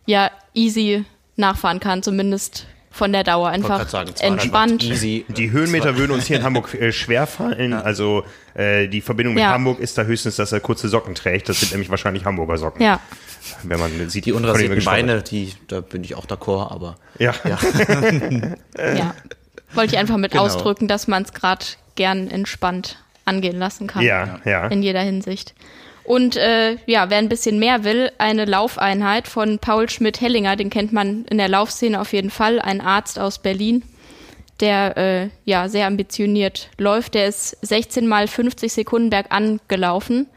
ja 0.05 0.29
easy 0.53 1.05
nachfahren 1.35 1.79
kann, 1.79 2.03
zumindest 2.03 2.67
von 2.91 3.11
der 3.11 3.23
Dauer. 3.23 3.49
Einfach 3.49 3.89
sagen, 3.89 4.15
200 4.15 4.21
Watt 4.21 4.23
entspannt. 4.43 4.83
Easy. 4.83 5.25
Die 5.29 5.49
Höhenmeter 5.51 5.97
würden 5.97 6.11
uns 6.11 6.27
hier 6.27 6.37
in 6.37 6.43
Hamburg 6.43 6.73
äh, 6.75 6.91
schwer 6.91 7.25
fallen. 7.25 7.73
Also 7.73 8.23
äh, 8.53 8.87
die 8.87 9.01
Verbindung 9.01 9.33
mit 9.33 9.41
Ja. 9.41 9.49
Hamburg 9.51 9.79
ist 9.79 9.97
da 9.97 10.03
höchstens, 10.03 10.35
dass 10.35 10.51
er 10.51 10.59
kurze 10.59 10.87
Socken 10.89 11.15
trägt. 11.15 11.49
Das 11.49 11.59
sind 11.59 11.71
nämlich 11.71 11.89
wahrscheinlich 11.89 12.23
Hamburger 12.25 12.57
Socken. 12.57 12.83
Ja, 12.83 12.99
Wenn 13.63 13.79
man 13.79 14.09
sieht, 14.09 14.25
Die 14.27 14.31
unrasierten 14.31 14.83
Beine, 14.83 15.23
die, 15.23 15.53
da 15.67 15.81
bin 15.81 16.03
ich 16.03 16.13
auch 16.15 16.25
d'accord, 16.27 16.71
aber 16.71 16.95
Ja. 17.17 17.33
ja. 17.45 17.57
Wollte 19.73 19.93
ich 19.95 19.99
einfach 19.99 20.17
mit 20.17 20.31
Genau. 20.33 20.43
ausdrücken, 20.43 20.87
dass 20.87 21.07
man 21.07 21.23
es 21.23 21.33
gerade 21.33 21.65
gern 21.95 22.29
entspannt 22.29 22.97
angehen 23.25 23.57
lassen 23.57 23.87
kann. 23.87 24.03
Ja, 24.03 24.39
ja. 24.45 24.67
in 24.67 24.83
jeder 24.83 25.01
Hinsicht. 25.01 25.55
Und 26.03 26.35
äh, 26.35 26.77
ja, 26.85 27.09
wer 27.09 27.17
ein 27.17 27.29
bisschen 27.29 27.59
mehr 27.59 27.83
will, 27.83 28.11
eine 28.17 28.45
Laufeinheit 28.45 29.27
von 29.27 29.59
Paul 29.59 29.89
Schmidt-Hellinger, 29.89 30.55
den 30.55 30.69
kennt 30.69 30.91
man 30.91 31.25
in 31.25 31.37
der 31.37 31.47
Laufszene 31.47 31.99
auf 31.99 32.11
jeden 32.11 32.29
Fall, 32.29 32.59
ein 32.59 32.81
Arzt 32.81 33.19
aus 33.19 33.39
Berlin, 33.39 33.83
der 34.59 34.97
äh, 34.97 35.29
ja 35.45 35.69
sehr 35.69 35.87
ambitioniert 35.87 36.69
läuft. 36.77 37.13
Der 37.13 37.27
ist 37.27 37.57
16 37.61 38.05
mal 38.07 38.27
50 38.27 38.73
Sekunden 38.73 39.09
bergan 39.09 39.61
gelaufen, 39.69 40.27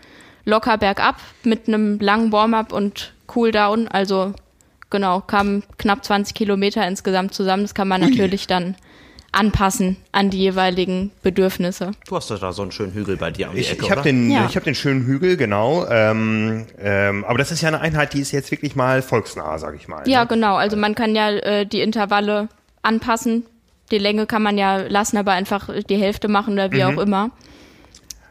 locker 0.45 0.79
bergab 0.79 1.17
mit 1.43 1.67
einem 1.67 1.99
langen 1.99 2.31
Warm-up 2.31 2.73
und 2.73 3.13
Cooldown. 3.27 3.89
Also 3.89 4.35
genau, 4.91 5.21
kamen 5.21 5.65
knapp 5.79 6.05
20 6.05 6.35
Kilometer 6.35 6.87
insgesamt 6.87 7.35
zusammen. 7.35 7.65
Das 7.65 7.75
kann 7.75 7.89
man 7.89 8.01
natürlich 8.01 8.47
dann 8.47 8.77
anpassen 9.37 9.97
an 10.13 10.31
die 10.31 10.39
jeweiligen 10.39 11.11
Bedürfnisse. 11.23 11.93
du 12.09 12.17
hast 12.17 12.31
doch 12.31 12.39
da 12.39 12.53
so 12.53 12.63
einen 12.63 12.73
schönen 12.73 12.93
Hügel 12.95 13.17
bei 13.17 13.31
dir 13.31 13.49
um 13.49 13.55
die 13.55 13.61
Ich, 13.61 13.71
Ecke, 13.73 13.85
ich 13.85 13.91
habe 13.91 14.01
oder? 14.01 14.11
den, 14.11 14.31
Ja. 14.31 14.47
ich 14.47 14.57
hab 14.57 14.65
den 14.65 14.75
schönen 14.75 15.05
Hügel, 15.05 15.37
genau. 15.37 15.87
Ähm, 15.89 16.67
ähm, 16.81 17.25
aber 17.25 17.39
das 17.39 17.53
ist 17.53 17.61
ja 17.61 17.69
eine 17.69 17.81
Einheit, 17.81 18.15
die 18.15 18.21
ist 18.21 18.33
jetzt 18.33 18.51
wirklich 18.51 18.75
mal 18.77 19.03
volksnah, 19.03 19.59
sag 19.59 19.75
ich 19.77 19.89
mal. 19.89 20.09
Ja, 20.09 20.23
ne? 20.23 20.27
genau. 20.29 20.57
Also 20.57 20.77
man 20.77 20.95
kann 20.95 21.15
ja 21.15 21.31
äh, 21.31 21.67
die 21.67 21.81
Intervalle 21.81 22.49
anpassen. 22.83 23.45
Die 23.91 23.99
Länge 23.99 24.27
kann 24.27 24.43
man 24.43 24.59
ja 24.59 24.79
lassen, 24.79 25.17
aber 25.17 25.33
einfach 25.33 25.69
die 25.89 25.97
Hälfte 25.97 26.29
machen 26.29 26.55
oder 26.55 26.73
wie 26.73 26.83
Mhm. 26.83 26.99
auch 26.99 27.03
immer. 27.03 27.31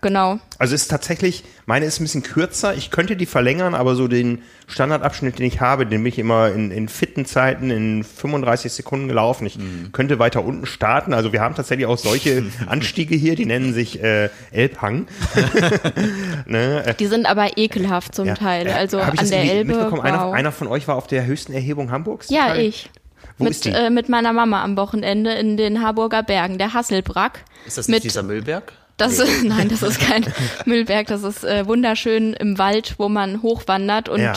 Genau. 0.05 0.37
Also 0.59 0.75
es 0.75 0.83
ist 0.83 0.89
tatsächlich, 0.89 1.43
meine 1.65 1.85
ist 1.87 1.99
ein 1.99 2.03
bisschen 2.03 2.21
kürzer. 2.21 2.75
Ich 2.75 2.91
könnte 2.91 3.15
die 3.15 3.25
verlängern, 3.25 3.73
aber 3.73 3.95
so 3.95 4.07
den 4.07 4.43
Standardabschnitt, 4.67 5.39
den 5.39 5.47
ich 5.47 5.61
habe, 5.61 5.87
den 5.87 6.03
bin 6.03 6.11
ich 6.13 6.19
immer 6.19 6.49
in, 6.51 6.69
in 6.69 6.89
fitten 6.89 7.25
Zeiten 7.25 7.71
in 7.71 8.03
35 8.03 8.71
Sekunden 8.71 9.07
gelaufen. 9.07 9.47
Ich 9.47 9.57
Mhm. 9.57 9.91
könnte 9.93 10.19
weiter 10.19 10.45
unten 10.45 10.67
starten. 10.67 11.11
Also 11.15 11.33
wir 11.33 11.41
haben 11.41 11.55
tatsächlich 11.55 11.87
auch 11.87 11.97
solche 11.97 12.43
Anstiege 12.67 13.15
hier, 13.15 13.35
die 13.35 13.47
nennen 13.47 13.73
sich 13.73 14.03
äh, 14.03 14.29
Elbhang. 14.51 15.07
ne? 16.45 16.83
äh, 16.85 16.93
Die 16.93 17.07
sind 17.07 17.25
aber 17.25 17.57
ekelhaft 17.57 18.13
zum 18.13 18.27
ja. 18.27 18.35
Teil. 18.35 18.67
Äh, 18.67 18.71
Also 18.73 18.99
hab 19.03 19.13
ich 19.15 19.19
an 19.21 19.25
das 19.25 19.29
der 19.31 19.41
Elbe. 19.43 19.73
mitbekommen? 19.73 20.01
Einer, 20.01 20.27
Wow. 20.27 20.33
einer 20.35 20.51
von 20.51 20.67
euch 20.67 20.87
war 20.87 20.95
auf 20.97 21.07
der 21.07 21.25
höchsten 21.25 21.51
Erhebung 21.53 21.89
Hamburgs? 21.91 22.29
ja, 22.29 22.47
Kai? 22.47 22.67
ich. 22.67 22.89
Wo 23.37 23.45
mit, 23.45 23.51
ist 23.51 23.65
die? 23.65 23.69
Äh, 23.71 23.89
mit 23.89 24.07
meiner 24.07 24.33
Mama 24.33 24.63
am 24.63 24.77
Wochenende 24.77 25.33
in 25.33 25.57
den 25.57 25.81
Harburger 25.81 26.21
Bergen, 26.23 26.57
der 26.59 26.73
Hasselbrack. 26.73 27.43
Ist 27.65 27.77
das 27.77 27.87
nicht 27.87 27.97
mit, 27.97 28.03
dieser 28.03 28.21
Müllberg? 28.23 28.71
Das, 28.97 29.21
nein, 29.43 29.67
das 29.69 29.81
ist 29.83 29.99
kein 29.99 30.25
Müllberg, 30.65 31.07
das 31.07 31.23
ist 31.23 31.43
äh, 31.43 31.67
wunderschön 31.67 32.33
im 32.33 32.57
Wald, 32.57 32.95
wo 32.97 33.09
man 33.09 33.41
hochwandert 33.41 34.07
und 34.09 34.21
Ja. 34.21 34.33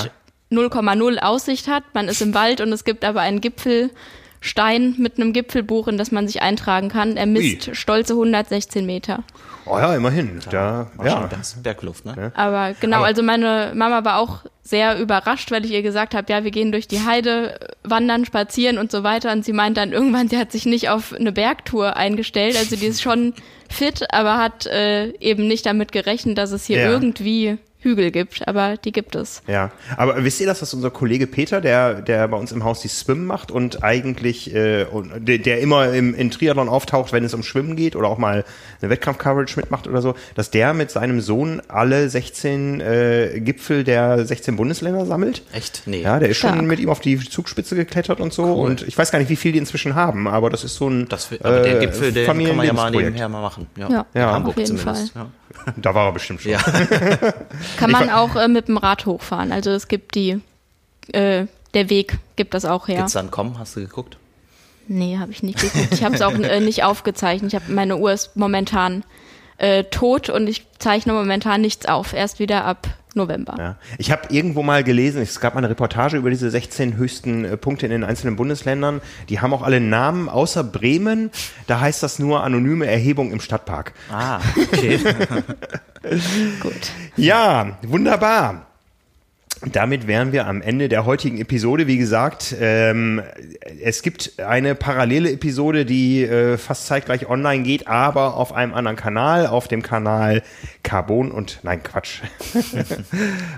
0,0 0.50 1.18
Aussicht 1.18 1.68
hat. 1.68 1.84
Man 1.94 2.08
ist 2.08 2.22
im 2.22 2.32
Wald 2.34 2.60
und 2.62 2.72
es 2.72 2.84
gibt 2.84 3.04
aber 3.04 3.20
einen 3.20 3.40
Gipfelstein 3.42 4.94
mit 4.98 5.16
einem 5.18 5.32
Gipfelbuch, 5.32 5.88
in 5.88 5.98
das 5.98 6.10
man 6.10 6.26
sich 6.26 6.40
eintragen 6.42 6.88
kann. 6.88 7.16
Er 7.16 7.26
misst 7.26 7.68
Ui. 7.68 7.74
stolze 7.74 8.14
116 8.14 8.86
Meter. 8.86 9.24
Oh 9.66 9.78
ja, 9.78 9.94
immerhin. 9.94 10.40
Da, 10.50 10.90
ja. 11.04 11.10
schon 11.10 11.28
ganz 11.28 11.54
Bergluft, 11.62 12.06
ne? 12.06 12.32
Aber 12.34 12.72
genau, 12.80 12.98
Aber- 12.98 13.06
also 13.06 13.22
meine 13.22 13.72
Mama 13.74 14.04
war 14.04 14.18
auch 14.18 14.44
sehr 14.62 14.98
überrascht, 14.98 15.50
weil 15.50 15.64
ich 15.66 15.72
ihr 15.72 15.82
gesagt 15.82 16.14
habe, 16.14 16.32
ja, 16.32 16.44
wir 16.44 16.50
gehen 16.50 16.72
durch 16.72 16.88
die 16.88 17.04
Heide, 17.04 17.58
wandern, 17.84 18.24
spazieren 18.24 18.78
und 18.78 18.90
so 18.90 19.02
weiter. 19.02 19.32
Und 19.32 19.44
sie 19.44 19.52
meint 19.52 19.76
dann 19.76 19.92
irgendwann, 19.92 20.28
sie 20.28 20.38
hat 20.38 20.52
sich 20.52 20.64
nicht 20.66 20.88
auf 20.88 21.12
eine 21.12 21.32
Bergtour 21.32 21.96
eingestellt. 21.96 22.56
Also 22.56 22.76
die 22.76 22.86
ist 22.86 23.02
schon 23.02 23.34
fit, 23.68 24.12
aber 24.12 24.38
hat 24.38 24.66
äh, 24.66 25.08
eben 25.18 25.46
nicht 25.46 25.66
damit 25.66 25.92
gerechnet, 25.92 26.38
dass 26.38 26.52
es 26.52 26.66
hier 26.66 26.78
Ja. 26.78 26.90
irgendwie 26.90 27.58
Hügel 27.80 28.10
gibt. 28.10 28.46
Aber 28.48 28.76
die 28.76 28.92
gibt 28.92 29.14
es. 29.14 29.42
Ja, 29.46 29.70
aber 29.96 30.24
wisst 30.24 30.40
ihr 30.40 30.46
das, 30.46 30.60
dass 30.60 30.74
unser 30.74 30.90
Kollege 30.90 31.26
Peter, 31.26 31.60
der, 31.60 32.02
der 32.02 32.26
bei 32.28 32.36
uns 32.36 32.50
im 32.52 32.64
Haus 32.64 32.80
die 32.80 32.88
Swim 32.88 33.24
macht 33.26 33.50
und 33.50 33.84
eigentlich, 33.84 34.54
äh, 34.54 34.84
und 34.84 35.28
der, 35.28 35.38
der 35.38 35.60
immer 35.60 35.92
im, 35.92 36.14
in 36.14 36.30
Triathlon 36.30 36.68
auftaucht, 36.68 37.12
wenn 37.12 37.24
es 37.24 37.34
um 37.34 37.42
Schwimmen 37.42 37.76
geht 37.76 37.94
oder 37.96 38.08
auch 38.08 38.18
mal 38.18 38.44
eine 38.80 38.90
Wettkampf-Coverage 38.90 39.54
mitmacht 39.56 39.86
oder 39.86 40.02
so, 40.02 40.14
dass 40.34 40.50
der 40.50 40.74
mit 40.74 40.90
seinem 40.90 41.20
Sohn 41.20 41.62
alle 41.68 42.08
16 42.08 42.80
äh, 42.80 43.40
Gipfel 43.40 43.84
der 43.84 44.24
16 44.26 44.56
Bundesländer 44.56 45.06
sammelt? 45.06 45.42
Echt? 45.52 45.82
Nee. 45.86 46.02
Ja, 46.02 46.18
der 46.18 46.28
ist 46.30 46.38
schon 46.38 46.50
Stark. 46.50 46.64
mit 46.66 46.80
ihm 46.80 46.88
auf 46.88 47.00
die 47.00 47.18
Zugspitze 47.18 47.76
geklettert 47.76 48.20
und 48.20 48.32
so. 48.32 48.44
Und 48.54 48.82
ich 48.88 48.98
weiß 48.98 49.10
gar 49.12 49.18
nicht, 49.20 49.28
wie 49.28 49.36
viel 49.36 49.52
die 49.52 49.58
inzwischen 49.58 49.94
haben, 49.94 50.26
aber 50.26 50.50
das 50.50 50.64
ist 50.64 50.74
so 50.74 50.88
ein 50.88 51.08
Das, 51.08 51.28
aber 51.42 51.60
der 51.60 51.76
äh, 51.76 51.86
Gipfel, 51.86 52.12
den 52.12 52.26
kann 52.26 52.36
man 52.36 52.66
ja 52.66 52.72
mal 52.72 52.90
nebenher 52.90 53.28
mal 53.28 53.40
machen. 53.42 53.66
Ja, 53.76 53.88
Ja, 53.88 54.06
in 54.14 54.20
Ja. 54.20 54.32
Hamburg 54.32 54.54
auf 54.54 54.58
jeden 54.58 54.78
zumindest. 54.78 55.14
Ja. 55.14 55.26
Da 55.76 55.94
war 55.94 56.06
er 56.06 56.12
bestimmt 56.12 56.42
schon. 56.42 56.52
Ja. 56.52 56.60
Kann 57.76 57.90
man 57.90 58.10
auch 58.10 58.36
äh, 58.36 58.48
mit 58.48 58.68
dem 58.68 58.76
Rad 58.76 59.06
hochfahren. 59.06 59.52
Also 59.52 59.70
es 59.70 59.88
gibt 59.88 60.14
die, 60.14 60.40
äh, 61.12 61.46
der 61.74 61.90
Weg 61.90 62.18
gibt 62.36 62.54
das 62.54 62.64
auch 62.64 62.88
her. 62.88 62.98
Gibt's 62.98 63.12
dann 63.12 63.30
kommen? 63.30 63.58
Hast 63.58 63.76
du 63.76 63.80
geguckt? 63.80 64.16
Nee, 64.88 65.18
habe 65.18 65.32
ich 65.32 65.42
nicht 65.42 65.60
geguckt. 65.60 65.92
Ich 65.92 66.02
habe 66.02 66.14
es 66.14 66.22
auch 66.22 66.32
äh, 66.32 66.60
nicht 66.60 66.82
aufgezeichnet. 66.82 67.52
Ich 67.52 67.60
habe 67.60 67.72
meine 67.72 67.98
Uhr 67.98 68.12
ist 68.12 68.36
momentan 68.36 69.04
äh, 69.58 69.84
tot 69.84 70.30
und 70.30 70.48
ich 70.48 70.66
zeichne 70.78 71.12
momentan 71.12 71.60
nichts 71.60 71.86
auf. 71.86 72.14
Erst 72.14 72.38
wieder 72.38 72.64
ab 72.64 72.88
November. 73.14 73.54
Ja. 73.58 73.76
Ich 73.98 74.10
habe 74.10 74.22
irgendwo 74.30 74.62
mal 74.62 74.82
gelesen, 74.82 75.20
es 75.20 75.40
gab 75.40 75.54
mal 75.54 75.58
eine 75.58 75.68
Reportage 75.68 76.16
über 76.16 76.30
diese 76.30 76.50
16 76.50 76.96
höchsten 76.96 77.44
äh, 77.44 77.56
Punkte 77.58 77.84
in 77.84 77.92
den 77.92 78.04
einzelnen 78.04 78.36
Bundesländern. 78.36 79.02
Die 79.28 79.40
haben 79.40 79.52
auch 79.52 79.62
alle 79.62 79.80
Namen, 79.80 80.30
außer 80.30 80.64
Bremen. 80.64 81.30
Da 81.66 81.80
heißt 81.80 82.02
das 82.02 82.18
nur 82.18 82.42
anonyme 82.42 82.86
Erhebung 82.86 83.30
im 83.30 83.40
Stadtpark. 83.40 83.92
Ah, 84.10 84.40
okay. 84.72 85.00
Gut. 86.60 86.92
Ja, 87.16 87.78
wunderbar. 87.82 88.66
Damit 89.72 90.06
wären 90.06 90.30
wir 90.30 90.46
am 90.46 90.62
Ende 90.62 90.88
der 90.88 91.04
heutigen 91.04 91.40
Episode. 91.40 91.88
Wie 91.88 91.96
gesagt, 91.96 92.54
ähm, 92.60 93.20
es 93.82 94.02
gibt 94.02 94.38
eine 94.38 94.76
parallele 94.76 95.32
Episode, 95.32 95.84
die 95.84 96.22
äh, 96.22 96.56
fast 96.58 96.86
zeitgleich 96.86 97.28
online 97.28 97.64
geht, 97.64 97.88
aber 97.88 98.36
auf 98.36 98.52
einem 98.52 98.72
anderen 98.72 98.96
Kanal, 98.96 99.48
auf 99.48 99.66
dem 99.66 99.82
Kanal 99.82 100.44
Carbon 100.84 101.32
und 101.32 101.58
nein 101.62 101.82
Quatsch. 101.82 102.20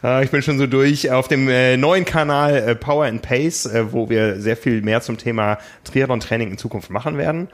Äh, 0.03 0.24
ich 0.24 0.30
bin 0.30 0.40
schon 0.40 0.59
so 0.59 0.66
durch. 0.66 1.11
Auf 1.11 1.28
dem 1.28 1.48
äh, 1.48 1.76
neuen 1.76 2.07
Kanal 2.07 2.57
äh, 2.57 2.74
Power 2.74 3.05
and 3.05 3.20
Pace, 3.20 3.66
äh, 3.66 3.92
wo 3.92 4.09
wir 4.09 4.40
sehr 4.40 4.57
viel 4.57 4.80
mehr 4.80 5.03
zum 5.03 5.18
Thema 5.18 5.59
Triathlon-Training 5.84 6.51
in 6.51 6.59
Zukunft 6.59 6.88
machen 6.88 7.18
werden. 7.18 7.48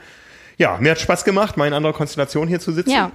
Ja, 0.59 0.79
mir 0.79 0.93
hat 0.93 1.01
Spaß 1.01 1.25
gemacht, 1.25 1.57
mal 1.57 1.67
in 1.67 1.73
anderer 1.73 1.93
Konstellation 1.93 2.47
hier 2.47 2.61
zu 2.61 2.73
sitzen. 2.73 2.91
Ja, 2.91 3.11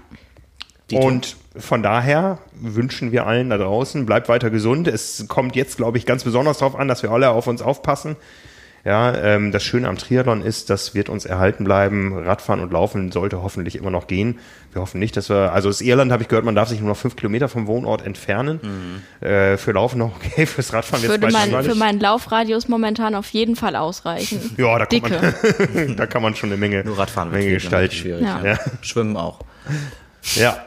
Und 0.99 1.35
von 1.57 1.83
daher 1.83 2.37
wünschen 2.53 3.11
wir 3.11 3.27
allen 3.27 3.49
da 3.49 3.57
draußen, 3.57 4.05
bleibt 4.05 4.29
weiter 4.29 4.49
gesund. 4.49 4.87
Es 4.87 5.25
kommt 5.27 5.55
jetzt, 5.55 5.77
glaube 5.77 5.97
ich, 5.97 6.05
ganz 6.05 6.23
besonders 6.23 6.59
darauf 6.59 6.75
an, 6.75 6.87
dass 6.87 7.03
wir 7.03 7.11
alle 7.11 7.29
auf 7.29 7.47
uns 7.47 7.61
aufpassen. 7.61 8.15
Ja, 8.83 9.15
ähm, 9.15 9.51
das 9.51 9.63
Schöne 9.63 9.87
am 9.87 9.97
Triathlon 9.97 10.41
ist, 10.41 10.71
das 10.71 10.95
wird 10.95 11.07
uns 11.07 11.25
erhalten 11.25 11.65
bleiben. 11.65 12.17
Radfahren 12.17 12.61
und 12.61 12.71
Laufen 12.73 13.11
sollte 13.11 13.43
hoffentlich 13.43 13.75
immer 13.75 13.91
noch 13.91 14.07
gehen. 14.07 14.39
Wir 14.73 14.81
hoffen 14.81 14.99
nicht, 14.99 15.15
dass 15.17 15.29
wir, 15.29 15.53
also 15.53 15.69
aus 15.69 15.81
Irland 15.81 16.11
habe 16.11 16.23
ich 16.23 16.29
gehört, 16.29 16.45
man 16.45 16.55
darf 16.55 16.69
sich 16.69 16.79
nur 16.79 16.89
noch 16.89 16.97
fünf 16.97 17.15
Kilometer 17.15 17.47
vom 17.47 17.67
Wohnort 17.67 18.03
entfernen. 18.03 19.03
Äh, 19.19 19.57
für 19.57 19.73
Laufen 19.73 19.99
noch 19.99 20.15
okay, 20.15 20.47
fürs 20.47 20.73
Radfahren 20.73 21.03
wird 21.03 21.21
würde 21.21 21.31
mein, 21.31 21.63
für 21.63 21.75
meinen 21.75 21.99
Laufradius 21.99 22.69
momentan 22.69 23.13
auf 23.13 23.29
jeden 23.29 23.55
Fall 23.55 23.75
ausreichen. 23.75 24.39
Ja, 24.57 24.79
da 24.79 24.85
kann, 24.85 24.89
Dicke. 24.89 25.33
man, 25.73 25.95
da 25.97 26.07
kann 26.07 26.23
man 26.23 26.35
schon 26.35 26.49
eine 26.49 26.57
Menge, 26.57 26.83
Nur 26.83 26.97
Radfahren 26.97 27.29
Menge 27.29 27.51
wird 27.51 27.61
gestalten. 27.61 27.93
schwierig. 27.95 28.23
Ja. 28.23 28.43
Ja. 28.43 28.59
Schwimmen 28.81 29.15
auch. 29.15 29.41
Ja. 30.35 30.57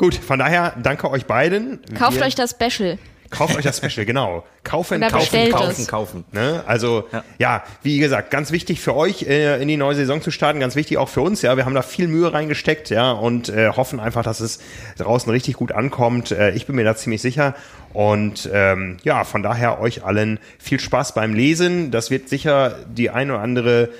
Gut, 0.00 0.14
von 0.14 0.38
daher 0.38 0.72
danke 0.82 1.10
euch 1.10 1.26
beiden. 1.26 1.78
Kauft 1.94 2.16
Wir- 2.16 2.24
euch 2.24 2.34
das 2.34 2.52
Special. 2.52 2.96
Kauft 3.28 3.54
euch 3.54 3.64
das 3.64 3.76
Special, 3.76 4.06
genau. 4.06 4.44
Kaufen, 4.64 4.98
kaufen, 5.02 5.50
kaufen. 5.50 5.70
es. 5.72 5.88
kaufen. 5.88 6.24
Ne? 6.32 6.64
Also 6.66 7.04
ja. 7.12 7.22
Ja. 7.38 7.64
wie 7.82 7.98
gesagt, 7.98 8.30
ganz 8.30 8.50
wichtig 8.50 8.80
für 8.80 8.96
euch 8.96 9.24
äh, 9.24 9.60
in 9.60 9.68
die 9.68 9.76
neue 9.76 9.94
Saison 9.94 10.22
zu 10.22 10.30
starten, 10.30 10.58
ganz 10.58 10.74
wichtig 10.74 10.96
auch 10.96 11.10
für 11.10 11.20
uns. 11.20 11.42
Ja, 11.42 11.58
wir 11.58 11.66
haben 11.66 11.74
da 11.74 11.82
viel 11.82 12.08
Mühe 12.08 12.32
reingesteckt, 12.32 12.88
ja, 12.88 13.12
und 13.12 13.50
äh, 13.50 13.68
hoffen 13.68 14.00
einfach, 14.00 14.22
dass 14.22 14.40
es 14.40 14.60
draußen 14.96 15.30
richtig 15.30 15.56
gut 15.56 15.70
ankommt. 15.70 16.30
Äh, 16.30 16.52
ich 16.52 16.66
bin 16.66 16.76
mir 16.76 16.84
da 16.84 16.96
ziemlich 16.96 17.20
sicher. 17.20 17.54
Und 17.92 18.48
ähm, 18.54 18.96
ja, 19.02 19.24
von 19.24 19.42
daher 19.42 19.82
euch 19.82 20.02
allen 20.02 20.38
viel 20.58 20.80
Spaß 20.80 21.12
beim 21.12 21.34
Lesen. 21.34 21.90
Das 21.90 22.10
wird 22.10 22.30
sicher 22.30 22.74
die 22.88 23.10
ein 23.10 23.30
oder 23.30 23.40
andere 23.40 23.90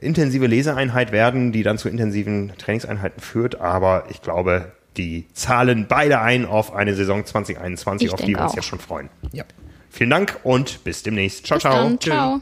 intensive 0.00 0.46
Leseeinheit 0.46 1.12
werden, 1.12 1.52
die 1.52 1.62
dann 1.64 1.76
zu 1.76 1.90
intensiven 1.90 2.54
Trainingseinheiten 2.56 3.20
führt. 3.20 3.60
Aber 3.60 4.04
ich 4.08 4.22
glaube, 4.22 4.72
die 4.96 5.26
zahlen 5.32 5.86
beide 5.88 6.20
ein 6.20 6.44
auf 6.46 6.72
eine 6.74 6.94
Saison 6.94 7.24
2021, 7.24 8.08
Ich 8.08 8.14
auf 8.14 8.20
die 8.20 8.28
wir 8.34 8.40
uns 8.42 8.52
auch. 8.52 8.56
jetzt 8.56 8.66
schon 8.66 8.80
freuen. 8.80 9.08
Ja. 9.32 9.44
Vielen 9.88 10.10
Dank 10.10 10.38
und 10.44 10.84
bis 10.84 11.02
demnächst. 11.02 11.46
Ciao, 11.46 11.56
Bis 11.56 11.62
ciao. 11.62 11.74
dann. 11.74 12.00
Ciao. 12.00 12.40